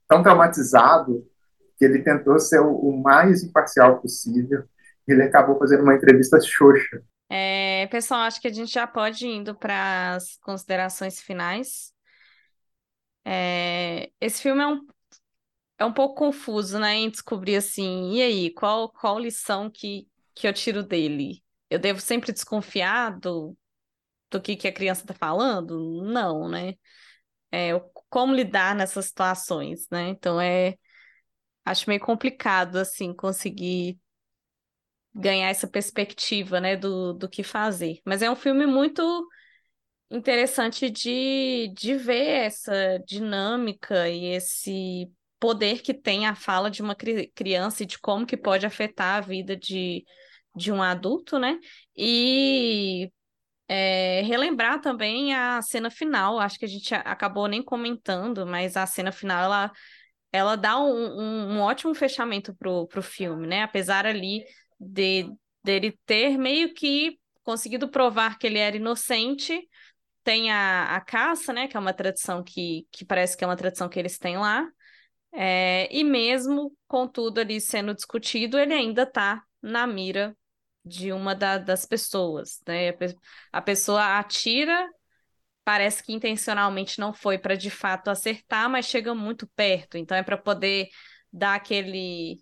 tão 0.08 0.22
traumatizado 0.22 1.24
que 1.78 1.84
ele 1.84 2.02
tentou 2.02 2.38
ser 2.38 2.60
o, 2.60 2.70
o, 2.70 3.02
mais 3.02 3.42
imparcial 3.42 3.98
possível. 3.98 4.64
Ele 5.06 5.22
acabou 5.22 5.58
fazendo 5.58 5.82
uma 5.82 5.94
entrevista 5.94 6.40
xoxa. 6.40 7.02
É, 7.28 7.86
pessoal, 7.88 8.20
acho 8.20 8.40
que 8.40 8.48
a 8.48 8.52
gente 8.52 8.72
já 8.72 8.86
pode 8.86 9.26
ir 9.26 9.36
indo 9.36 9.54
para 9.54 10.14
as 10.14 10.36
considerações 10.38 11.20
finais. 11.20 11.92
É, 13.24 14.10
esse 14.20 14.40
filme 14.40 14.62
é 14.62 14.66
um 14.66 14.86
é 15.78 15.84
um 15.84 15.92
pouco 15.92 16.14
confuso, 16.14 16.78
né, 16.78 16.94
em 16.94 17.10
descobrir 17.10 17.56
assim, 17.56 18.14
e 18.14 18.22
aí, 18.22 18.50
qual, 18.50 18.90
qual 18.90 19.18
lição 19.18 19.70
que, 19.70 20.08
que 20.34 20.48
eu 20.48 20.52
tiro 20.52 20.82
dele? 20.82 21.42
Eu 21.68 21.78
devo 21.78 22.00
sempre 22.00 22.32
desconfiar 22.32 23.18
do, 23.18 23.56
do 24.30 24.40
que, 24.40 24.56
que 24.56 24.68
a 24.68 24.72
criança 24.72 25.02
está 25.02 25.14
falando? 25.14 26.02
Não, 26.04 26.48
né? 26.48 26.74
É, 27.52 27.70
como 28.08 28.34
lidar 28.34 28.74
nessas 28.74 29.06
situações, 29.06 29.86
né? 29.90 30.08
Então 30.08 30.40
é 30.40 30.76
acho 31.64 31.88
meio 31.88 32.00
complicado 32.00 32.76
assim 32.76 33.14
conseguir 33.14 33.98
ganhar 35.16 35.48
essa 35.48 35.66
perspectiva, 35.66 36.60
né, 36.60 36.76
do, 36.76 37.14
do 37.14 37.28
que 37.28 37.42
fazer. 37.42 38.00
Mas 38.04 38.20
é 38.22 38.30
um 38.30 38.36
filme 38.36 38.66
muito 38.66 39.26
interessante 40.10 40.90
de, 40.90 41.72
de 41.74 41.94
ver 41.96 42.44
essa 42.46 42.98
dinâmica 43.06 44.08
e 44.08 44.26
esse 44.26 45.10
poder 45.40 45.82
que 45.82 45.94
tem 45.94 46.26
a 46.26 46.34
fala 46.34 46.70
de 46.70 46.82
uma 46.82 46.94
cri 46.94 47.28
criança 47.34 47.82
e 47.82 47.86
de 47.86 47.98
como 47.98 48.26
que 48.26 48.36
pode 48.36 48.66
afetar 48.66 49.16
a 49.16 49.20
vida 49.20 49.56
de, 49.56 50.04
de 50.54 50.70
um 50.72 50.82
adulto, 50.82 51.38
né? 51.38 51.58
E 51.96 53.10
é, 53.68 54.22
relembrar 54.22 54.80
também 54.80 55.34
a 55.34 55.60
cena 55.62 55.90
final, 55.90 56.38
acho 56.38 56.58
que 56.58 56.64
a 56.64 56.68
gente 56.68 56.94
acabou 56.94 57.48
nem 57.48 57.62
comentando, 57.62 58.46
mas 58.46 58.76
a 58.76 58.86
cena 58.86 59.12
final, 59.12 59.42
ela, 59.44 59.72
ela 60.32 60.56
dá 60.56 60.78
um, 60.78 60.94
um, 60.94 61.56
um 61.56 61.60
ótimo 61.60 61.94
fechamento 61.94 62.54
pro, 62.56 62.86
pro 62.86 63.02
filme, 63.02 63.46
né? 63.46 63.62
Apesar 63.62 64.06
ali 64.06 64.44
de 64.78 65.30
dele 65.62 65.98
ter 66.06 66.38
meio 66.38 66.72
que 66.74 67.18
conseguido 67.42 67.88
provar 67.88 68.38
que 68.38 68.46
ele 68.46 68.58
era 68.58 68.76
inocente, 68.76 69.68
tem 70.24 70.50
a, 70.50 70.96
a 70.96 71.00
caça, 71.00 71.52
né? 71.52 71.68
Que 71.68 71.76
é 71.76 71.80
uma 71.80 71.92
tradição 71.92 72.42
que, 72.42 72.86
que 72.90 73.04
parece 73.04 73.36
que 73.36 73.44
é 73.44 73.46
uma 73.46 73.56
tradição 73.56 73.88
que 73.88 73.98
eles 73.98 74.18
têm 74.18 74.36
lá. 74.36 74.66
É, 75.32 75.88
e 75.90 76.02
mesmo 76.02 76.76
com 76.88 77.06
tudo 77.06 77.40
ali 77.40 77.60
sendo 77.60 77.94
discutido, 77.94 78.58
ele 78.58 78.74
ainda 78.74 79.02
está 79.02 79.42
na 79.62 79.86
mira 79.86 80.36
de 80.84 81.12
uma 81.12 81.34
da, 81.34 81.58
das 81.58 81.84
pessoas, 81.84 82.60
né? 82.66 82.90
A 83.52 83.60
pessoa 83.60 84.18
atira, 84.18 84.88
parece 85.64 86.02
que 86.02 86.12
intencionalmente 86.12 86.98
não 86.98 87.12
foi 87.12 87.38
para 87.38 87.56
de 87.56 87.70
fato 87.70 88.08
acertar, 88.08 88.70
mas 88.70 88.86
chega 88.86 89.14
muito 89.14 89.48
perto, 89.54 89.98
então 89.98 90.16
é 90.16 90.22
para 90.22 90.38
poder 90.38 90.88
dar 91.32 91.56
aquele 91.56 92.38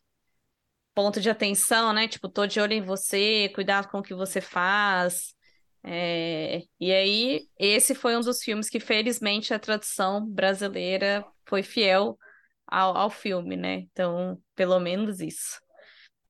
ponto 0.95 1.21
de 1.21 1.29
atenção, 1.31 1.93
né? 1.93 2.09
Tipo, 2.09 2.29
tô 2.29 2.47
de 2.47 2.61
olho 2.61 2.73
em 2.73 2.83
você, 2.83 3.51
cuidado 3.55 3.89
com 3.89 3.99
o 3.99 4.03
que 4.03 4.15
você 4.15 4.41
faz. 4.41 5.35
É... 5.83 6.63
E 6.81 6.93
aí, 6.93 7.49
esse 7.59 7.95
foi 7.95 8.17
um 8.17 8.21
dos 8.21 8.43
filmes 8.43 8.69
que, 8.71 8.81
felizmente, 8.81 9.53
a 9.53 9.59
tradução 9.59 10.27
brasileira 10.27 11.25
foi 11.47 11.63
fiel 11.63 12.19
ao, 12.67 12.97
ao 12.97 13.11
filme, 13.11 13.57
né? 13.57 13.75
Então, 13.93 14.41
pelo 14.55 14.79
menos 14.81 15.21
isso. 15.21 15.61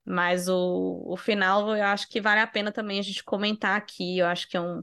Mas 0.05 0.49
o, 0.49 1.03
o 1.07 1.17
final 1.17 1.75
eu 1.77 1.85
acho 1.85 2.09
que 2.09 2.21
vale 2.21 2.41
a 2.41 2.47
pena 2.47 2.71
também 2.73 2.99
a 2.99 3.03
gente 3.03 3.25
comentar 3.25 3.77
aqui. 3.77 4.19
Eu 4.19 4.27
acho 4.27 4.49
que 4.49 4.57
é 4.57 4.61
um, 4.61 4.83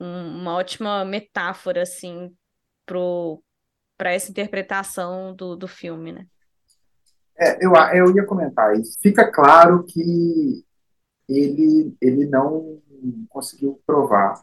um, 0.00 0.40
uma 0.40 0.54
ótima 0.54 1.04
metáfora, 1.04 1.82
assim, 1.82 2.36
para 3.96 4.12
essa 4.12 4.30
interpretação 4.30 5.34
do, 5.34 5.56
do 5.56 5.66
filme, 5.66 6.12
né? 6.12 6.26
É, 7.38 7.64
eu, 7.64 7.72
eu 7.94 8.16
ia 8.16 8.24
comentar 8.24 8.78
isso. 8.78 8.96
Fica 9.02 9.30
claro 9.30 9.84
que 9.84 10.64
ele, 11.28 11.94
ele 12.00 12.26
não 12.26 12.78
conseguiu 13.28 13.80
provar. 13.86 14.40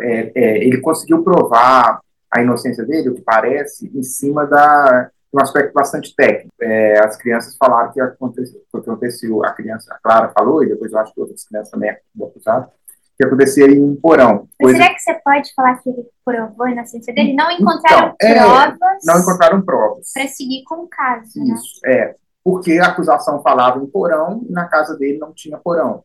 É, 0.00 0.32
é, 0.34 0.64
ele 0.64 0.80
conseguiu 0.80 1.22
provar 1.22 2.00
a 2.30 2.42
inocência 2.42 2.84
dele, 2.84 3.10
o 3.10 3.14
que 3.14 3.22
parece, 3.22 3.90
em 3.94 4.02
cima 4.02 4.44
da, 4.44 5.10
um 5.32 5.40
aspecto 5.40 5.72
bastante 5.72 6.14
técnico. 6.14 6.54
É, 6.60 6.98
as 7.00 7.16
crianças 7.16 7.56
falaram 7.56 7.92
que 7.92 8.00
aconteceu, 8.00 8.60
que 8.70 8.78
aconteceu, 8.78 9.44
a 9.44 9.52
criança, 9.52 9.92
a 9.92 9.98
Clara 9.98 10.32
falou, 10.36 10.62
e 10.62 10.68
depois 10.68 10.92
eu 10.92 10.98
acho 10.98 11.12
que 11.12 11.20
outras 11.20 11.44
crianças 11.44 11.70
também 11.70 11.96
acusaram, 12.20 12.68
que 13.16 13.24
acontecia 13.24 13.66
em 13.66 13.82
um 13.82 13.96
porão. 13.96 14.48
Coisa... 14.60 14.78
Será 14.78 14.94
que 14.94 15.00
você 15.00 15.14
pode 15.24 15.54
falar 15.54 15.76
que 15.78 15.90
ele 15.90 16.04
provou 16.24 16.66
a 16.66 16.70
inocência 16.70 17.12
dele? 17.12 17.34
Não 17.34 17.50
encontraram 17.50 18.14
então, 18.20 18.46
provas. 18.46 18.80
É, 18.82 19.12
não 19.12 19.20
encontraram 19.20 19.62
provas. 19.62 20.12
Para 20.12 20.28
seguir 20.28 20.62
com 20.64 20.84
o 20.84 20.88
caso. 20.88 21.38
Né? 21.38 21.54
Isso, 21.54 21.80
né? 21.84 21.92
é. 21.92 22.16
Porque 22.44 22.78
a 22.78 22.88
acusação 22.88 23.42
falava 23.42 23.82
em 23.82 23.86
porão 23.86 24.44
e 24.46 24.52
na 24.52 24.68
casa 24.68 24.96
dele 24.96 25.18
não 25.18 25.32
tinha 25.32 25.58
porão. 25.58 26.04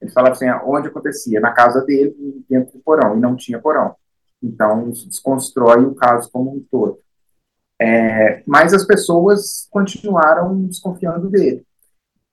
Ele 0.00 0.10
falava 0.12 0.34
assim, 0.34 0.48
onde 0.64 0.88
acontecia? 0.88 1.40
Na 1.40 1.52
casa 1.52 1.84
dele, 1.84 2.14
dentro 2.48 2.74
do 2.74 2.82
porão, 2.82 3.16
e 3.16 3.20
não 3.20 3.36
tinha 3.36 3.60
porão. 3.60 3.94
Então, 4.42 4.88
isso 4.88 5.06
desconstrói 5.08 5.84
o 5.84 5.94
caso 5.94 6.30
como 6.30 6.54
um 6.54 6.64
todo. 6.70 6.98
É, 7.78 8.42
mas 8.46 8.72
as 8.72 8.86
pessoas 8.86 9.66
continuaram 9.70 10.64
desconfiando 10.66 11.28
dele. 11.28 11.66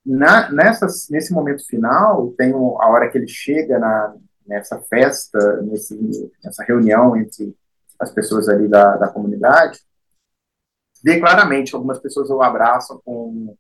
Na, 0.06 0.50
nessas, 0.52 1.10
nesse 1.10 1.34
momento 1.34 1.66
final, 1.66 2.34
tem 2.38 2.54
a 2.54 2.88
hora 2.88 3.10
que 3.10 3.18
ele 3.18 3.28
chega 3.28 3.78
na, 3.78 4.16
nessa 4.46 4.80
festa, 4.80 5.62
nesse, 5.64 6.32
nessa 6.44 6.64
reunião 6.64 7.18
entre 7.18 7.54
as 8.00 8.12
pessoas 8.12 8.48
ali 8.48 8.68
da, 8.68 8.96
da 8.96 9.10
comunidade, 9.10 9.80
vê 11.04 11.20
claramente 11.20 11.76
algumas 11.76 12.00
pessoas 12.00 12.30
o 12.30 12.42
abraçam 12.42 13.02
com, 13.04 13.56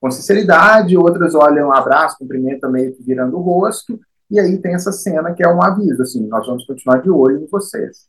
com 0.00 0.10
sinceridade, 0.10 0.96
outras 0.96 1.34
olham, 1.34 1.72
abraçam, 1.72 2.18
cumprimentam 2.18 2.70
meio 2.70 2.94
que 2.94 3.02
virando 3.02 3.36
o 3.36 3.42
rosto, 3.42 3.98
e 4.30 4.40
aí 4.40 4.58
tem 4.58 4.74
essa 4.74 4.92
cena 4.92 5.34
que 5.34 5.44
é 5.44 5.48
um 5.48 5.62
aviso, 5.62 6.02
assim, 6.02 6.26
nós 6.26 6.46
vamos 6.46 6.66
continuar 6.66 7.02
de 7.02 7.10
olho 7.10 7.42
em 7.42 7.46
vocês, 7.46 8.08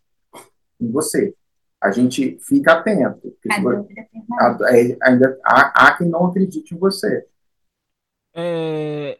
em 0.79 0.91
você 0.91 1.33
a 1.85 1.91
gente 1.91 2.39
fica 2.39 2.73
atento. 2.73 3.37
A 3.51 4.75
é, 4.75 4.97
ainda 5.03 5.39
há, 5.43 5.87
há, 5.87 5.97
quem 5.97 6.09
não 6.09 6.25
acredite 6.25 6.73
em 6.73 6.79
você. 6.79 7.27
É, 8.33 9.19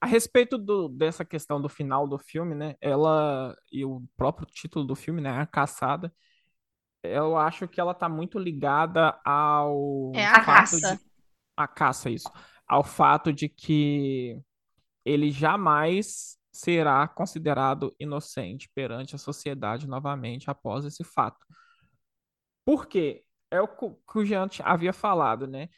a 0.00 0.06
respeito 0.06 0.58
do, 0.58 0.88
dessa 0.88 1.24
questão 1.24 1.60
do 1.60 1.68
final 1.68 2.06
do 2.06 2.18
filme, 2.18 2.54
né? 2.54 2.76
Ela 2.80 3.56
e 3.72 3.84
o 3.84 4.02
próprio 4.16 4.46
título 4.46 4.84
do 4.84 4.94
filme, 4.94 5.20
né? 5.20 5.30
A 5.30 5.46
caçada. 5.46 6.12
Eu 7.02 7.36
acho 7.36 7.66
que 7.66 7.80
ela 7.80 7.94
tá 7.94 8.08
muito 8.08 8.38
ligada 8.38 9.18
ao 9.24 10.12
é 10.14 10.26
a 10.26 10.44
caça. 10.44 10.96
De, 10.96 11.02
a 11.56 11.66
caça 11.66 12.10
isso, 12.10 12.30
ao 12.66 12.84
fato 12.84 13.32
de 13.32 13.48
que 13.48 14.40
ele 15.04 15.30
jamais 15.30 16.38
será 16.52 17.06
considerado 17.08 17.94
inocente 17.98 18.70
perante 18.74 19.14
a 19.14 19.18
sociedade 19.18 19.86
novamente 19.86 20.50
após 20.50 20.84
esse 20.84 21.04
fato. 21.04 21.46
Por 22.64 22.86
quê? 22.86 23.24
É 23.50 23.60
o 23.60 23.68
que 23.68 24.18
o 24.18 24.24
Jean 24.24 24.48
havia 24.62 24.92
falado, 24.92 25.46
né? 25.46 25.68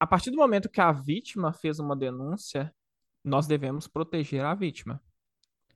A 0.00 0.06
partir 0.06 0.30
do 0.30 0.36
momento 0.36 0.68
que 0.68 0.80
a 0.80 0.90
vítima 0.90 1.52
fez 1.52 1.78
uma 1.78 1.96
denúncia, 1.96 2.74
nós 3.22 3.46
devemos 3.46 3.86
proteger 3.86 4.44
a 4.44 4.54
vítima, 4.54 5.00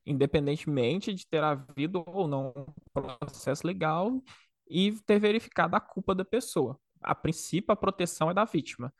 independentemente 0.09 1.13
de 1.13 1.27
ter 1.27 1.43
havido 1.43 2.03
ou 2.07 2.27
não 2.27 2.53
um 2.57 2.67
processo 2.93 3.67
legal 3.67 4.23
e 4.69 4.93
ter 5.07 5.19
verificado 5.19 5.77
a 5.77 5.81
culpa 5.81 6.15
da 6.15 6.25
pessoa. 6.25 6.79
A 7.01 7.15
princípio, 7.15 7.73
a 7.73 7.77
proteção 7.77 8.31
é 8.31 8.35
da 8.35 8.45
vítima. 8.45 8.93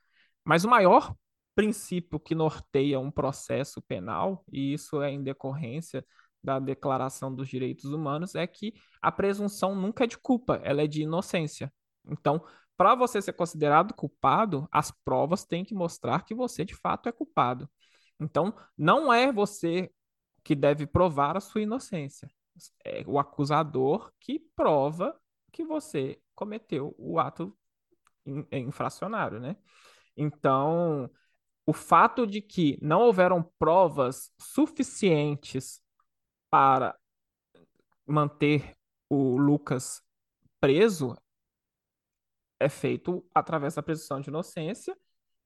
Mas 0.45 0.65
o 0.65 0.69
maior 0.69 1.15
princípio 1.55 2.21
que 2.21 2.35
norteia 2.35 3.01
um 3.01 3.11
processo 3.11 3.83
penal, 3.83 4.45
e 4.53 4.73
isso 4.73 5.03
é 5.03 5.11
em 5.11 5.23
decorrência 5.23 6.07
da 6.43 6.61
Declaração 6.61 7.35
dos 7.35 7.49
Direitos 7.49 7.87
Humanos, 7.87 8.35
é 8.35 8.47
que 8.47 8.73
a 9.03 9.11
presunção 9.11 9.75
nunca 9.75 10.05
é 10.05 10.07
de 10.07 10.17
culpa, 10.17 10.61
ela 10.63 10.83
é 10.83 10.87
de 10.87 11.03
inocência. 11.03 11.73
Então, 12.07 12.43
para 12.77 12.95
você 12.95 13.21
ser 13.21 13.33
considerado 13.33 13.93
culpado, 13.93 14.69
as 14.71 14.93
provas 15.05 15.45
têm 15.45 15.65
que 15.65 15.75
mostrar 15.75 16.25
que 16.25 16.35
você 16.35 16.65
de 16.65 16.77
fato 16.77 17.09
é 17.09 17.13
culpado. 17.13 17.69
Então, 18.21 18.55
não 18.77 19.13
é 19.13 19.33
você 19.33 19.91
que 20.49 20.55
deve 20.55 20.87
provar 20.87 21.37
a 21.37 21.41
sua 21.41 21.61
inocência. 21.61 22.27
É 22.83 23.05
o 23.07 23.19
acusador 23.19 24.11
que 24.19 24.39
prova 24.57 25.15
que 25.53 25.63
você 25.63 26.19
cometeu 26.35 26.95
o 26.97 27.19
ato 27.19 27.55
infracionário, 28.51 29.41
né? 29.41 29.59
Então, 30.17 31.11
o 31.67 31.73
fato 31.75 32.27
de 32.27 32.41
que 32.41 32.79
não 32.81 33.03
houveram 33.03 33.43
provas 33.59 34.33
suficientes 34.41 35.83
para 36.49 36.99
manter 38.07 38.75
o 39.07 39.37
Lucas 39.37 40.03
preso 40.59 41.15
é 42.59 42.71
feito 42.71 43.23
através 43.35 43.75
da 43.75 43.83
presunção 43.83 44.19
de 44.19 44.31
inocência, 44.31 44.97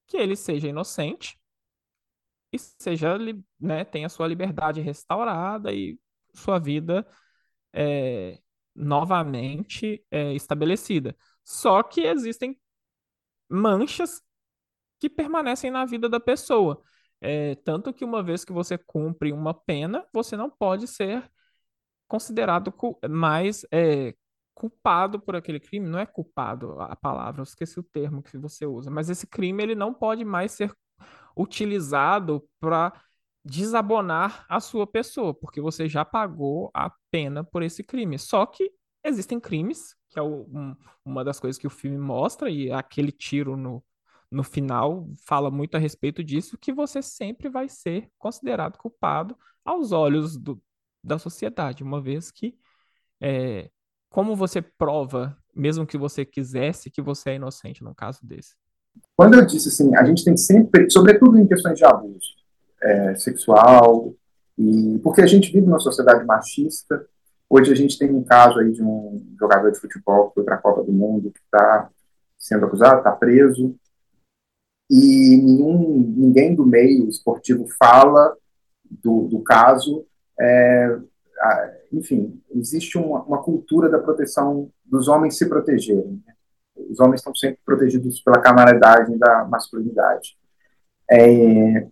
que 0.07 0.17
ele 0.17 0.37
seja 0.37 0.69
inocente 0.69 1.42
e 2.53 2.59
seja, 2.59 3.17
né, 3.59 3.85
tenha 3.85 4.09
sua 4.09 4.29
liberdade 4.29 4.81
restaurada 4.81 5.73
e 5.73 5.99
sua 6.35 6.59
vida 6.59 7.07
é, 7.73 8.41
novamente 8.75 10.05
é, 10.11 10.35
estabelecida. 10.35 11.17
Só 11.45 11.83
que 11.83 12.03
existem 12.03 12.61
manchas 13.49 14.23
que 15.01 15.11
permanecem 15.11 15.71
na 15.71 15.85
vida 15.85 16.09
da 16.09 16.21
pessoa. 16.21 16.83
É, 17.21 17.55
tanto 17.57 17.93
que 17.93 18.05
uma 18.05 18.23
vez 18.23 18.45
que 18.45 18.53
você 18.53 18.79
cumpre 18.79 19.33
uma 19.33 19.55
pena, 19.55 20.07
você 20.13 20.37
não 20.37 20.51
pode 20.51 20.87
ser 20.89 21.31
considerado 22.09 22.75
mais 23.09 23.65
é, 23.73 24.15
culpado 24.55 25.21
por 25.21 25.37
aquele 25.37 25.61
crime, 25.61 25.89
não 25.89 25.99
é 25.99 26.07
culpado 26.07 26.81
a 26.81 26.95
palavra, 26.97 27.41
eu 27.41 27.45
esqueci 27.45 27.81
o 27.81 27.83
termo 27.83 28.23
que 28.23 28.37
você 28.39 28.67
usa, 28.67 28.91
mas 28.91 29.09
esse 29.09 29.27
crime 29.27 29.63
ele 29.63 29.75
não 29.75 29.95
pode 29.95 30.25
mais 30.25 30.53
ser 30.53 30.75
utilizado 31.37 32.47
para 32.61 32.93
desabonar 33.45 34.47
a 34.49 34.61
sua 34.61 34.87
pessoa, 34.87 35.35
porque 35.35 35.61
você 35.61 35.89
já 35.89 36.05
pagou 36.05 36.71
a 36.73 36.93
pena 37.11 37.43
por 37.43 37.63
esse 37.63 37.83
crime. 37.83 38.19
Só 38.19 38.47
que 38.47 38.71
existem 39.05 39.41
crimes, 39.41 39.97
que 40.09 40.19
é 40.19 40.23
o, 40.23 40.43
um, 40.43 40.77
uma 41.05 41.25
das 41.25 41.41
coisas 41.41 41.59
que 41.59 41.67
o 41.67 41.71
filme 41.71 41.99
mostra, 41.99 42.49
e 42.51 42.71
aquele 42.71 43.11
tiro 43.11 43.57
no, 43.57 43.85
no 44.31 44.43
final 44.45 45.09
fala 45.27 45.51
muito 45.51 45.77
a 45.77 45.79
respeito 45.79 46.23
disso, 46.23 46.57
que 46.59 46.73
você 46.73 47.03
sempre 47.03 47.49
vai 47.49 47.69
ser 47.69 48.09
considerado 48.19 48.79
culpado 48.79 49.37
aos 49.65 49.93
olhos 49.93 50.37
do, 50.37 50.63
da 51.03 51.19
sociedade, 51.19 51.83
uma 51.83 52.01
vez 52.01 52.31
que 52.31 52.57
é, 53.21 53.71
como 54.09 54.37
você 54.37 54.61
prova, 54.61 55.37
mesmo 55.55 55.87
que 55.87 55.97
você 55.97 56.25
quisesse, 56.25 56.91
que 56.91 57.03
você 57.03 57.31
é 57.31 57.35
inocente 57.37 57.83
num 57.83 57.95
caso 57.95 58.21
desse? 58.27 58.55
Quando 59.17 59.35
eu 59.35 59.45
disse 59.45 59.69
assim, 59.69 59.95
a 59.97 60.05
gente 60.05 60.25
tem 60.25 60.37
sempre, 60.37 60.91
sobretudo 60.91 61.39
em 61.39 61.47
questões 61.47 61.79
de 61.79 61.85
abuso 61.85 62.35
é, 62.81 63.15
sexual, 63.15 64.15
e 64.59 64.99
porque 65.03 65.23
a 65.23 65.27
gente 65.27 65.53
vive 65.53 65.67
numa 65.67 65.81
sociedade 65.81 66.25
machista. 66.25 67.07
Hoje 67.49 67.73
a 67.73 67.77
gente 67.77 67.99
tem 67.99 68.11
um 68.11 68.25
caso 68.25 68.59
aí 68.59 68.73
de 68.73 68.83
um 68.83 69.23
jogador 69.39 69.71
de 69.71 69.79
futebol 69.79 70.29
que 70.29 70.35
foi 70.35 70.45
para 70.45 70.57
a 70.57 70.59
Copa 70.59 70.83
do 70.83 70.93
Mundo 70.93 71.31
que 71.31 71.41
está 71.41 71.91
sendo 72.39 72.67
acusado, 72.67 72.99
está 72.99 73.13
preso, 73.13 73.77
e 74.91 75.37
nenhum, 75.37 76.13
ninguém 76.17 76.55
do 76.55 76.67
meio 76.67 77.09
esportivo 77.09 77.67
fala 77.79 78.37
do, 78.91 79.23
do 79.23 79.41
caso. 79.41 80.05
É, 80.39 80.99
enfim, 81.91 82.39
existe 82.51 82.99
uma, 82.99 83.23
uma, 83.23 83.43
cultura 83.43 83.89
da 83.89 83.99
proteção 83.99 84.71
dos 84.85 85.09
homens 85.09 85.39
se 85.39 85.49
protegerem. 85.49 86.23
Né? 86.27 86.35
Os 86.77 87.01
homens 87.01 87.21
estão 87.21 87.35
sempre 87.35 87.59
protegidos 87.65 88.21
pela 88.21 88.41
camaradagem 88.41 89.19
da 89.19 89.45
masculinidade. 89.45 90.37
É, 91.11 91.87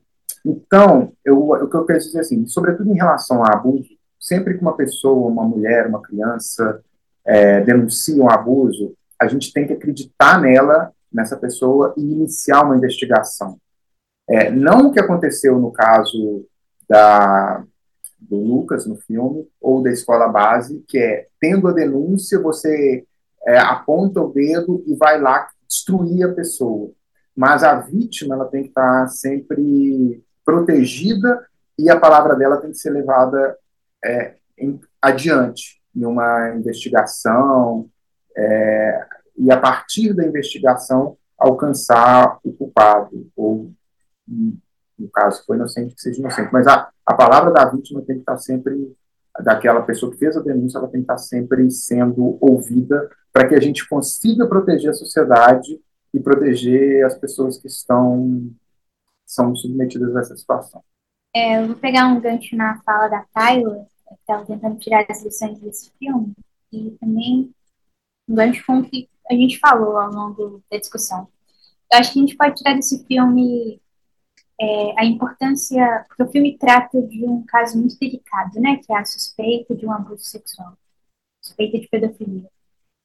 então, 0.45 1.13
eu, 1.25 1.39
o 1.39 1.69
que 1.69 1.77
eu 1.77 1.85
quero 1.85 1.99
dizer 1.99 2.21
assim, 2.21 2.47
sobretudo 2.47 2.91
em 2.91 2.97
relação 2.97 3.45
a 3.45 3.53
abuso, 3.53 3.91
sempre 4.19 4.55
que 4.55 4.63
uma 4.63 4.77
pessoa, 4.77 5.31
uma 5.31 5.45
mulher, 5.45 5.87
uma 5.87 6.03
criança 6.03 6.83
é, 7.25 7.61
denuncia 7.61 8.23
um 8.23 8.31
abuso, 8.31 8.95
a 9.21 9.27
gente 9.27 9.53
tem 9.53 9.67
que 9.67 9.73
acreditar 9.73 10.41
nela, 10.41 10.93
nessa 11.13 11.37
pessoa, 11.37 11.95
e 11.97 12.01
iniciar 12.01 12.63
uma 12.63 12.77
investigação. 12.77 13.59
É, 14.29 14.51
não 14.51 14.87
o 14.87 14.93
que 14.93 15.01
aconteceu 15.01 15.59
no 15.59 15.73
caso 15.73 16.47
da, 16.89 17.65
do 18.19 18.37
Lucas 18.37 18.87
no 18.87 18.97
filme, 18.97 19.47
ou 19.61 19.83
da 19.83 19.91
escola 19.91 20.29
base, 20.29 20.85
que 20.89 20.99
é, 20.99 21.27
tendo 21.41 21.69
a 21.69 21.73
denúncia, 21.73 22.41
você 22.41 23.05
é, 23.47 23.59
aponta 23.59 24.21
o 24.21 24.33
dedo 24.33 24.83
e 24.87 24.95
vai 24.95 25.21
lá 25.21 25.49
destruir 25.69 26.25
a 26.25 26.35
pessoa. 26.35 26.91
Mas 27.35 27.63
a 27.63 27.75
vítima 27.77 28.35
ela 28.35 28.47
tem 28.47 28.63
que 28.63 28.69
estar 28.69 29.09
sempre 29.09 30.23
protegida 30.45 31.47
e 31.79 31.89
a 31.89 31.99
palavra 31.99 32.35
dela 32.37 32.59
tem 32.59 32.71
que 32.71 32.79
ser 32.79 32.91
levada 32.91 33.57
é, 34.05 34.35
em, 34.59 34.81
adiante 35.01 35.81
em 35.95 36.05
uma 36.05 36.51
investigação 36.51 37.89
é, 38.37 39.07
e 39.37 39.51
a 39.51 39.57
partir 39.57 40.13
da 40.13 40.25
investigação 40.25 41.17
alcançar 41.39 42.39
o 42.45 42.53
culpado 42.53 43.31
ou 43.35 43.73
no 44.29 45.09
caso 45.13 45.43
foi 45.47 45.57
inocente 45.57 45.95
que 45.95 46.01
seja 46.01 46.21
inocente 46.21 46.51
mas 46.53 46.67
a, 46.67 46.91
a 47.07 47.15
palavra 47.15 47.51
da 47.51 47.65
vítima 47.65 48.03
tem 48.03 48.17
que 48.17 48.23
estar 48.23 48.37
sempre, 48.39 48.95
daquela 49.43 49.83
pessoa 49.83 50.13
que 50.13 50.19
fez 50.19 50.37
a 50.37 50.43
denúncia, 50.43 50.79
ela 50.79 50.89
tem 50.89 51.01
que 51.01 51.05
estar 51.05 51.19
sempre 51.19 51.71
sendo 51.71 52.39
ouvida 52.41 53.11
para 53.33 53.49
que 53.49 53.55
a 53.55 53.61
gente 53.61 53.89
consiga 53.89 54.47
proteger 54.47 54.91
a 54.91 54.95
sociedade 54.95 55.81
e 56.13 56.21
proteger 56.21 57.05
as 57.05 57.17
pessoas 57.17 57.59
que 57.59 57.69
estão 57.69 58.51
são 59.27 59.55
submetidas 59.55 60.15
a 60.17 60.21
essa 60.21 60.37
situação. 60.37 60.83
É, 61.35 61.63
eu 61.63 61.69
vou 61.69 61.77
pegar 61.77 62.09
um 62.09 62.21
gancho 62.21 62.57
na 62.57 62.83
fala 62.83 63.07
da 63.07 63.25
Tyler, 63.33 63.85
que 64.09 64.15
estava 64.15 64.45
tentando 64.45 64.79
tirar 64.79 65.07
as 65.09 65.23
lições 65.23 65.61
desse 65.61 65.93
filme, 65.99 66.35
e 66.73 66.91
também 67.01 67.55
um 68.29 68.35
gancho 68.35 68.65
com 68.67 68.81
o 68.81 68.85
que 68.85 69.09
a 69.31 69.35
gente 69.35 69.61
falou 69.61 69.97
ao 69.97 70.11
longo 70.11 70.61
da 70.69 70.79
discussão. 70.79 71.29
Eu 71.93 71.99
acho 71.99 72.13
que 72.13 72.19
a 72.19 72.23
gente 72.23 72.37
pode 72.37 72.57
tirar 72.57 72.75
desse 72.75 73.05
filme 73.07 73.81
é, 74.61 74.95
a 74.99 75.07
importância, 75.07 76.05
porque 76.07 76.23
o 76.23 76.29
filme 76.29 76.59
trata 76.59 77.01
de 77.01 77.25
um 77.25 77.43
caso 77.47 77.79
muito 77.79 77.99
delicado, 77.99 78.61
né, 78.61 78.77
que 78.77 78.93
é 78.93 78.99
a 78.99 79.05
suspeita 79.07 79.75
de 79.75 79.87
um 79.87 79.93
abuso 79.93 80.23
sexual, 80.25 80.75
suspeita 81.41 81.79
de 81.79 81.89
pedofilia. 81.89 82.49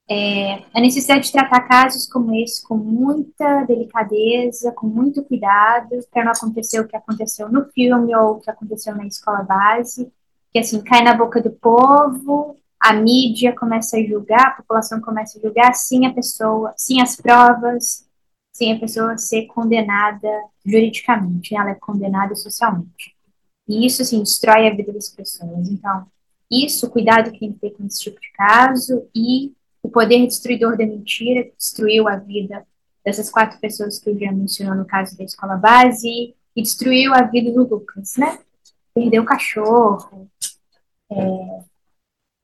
É, 0.08 0.62
a 0.72 0.80
necessidade 0.80 1.24
de 1.24 1.32
tratar 1.32 1.62
casos 1.62 2.06
como 2.06 2.32
esse 2.36 2.62
com 2.62 2.76
muita 2.76 3.64
delicadeza, 3.64 4.70
com 4.70 4.86
muito 4.86 5.24
cuidado, 5.24 5.98
para 6.12 6.24
não 6.24 6.32
acontecer 6.32 6.78
o 6.78 6.86
que 6.86 6.94
aconteceu 6.94 7.50
no 7.50 7.64
filme 7.72 8.14
ou 8.14 8.32
o 8.32 8.40
que 8.40 8.50
aconteceu 8.50 8.94
na 8.94 9.06
escola 9.06 9.42
base, 9.42 10.12
que 10.52 10.58
assim 10.58 10.80
cai 10.82 11.02
na 11.02 11.14
boca 11.14 11.42
do 11.42 11.50
povo, 11.50 12.56
a 12.78 12.92
mídia 12.92 13.56
começa 13.56 13.96
a 13.96 14.04
julgar, 14.04 14.46
a 14.46 14.50
população 14.62 15.00
começa 15.00 15.38
a 15.38 15.42
julgar, 15.42 15.74
sim 15.74 16.06
a 16.06 16.12
pessoa, 16.12 16.72
sim 16.76 17.00
as 17.00 17.16
provas, 17.16 18.05
sem 18.56 18.72
a 18.72 18.80
pessoa 18.80 19.18
ser 19.18 19.46
condenada 19.46 20.28
juridicamente, 20.64 21.52
né? 21.52 21.60
ela 21.60 21.70
é 21.72 21.74
condenada 21.74 22.34
socialmente. 22.34 23.14
E 23.68 23.86
isso, 23.86 24.00
assim, 24.00 24.22
destrói 24.22 24.66
a 24.66 24.74
vida 24.74 24.92
das 24.94 25.10
pessoas. 25.10 25.68
Então, 25.68 26.06
isso, 26.50 26.90
cuidado 26.90 27.30
que 27.30 27.38
tem 27.38 27.52
que 27.52 27.58
ter 27.58 27.70
com 27.72 27.84
esse 27.84 28.00
tipo 28.00 28.18
de 28.18 28.32
caso, 28.32 29.06
e 29.14 29.52
o 29.82 29.90
poder 29.90 30.26
destruidor 30.26 30.78
da 30.78 30.86
mentira, 30.86 31.44
que 31.44 31.56
destruiu 31.56 32.08
a 32.08 32.16
vida 32.16 32.66
dessas 33.04 33.28
quatro 33.28 33.60
pessoas 33.60 33.98
que 33.98 34.08
eu 34.08 34.18
já 34.18 34.32
mencionou 34.32 34.74
no 34.74 34.86
caso 34.86 35.18
da 35.18 35.24
escola 35.24 35.56
base, 35.56 36.34
e 36.56 36.62
destruiu 36.62 37.12
a 37.12 37.22
vida 37.22 37.52
do 37.52 37.68
Lucas, 37.68 38.16
né? 38.16 38.38
Perdeu 38.94 39.22
o 39.22 39.26
cachorro. 39.26 40.30
É... 41.12 41.64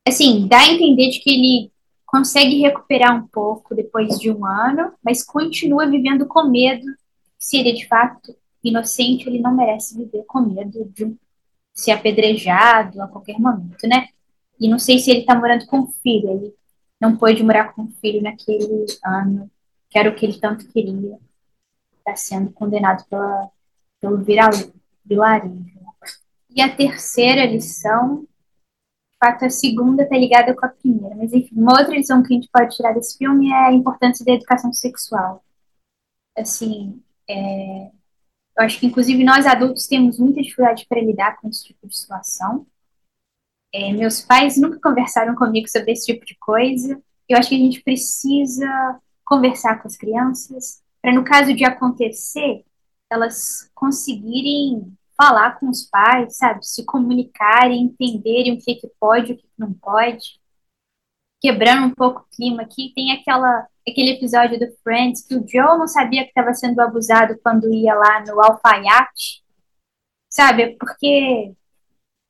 Assim, 0.07 0.47
dá 0.47 0.61
a 0.61 0.69
entender 0.69 1.09
de 1.09 1.21
que 1.21 1.31
ele 1.31 1.72
consegue 2.13 2.61
recuperar 2.61 3.17
um 3.17 3.27
pouco 3.27 3.75
depois 3.75 4.19
de 4.19 4.31
um 4.31 4.45
ano, 4.45 4.93
mas 5.03 5.25
continua 5.25 5.87
vivendo 5.87 6.27
com 6.27 6.47
medo. 6.47 6.85
Se 7.39 7.57
ele 7.57 7.71
é 7.71 7.73
de 7.73 7.89
fato 7.89 8.37
inocente, 8.63 9.27
ele 9.27 9.41
não 9.41 9.57
merece 9.57 9.97
viver 9.97 10.23
com 10.27 10.41
medo 10.43 10.85
de 10.93 11.17
ser 11.73 11.93
apedrejado 11.93 13.01
a 13.01 13.09
qualquer 13.09 13.39
momento, 13.39 13.89
né? 13.89 14.09
E 14.61 14.69
não 14.69 14.79
sei 14.79 14.99
se 14.99 15.11
ele 15.11 15.21
está 15.21 15.35
morando 15.35 15.65
com 15.67 15.81
o 15.81 15.89
filho, 15.89 16.29
ele 16.29 16.55
não 17.01 17.17
pôde 17.17 17.43
morar 17.43 17.73
com 17.73 17.85
o 17.85 17.93
filho 18.01 18.23
naquele 18.23 18.85
ano, 19.03 19.51
que 19.89 19.99
era 19.99 20.11
o 20.11 20.15
que 20.15 20.27
ele 20.27 20.39
tanto 20.39 20.69
queria. 20.69 21.19
Está 21.99 22.15
sendo 22.15 22.53
condenado 22.53 23.05
pela, 23.09 23.51
pelo 23.99 24.23
vilarejo. 25.05 25.73
E 26.55 26.61
a 26.61 26.77
terceira 26.77 27.47
lição 27.47 28.29
fato, 29.23 29.45
a 29.45 29.51
segunda 29.51 30.09
tá 30.09 30.17
ligada 30.17 30.55
com 30.55 30.67
a 30.67 30.69
primeira. 30.69 31.15
Mas, 31.15 31.33
enfim, 31.33 31.55
uma 31.55 31.79
outra 31.79 31.95
lição 31.95 32.23
que 32.23 32.35
a 32.35 32.37
gente 32.37 32.51
pode 32.53 32.75
tirar 32.75 32.93
desse 32.93 33.17
filme 33.17 33.51
é 33.51 33.67
a 33.69 33.73
importância 33.73 34.25
da 34.25 34.33
educação 34.33 34.73
sexual. 34.73 35.45
Assim, 36.37 37.01
é, 37.29 37.87
eu 38.59 38.65
acho 38.65 38.81
que, 38.81 38.87
inclusive, 38.87 39.23
nós 39.23 39.47
adultos 39.47 39.87
temos 39.87 40.19
muita 40.19 40.43
dificuldade 40.43 40.87
para 40.89 41.01
lidar 41.01 41.37
com 41.41 41.49
esse 41.49 41.65
tipo 41.65 41.87
de 41.87 41.97
situação. 41.97 42.67
É, 43.73 43.93
meus 43.93 44.21
pais 44.21 44.57
nunca 44.57 44.81
conversaram 44.81 45.35
comigo 45.37 45.69
sobre 45.69 45.93
esse 45.93 46.07
tipo 46.07 46.27
de 46.27 46.37
coisa. 46.39 47.01
Eu 47.29 47.39
acho 47.39 47.49
que 47.49 47.55
a 47.55 47.59
gente 47.59 47.83
precisa 47.83 49.01
conversar 49.25 49.81
com 49.81 49.87
as 49.87 49.97
crianças 49.97 50.83
para, 51.01 51.15
no 51.15 51.25
caso 51.25 51.55
de 51.55 51.65
acontecer, 51.65 52.65
elas 53.11 53.71
conseguirem 53.75 54.93
falar 55.23 55.61
com 55.61 55.69
os 55.69 55.85
pais, 55.85 56.37
sabe? 56.37 56.67
Se 56.67 56.85
comunicarem, 56.85 57.83
entenderem 57.83 58.55
o 58.55 58.59
que, 58.59 58.75
que 58.75 58.89
pode 58.99 59.31
e 59.31 59.35
o 59.35 59.39
que 59.39 59.47
não 59.57 59.73
pode. 59.73 60.41
Quebrando 61.41 61.87
um 61.87 61.95
pouco 61.95 62.21
o 62.21 62.37
clima 62.37 62.63
aqui, 62.63 62.93
tem 62.93 63.13
aquela, 63.13 63.69
aquele 63.89 64.11
episódio 64.11 64.59
do 64.59 64.67
Friends 64.83 65.25
que 65.25 65.37
o 65.37 65.47
Joe 65.47 65.79
não 65.79 65.87
sabia 65.87 66.25
que 66.25 66.31
estava 66.31 66.53
sendo 66.55 66.81
abusado 66.81 67.39
quando 67.41 67.73
ia 67.73 67.95
lá 67.95 68.25
no 68.25 68.41
alfaiate, 68.41 69.45
sabe? 70.29 70.77
Porque 70.77 71.55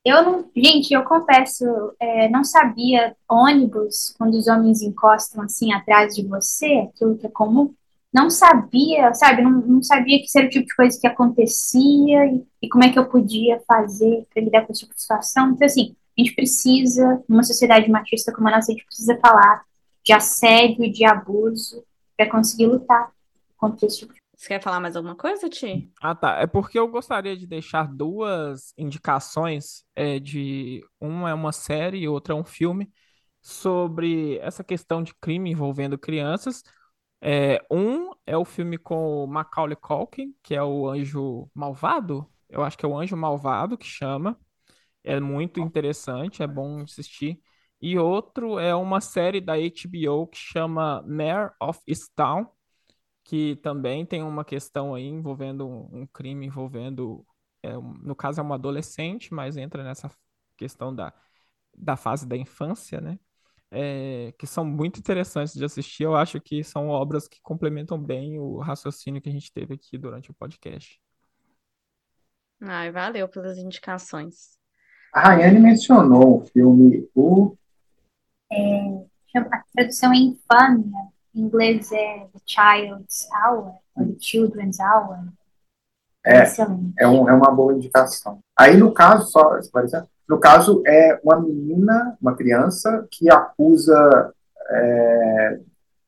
eu 0.05 0.23
não. 0.23 0.51
Gente, 0.55 0.93
eu 0.93 1.05
confesso, 1.05 1.65
é, 1.99 2.29
não 2.29 2.45
sabia 2.45 3.17
ônibus, 3.29 4.15
quando 4.19 4.35
os 4.35 4.49
homens 4.49 4.83
encostam 4.83 5.43
assim 5.43 5.73
atrás 5.73 6.15
de 6.15 6.27
você, 6.27 6.91
aquilo 6.91 7.17
que 7.17 7.27
é 7.27 7.31
comum 7.31 7.75
não 8.13 8.29
sabia, 8.29 9.15
sabe, 9.15 9.43
não, 9.43 9.51
não 9.51 9.83
sabia 9.83 10.19
que 10.19 10.27
era 10.39 10.47
o 10.47 10.51
tipo 10.51 10.67
de 10.67 10.75
coisa 10.75 11.01
que 11.01 11.07
acontecia 11.07 12.27
e, 12.27 12.45
e 12.63 12.69
como 12.69 12.85
é 12.85 12.93
que 12.93 12.99
eu 12.99 13.09
podia 13.09 13.61
fazer 13.67 14.27
para 14.33 14.43
lidar 14.43 14.67
com 14.67 14.73
esse 14.73 14.83
tipo 14.83 14.95
de 14.95 15.01
situação. 15.01 15.53
Então, 15.53 15.67
assim, 15.67 15.97
a 16.17 16.21
gente 16.21 16.35
precisa, 16.35 17.23
numa 17.29 17.43
sociedade 17.43 17.91
machista 17.91 18.33
como 18.33 18.49
a 18.49 18.53
nossa, 18.53 18.71
a 18.71 18.75
gente 18.75 18.85
precisa 18.85 19.19
falar 19.19 19.65
de 20.05 20.13
assédio 20.13 20.85
e 20.85 20.91
de 20.91 21.05
abuso 21.05 21.85
para 22.17 22.29
conseguir 22.29 22.67
lutar 22.67 23.11
contra 23.57 23.87
esse 23.87 24.01
tipo 24.01 24.13
de 24.13 24.23
você 24.43 24.49
quer 24.49 24.61
falar 24.61 24.81
mais 24.81 24.97
alguma 24.97 25.15
coisa, 25.15 25.49
Ti? 25.49 25.89
Ah, 26.03 26.17
tá. 26.17 26.41
É 26.41 26.49
porque 26.49 26.77
eu 26.77 26.89
gostaria 26.89 27.37
de 27.37 27.47
deixar 27.47 27.87
duas 27.87 28.75
indicações 28.77 29.85
é, 29.95 30.19
de 30.19 30.85
uma 31.01 31.31
é 31.31 31.35
uma 31.35 31.53
série 31.53 31.99
e 31.99 32.09
outra 32.09 32.35
é 32.35 32.37
um 32.37 32.43
filme 32.43 32.91
sobre 33.41 34.39
essa 34.39 34.65
questão 34.65 35.01
de 35.01 35.15
crime 35.15 35.53
envolvendo 35.53 35.97
crianças. 35.97 36.65
É, 37.25 37.65
um 37.71 38.11
é 38.27 38.37
o 38.37 38.45
filme 38.45 38.77
com 38.79 39.25
o 39.25 39.27
Macaulay 39.29 39.77
Culkin, 39.77 40.35
que 40.43 40.55
é 40.55 40.63
o 40.63 40.89
Anjo 40.89 41.49
Malvado. 41.55 42.29
Eu 42.49 42.63
acho 42.65 42.77
que 42.77 42.85
é 42.85 42.89
o 42.89 42.99
Anjo 42.99 43.17
Malvado 43.17 43.79
que 43.79 43.87
chama. 43.87 44.39
É 45.05 45.21
muito 45.21 45.61
interessante, 45.61 46.43
é 46.43 46.47
bom 46.47 46.83
assistir. 46.83 47.41
E 47.81 47.99
outro 47.99 48.59
é 48.59 48.75
uma 48.75 49.01
série 49.01 49.41
da 49.41 49.55
HBO 49.57 50.27
que 50.29 50.39
chama 50.39 51.03
Mare 51.07 51.53
of 51.63 51.81
Easttown, 51.87 52.47
que 53.25 53.57
também 53.57 54.07
tem 54.07 54.23
uma 54.23 54.45
questão 54.45 54.95
aí 54.95 55.07
envolvendo 55.07 55.67
um, 55.69 56.03
um 56.03 56.07
crime 56.07 56.47
envolvendo, 56.47 57.27
é, 57.63 57.73
no 57.77 58.15
caso 58.17 58.41
é 58.41 58.43
uma 58.45 58.57
adolescente, 58.57 59.33
mas 59.35 59.57
entra 59.57 59.85
nessa 59.85 60.11
questão 60.57 60.95
da, 60.95 61.13
da 61.77 61.97
fase 61.97 62.27
da 62.27 62.37
infância, 62.37 63.01
né? 63.01 63.19
É, 63.75 64.35
que 64.39 64.47
são 64.47 64.67
muito 64.67 65.01
interessantes 65.01 65.55
de 65.55 65.65
assistir. 65.65 66.03
Eu 66.03 66.15
acho 66.15 66.39
que 66.39 66.63
são 66.63 66.89
obras 66.89 67.27
que 67.27 67.41
complementam 67.41 67.99
bem 67.99 68.39
o 68.39 68.59
raciocínio 68.59 69.21
que 69.21 69.31
a 69.31 69.33
gente 69.33 69.51
teve 69.51 69.75
aqui 69.75 69.97
durante 69.97 70.31
o 70.31 70.35
podcast. 70.35 71.01
Ai, 72.61 72.93
valeu 72.93 73.27
pelas 73.29 73.57
indicações. 73.57 74.59
A 75.13 75.29
Rayane 75.29 75.59
mencionou 75.59 76.41
o 76.41 76.47
filme 76.47 77.09
O. 77.15 77.57
É, 78.53 79.39
a 79.39 79.63
tradução 79.75 80.13
é 80.13 80.17
infâmia. 80.17 81.09
Em 81.35 81.41
inglês 81.41 81.91
é 81.93 82.29
The 82.33 82.41
Child's 82.45 83.27
Hour, 83.33 83.75
ou 83.97 84.07
The 84.07 84.17
Children's 84.21 84.79
Hour. 84.81 85.33
É, 86.25 86.45
é, 86.99 87.09
um, 87.09 87.29
é 87.29 87.33
uma 87.33 87.51
boa 87.51 87.75
indicação. 87.75 88.41
Aí, 88.57 88.77
no 88.77 88.93
caso, 88.93 89.31
só 89.31 89.59
no 90.29 90.39
caso, 90.39 90.83
é 90.87 91.21
uma 91.23 91.41
menina, 91.41 92.17
uma 92.21 92.37
criança, 92.37 93.07
que 93.11 93.31
acusa. 93.31 94.35
É... 94.71 95.61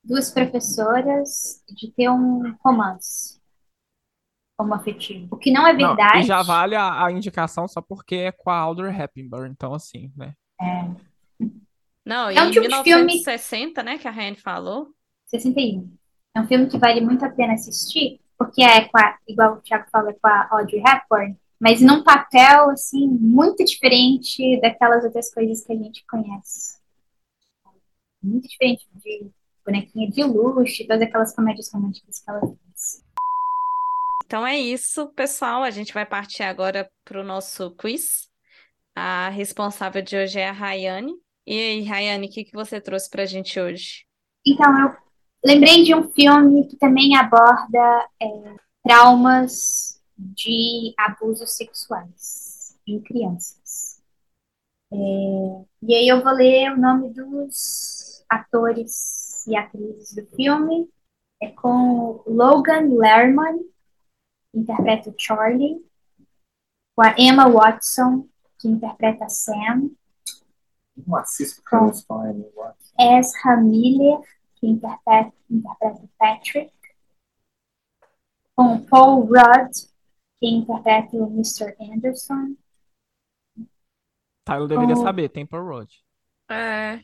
Duas 0.02 0.30
professoras 0.30 1.62
de 1.68 1.90
ter 1.90 2.10
um 2.10 2.54
romance 2.62 3.40
homoafetivo. 4.58 5.28
O 5.30 5.36
que 5.36 5.50
não 5.50 5.66
é 5.66 5.74
verdade. 5.74 6.14
Não, 6.14 6.20
e 6.20 6.24
já 6.24 6.42
vale 6.42 6.76
a, 6.76 7.06
a, 7.06 7.12
indicação 7.12 7.66
só 7.66 7.80
porque 7.80 8.14
é 8.14 8.32
com 8.32 8.50
a 8.50 8.56
Audrey 8.56 8.94
Hepburn, 8.94 9.50
então 9.50 9.74
assim, 9.74 10.12
né? 10.16 10.34
É. 10.60 10.88
Não, 12.04 12.30
e 12.30 12.36
é 12.36 12.42
um 12.42 12.50
tipo 12.50 12.66
1960, 12.66 13.80
filme... 13.80 13.90
né, 13.90 13.98
que 13.98 14.06
a 14.06 14.10
Ryan 14.10 14.36
falou. 14.36 14.88
61. 15.26 15.90
É 16.36 16.40
um 16.40 16.46
filme 16.46 16.66
que 16.66 16.78
vale 16.78 17.00
muito 17.00 17.24
a 17.24 17.30
pena 17.30 17.54
assistir, 17.54 18.20
porque 18.38 18.62
é 18.62 18.88
com 18.88 18.98
a, 18.98 19.16
igual 19.26 19.54
o 19.54 19.60
Thiago 19.60 19.86
falou, 19.90 20.10
é 20.10 20.12
com 20.12 20.26
a 20.28 20.48
Audrey 20.50 20.82
Hepburn, 20.86 21.36
mas 21.60 21.80
num 21.80 22.02
papel, 22.02 22.70
assim, 22.70 23.06
muito 23.06 23.64
diferente 23.64 24.60
daquelas 24.60 25.04
outras 25.04 25.32
coisas 25.32 25.64
que 25.64 25.72
a 25.72 25.76
gente 25.76 26.04
conhece. 26.06 26.78
Muito 28.22 28.48
diferente 28.48 28.86
de 28.94 29.30
bonequinha 29.64 30.10
de 30.10 30.22
luxo, 30.22 30.86
todas 30.86 31.02
aquelas 31.02 31.34
comédias 31.34 31.70
românticas 31.72 32.20
que 32.20 32.30
ela 32.30 32.40
fez. 32.40 33.04
Então 34.26 34.46
é 34.46 34.58
isso, 34.58 35.08
pessoal. 35.08 35.62
A 35.62 35.70
gente 35.70 35.92
vai 35.92 36.04
partir 36.04 36.42
agora 36.42 36.90
para 37.04 37.20
o 37.20 37.24
nosso 37.24 37.70
quiz. 37.72 38.28
A 38.96 39.28
responsável 39.28 40.02
de 40.02 40.16
hoje 40.16 40.38
é 40.38 40.48
a 40.48 40.52
Rayane. 40.52 41.14
E 41.46 41.58
aí, 41.58 41.82
Rayane, 41.82 42.26
o 42.26 42.30
que, 42.30 42.44
que 42.44 42.52
você 42.52 42.80
trouxe 42.80 43.10
para 43.10 43.22
a 43.22 43.26
gente 43.26 43.60
hoje? 43.60 44.06
Então, 44.46 44.66
eu 44.78 44.96
lembrei 45.44 45.82
de 45.82 45.94
um 45.94 46.10
filme 46.12 46.66
que 46.68 46.76
também 46.76 47.16
aborda 47.16 48.08
é, 48.20 48.56
traumas 48.82 49.93
de 50.16 50.94
abusos 50.96 51.56
sexuais 51.56 52.78
em 52.86 53.00
crianças. 53.00 54.02
É, 54.92 54.96
e 55.82 55.94
aí 55.94 56.08
eu 56.08 56.22
vou 56.22 56.32
ler 56.32 56.72
o 56.72 56.76
nome 56.76 57.10
dos 57.10 58.24
atores 58.28 59.46
e 59.46 59.56
atrizes 59.56 60.14
do 60.14 60.24
filme. 60.36 60.88
É 61.42 61.50
com 61.50 62.22
Logan 62.26 62.94
Lerman, 62.94 63.58
que 64.50 64.58
interpreta 64.58 65.10
o 65.10 65.14
Charlie, 65.18 65.84
com 66.94 67.02
a 67.02 67.14
Emma 67.18 67.48
Watson, 67.48 68.28
que 68.58 68.68
interpreta 68.68 69.24
a 69.24 69.28
Sam. 69.28 69.90
Não 70.96 71.16
assisto 71.16 71.62
com 71.68 71.90
Ezra 72.98 73.56
Miller, 73.56 74.20
que 74.54 74.66
interpreta, 74.66 75.32
interpreta 75.50 76.08
Patrick. 76.16 76.72
Com 78.56 78.80
Paul 78.86 79.22
Rudd, 79.22 79.72
que 80.44 80.50
interpreta 80.50 81.16
o 81.16 81.26
Mr. 81.30 81.74
Anderson. 81.80 82.54
Tyler 84.44 84.68
deveria 84.68 84.96
saber, 84.96 85.30
tem 85.30 85.46
Paul 85.46 85.64
Rudd. 85.64 86.04
É. 86.50 87.02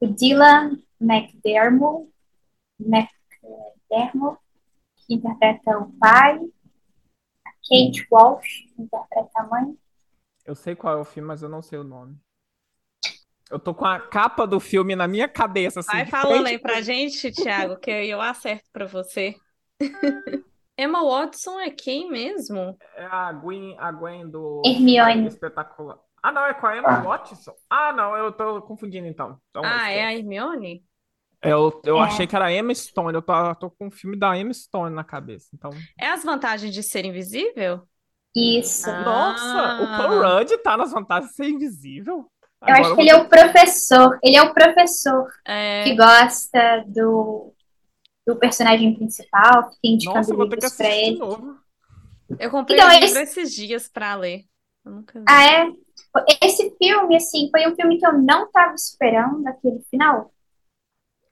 O 0.00 0.06
Dylan 0.06 0.82
McDermott, 0.98 2.10
McDermott 2.80 4.40
que 4.96 5.14
interpreta 5.14 5.78
o 5.78 5.92
pai. 5.98 6.38
A 7.44 7.50
Kate 7.68 8.06
Walsh, 8.10 8.72
que 8.74 8.82
interpreta 8.82 9.30
a 9.34 9.46
mãe. 9.46 9.78
Eu 10.46 10.54
sei 10.54 10.74
qual 10.74 10.96
é 10.96 11.00
o 11.02 11.04
filme, 11.04 11.28
mas 11.28 11.42
eu 11.42 11.50
não 11.50 11.60
sei 11.60 11.78
o 11.78 11.84
nome. 11.84 12.18
Eu 13.50 13.58
tô 13.58 13.74
com 13.74 13.84
a 13.84 14.00
capa 14.00 14.46
do 14.46 14.58
filme 14.58 14.96
na 14.96 15.06
minha 15.06 15.28
cabeça. 15.28 15.80
Assim, 15.80 15.92
Vai 15.92 16.06
falando 16.06 16.46
aí 16.46 16.58
pra 16.58 16.80
gente, 16.80 17.30
Thiago, 17.30 17.76
que 17.76 17.90
eu 17.90 18.22
acerto 18.22 18.70
pra 18.72 18.86
você. 18.86 19.36
Emma 20.80 21.04
Watson 21.04 21.60
é 21.60 21.70
quem 21.70 22.10
mesmo? 22.10 22.76
É 22.96 23.04
a 23.04 23.30
Gwen, 23.32 23.76
a 23.78 23.92
Gwen 23.92 24.30
do 24.30 24.62
Hermione. 24.64 25.26
Espetacular. 25.26 25.98
Ah, 26.22 26.32
não, 26.32 26.46
é 26.46 26.54
com 26.54 26.66
a 26.66 26.76
Emma 26.78 26.88
ah. 26.88 27.02
Watson? 27.02 27.52
Ah, 27.68 27.92
não, 27.92 28.16
eu 28.16 28.32
tô 28.32 28.62
confundindo 28.62 29.06
então. 29.06 29.38
então 29.50 29.62
ah, 29.64 29.90
é 29.90 30.04
a 30.04 30.14
Hermione? 30.14 30.82
Eu, 31.42 31.80
eu 31.84 31.98
é. 31.98 32.04
achei 32.04 32.26
que 32.26 32.34
era 32.34 32.52
Emma 32.52 32.74
Stone, 32.74 33.14
eu 33.14 33.22
tô, 33.22 33.54
tô 33.56 33.70
com 33.70 33.88
o 33.88 33.90
filme 33.90 34.18
da 34.18 34.36
Emma 34.36 34.52
Stone 34.54 34.94
na 34.94 35.04
cabeça. 35.04 35.48
Então... 35.54 35.70
É 35.98 36.08
as 36.08 36.24
vantagens 36.24 36.72
de 36.72 36.82
ser 36.82 37.04
invisível? 37.04 37.82
Isso. 38.34 38.88
Ah. 38.88 39.02
Nossa, 39.02 39.82
o 39.82 39.86
Paul 39.98 40.22
Rudd 40.22 40.56
tá 40.62 40.76
nas 40.76 40.92
vantagens 40.92 41.30
de 41.30 41.36
ser 41.36 41.48
invisível? 41.48 42.26
Eu 42.62 42.68
Agora 42.68 42.80
acho 42.80 42.94
que 42.94 43.00
ele 43.00 43.10
é 43.10 43.16
o 43.16 43.28
professor. 43.28 44.18
Ele 44.22 44.36
é 44.36 44.42
o 44.42 44.54
professor 44.54 45.28
é... 45.46 45.84
que 45.84 45.94
gosta 45.94 46.84
do, 46.86 47.54
do 48.26 48.36
personagem 48.36 48.94
principal, 48.94 49.70
que 49.70 49.80
tem 49.80 49.94
indicando 49.94 50.18
Nossa, 50.18 50.34
livros 50.34 50.76
pra 50.76 50.88
ele. 50.88 51.18
Eu 52.38 52.50
comprei 52.50 52.78
então, 52.78 52.90
esse... 52.90 53.18
esses 53.20 53.54
dias 53.54 53.88
pra 53.88 54.14
ler. 54.14 54.44
Nunca... 54.84 55.22
Ah, 55.28 55.44
é? 55.44 55.68
Esse 56.42 56.74
filme, 56.76 57.16
assim, 57.16 57.48
foi 57.50 57.68
um 57.68 57.74
filme 57.74 57.98
que 57.98 58.06
eu 58.06 58.12
não 58.12 58.50
tava 58.50 58.74
esperando 58.74 59.46
aquele 59.46 59.80
final. 59.90 60.32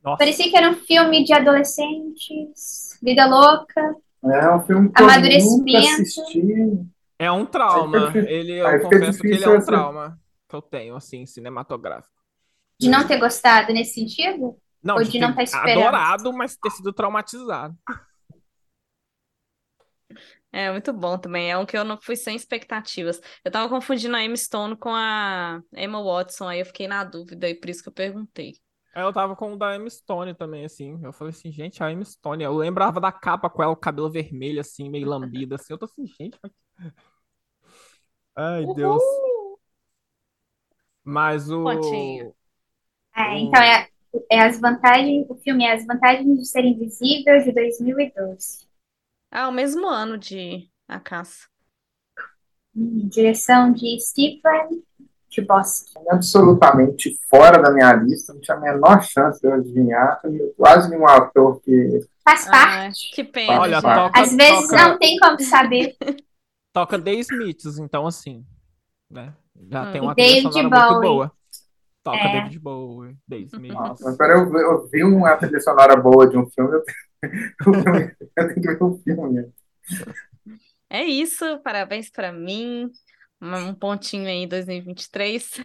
Nossa. 0.02 0.18
Parecia 0.18 0.48
que 0.48 0.56
era 0.56 0.70
um 0.70 0.74
filme 0.74 1.24
de 1.24 1.32
adolescentes, 1.32 2.98
vida 3.02 3.26
louca. 3.26 3.96
É 4.24 4.54
um 4.54 4.60
filme 4.62 4.92
que 4.92 5.02
amadurecimento. 5.02 5.68
eu 5.68 5.80
nunca 5.80 6.02
assisti. 6.02 6.42
É 7.18 7.32
um 7.32 7.44
trauma. 7.44 8.12
Ele, 8.14 8.58
eu 8.58 8.80
confesso 8.80 9.20
que 9.20 9.28
ele 9.28 9.44
é 9.44 9.48
um 9.48 9.60
trauma 9.60 10.18
que 10.48 10.54
eu 10.54 10.62
tenho, 10.62 10.96
assim, 10.96 11.26
cinematográfico. 11.26 12.16
De 12.80 12.88
não 12.88 13.06
ter 13.06 13.18
gostado 13.18 13.72
nesse 13.72 13.94
sentido? 13.94 14.56
Não, 14.82 14.96
Ou 14.96 15.02
de, 15.02 15.10
de 15.10 15.18
não 15.18 15.30
estar 15.30 15.36
tá 15.36 15.42
esperando? 15.42 15.80
Adorado, 15.80 16.32
mas 16.32 16.56
ter 16.56 16.70
sido 16.70 16.92
traumatizado. 16.92 17.76
É 20.50 20.70
muito 20.70 20.92
bom 20.92 21.18
também. 21.18 21.50
É 21.50 21.58
um 21.58 21.66
que 21.66 21.76
eu 21.76 21.84
não 21.84 22.00
fui 22.00 22.16
sem 22.16 22.34
expectativas. 22.34 23.20
Eu 23.44 23.50
tava 23.50 23.68
confundindo 23.68 24.16
a 24.16 24.22
Emma 24.22 24.36
Stone 24.36 24.76
com 24.76 24.90
a 24.90 25.60
Emma 25.74 26.02
Watson, 26.02 26.48
aí 26.48 26.60
eu 26.60 26.66
fiquei 26.66 26.88
na 26.88 27.04
dúvida, 27.04 27.48
e 27.48 27.54
por 27.54 27.68
isso 27.68 27.82
que 27.82 27.88
eu 27.88 27.92
perguntei. 27.92 28.54
Eu 28.94 29.12
tava 29.12 29.36
com 29.36 29.52
o 29.52 29.56
da 29.56 29.76
Emma 29.76 29.88
Stone 29.88 30.34
também, 30.34 30.64
assim. 30.64 30.98
Eu 31.04 31.12
falei 31.12 31.30
assim, 31.30 31.52
gente, 31.52 31.82
a 31.82 31.92
Emma 31.92 32.04
Stone. 32.04 32.42
Eu 32.42 32.54
lembrava 32.56 33.00
da 33.00 33.12
capa 33.12 33.48
com 33.48 33.62
ela, 33.62 33.72
o 33.72 33.76
cabelo 33.76 34.10
vermelho, 34.10 34.60
assim, 34.60 34.88
meio 34.88 35.06
lambido, 35.08 35.54
assim. 35.54 35.72
Eu 35.72 35.78
tô 35.78 35.84
assim, 35.84 36.06
gente. 36.06 36.38
Mas... 36.42 36.52
Ai, 38.34 38.64
Uhul! 38.64 38.74
Deus. 38.74 39.02
Mas 41.04 41.50
o. 41.50 41.62
Pontinho. 41.62 42.34
É, 43.14 43.38
então 43.38 43.62
é, 43.62 43.88
é 44.30 44.40
as 44.40 44.60
vantagens. 44.60 45.26
O 45.28 45.34
filme 45.34 45.64
é 45.64 45.74
As 45.74 45.86
Vantagens 45.86 46.38
de 46.38 46.46
Ser 46.46 46.64
Invisível, 46.64 47.42
de 47.42 47.52
2012. 47.52 48.66
Ah, 49.30 49.48
o 49.48 49.52
mesmo 49.52 49.86
ano 49.86 50.16
de 50.16 50.68
A 50.86 50.98
Caça. 50.98 51.46
Hum, 52.74 53.08
direção 53.08 53.72
de 53.72 53.98
Stephen 54.00 54.82
Chbosky. 55.30 55.92
Absolutamente 56.10 57.18
fora 57.28 57.60
da 57.60 57.70
minha 57.70 57.92
lista, 57.94 58.32
não 58.32 58.40
tinha 58.40 58.56
a 58.56 58.60
menor 58.60 59.02
chance 59.02 59.40
de 59.40 59.46
eu 59.46 59.54
adivinhar. 59.54 60.20
Quase 60.56 60.90
nenhum 60.90 61.06
ator 61.06 61.60
que. 61.60 62.00
Faz 62.24 62.46
parte. 62.46 63.10
Ah, 63.12 63.14
que 63.14 63.24
pena. 63.24 63.60
Olha, 63.60 63.82
toca, 63.82 64.20
Às 64.20 64.34
vezes 64.34 64.68
toca... 64.68 64.88
não 64.88 64.98
tem 64.98 65.18
como 65.18 65.40
saber. 65.40 65.96
toca 66.72 66.98
The 66.98 67.14
Smiths, 67.14 67.78
então 67.78 68.06
assim, 68.06 68.44
né? 69.10 69.34
Já 69.70 69.82
hum. 69.82 69.92
tem 69.92 70.00
uma 70.00 70.14
trilha 70.14 70.42
muito 70.42 71.00
boa. 71.00 71.37
Toca 72.08 72.24
é. 72.24 72.32
David 72.32 72.58
Bowie. 72.58 73.16
Nossa, 73.70 74.04
mas 74.04 74.16
para 74.16 74.32
eu, 74.38 74.56
eu 74.56 74.88
vi 74.88 75.04
uma 75.04 75.36
trilha 75.36 75.60
sonora 75.60 75.94
boa 75.94 76.26
de 76.26 76.38
um 76.38 76.48
filme, 76.48 76.74
eu 76.74 76.82
tenho, 76.82 76.96
eu 77.66 78.14
tenho 78.34 78.54
que 78.54 78.60
ver 78.60 78.82
o 78.82 78.86
um 78.86 78.98
filme. 78.98 79.52
É 80.88 81.04
isso, 81.04 81.44
parabéns 81.62 82.10
para 82.10 82.32
mim. 82.32 82.90
um 83.42 83.74
pontinho 83.74 84.26
aí 84.26 84.44
em 84.44 84.48
2023. 84.48 85.62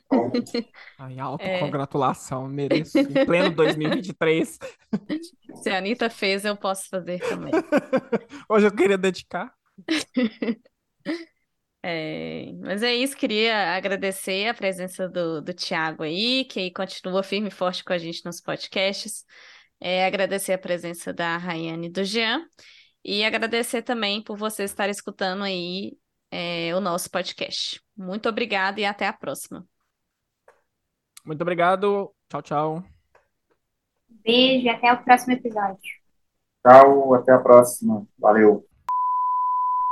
Ai, 0.99 1.17
autocongratulação, 1.17 2.45
mereço. 2.49 2.97
Em 2.97 3.25
pleno 3.25 3.51
2023. 3.51 4.59
Se 5.61 5.69
a 5.69 5.77
Anitta 5.77 6.09
fez, 6.09 6.43
eu 6.43 6.57
posso 6.57 6.89
fazer 6.89 7.21
também. 7.21 7.53
Hoje 8.49 8.67
eu 8.67 8.75
queria 8.75 8.97
dedicar. 8.97 9.53
É, 11.85 12.53
mas 12.61 12.81
é 12.81 12.95
isso, 12.95 13.17
queria 13.17 13.75
agradecer 13.75 14.47
a 14.47 14.53
presença 14.53 15.09
do, 15.09 15.41
do 15.41 15.53
Tiago 15.53 16.03
aí, 16.03 16.45
que 16.45 16.71
continua 16.71 17.21
firme 17.21 17.49
e 17.49 17.51
forte 17.51 17.83
com 17.83 17.91
a 17.91 17.97
gente 17.97 18.23
nos 18.23 18.39
podcasts. 18.39 19.25
É, 19.81 20.05
agradecer 20.05 20.53
a 20.53 20.57
presença 20.57 21.11
da 21.11 21.35
Rayane 21.35 21.87
e 21.87 21.91
do 21.91 22.05
Jean. 22.05 22.45
E 23.03 23.25
agradecer 23.25 23.81
também 23.81 24.23
por 24.23 24.37
você 24.37 24.63
estar 24.63 24.87
escutando 24.87 25.43
aí 25.43 25.97
é, 26.31 26.73
o 26.73 26.79
nosso 26.79 27.11
podcast. 27.11 27.81
Muito 27.97 28.29
obrigada 28.29 28.79
e 28.79 28.85
até 28.85 29.05
a 29.05 29.11
próxima. 29.11 29.67
Muito 31.25 31.41
obrigado. 31.41 32.13
Tchau, 32.29 32.41
tchau. 32.41 32.83
Beijo 34.07 34.65
e 34.65 34.69
até 34.69 34.93
o 34.93 35.03
próximo 35.03 35.33
episódio. 35.33 35.79
Tchau, 36.65 37.13
até 37.13 37.33
a 37.33 37.39
próxima. 37.39 38.07
Valeu. 38.17 38.72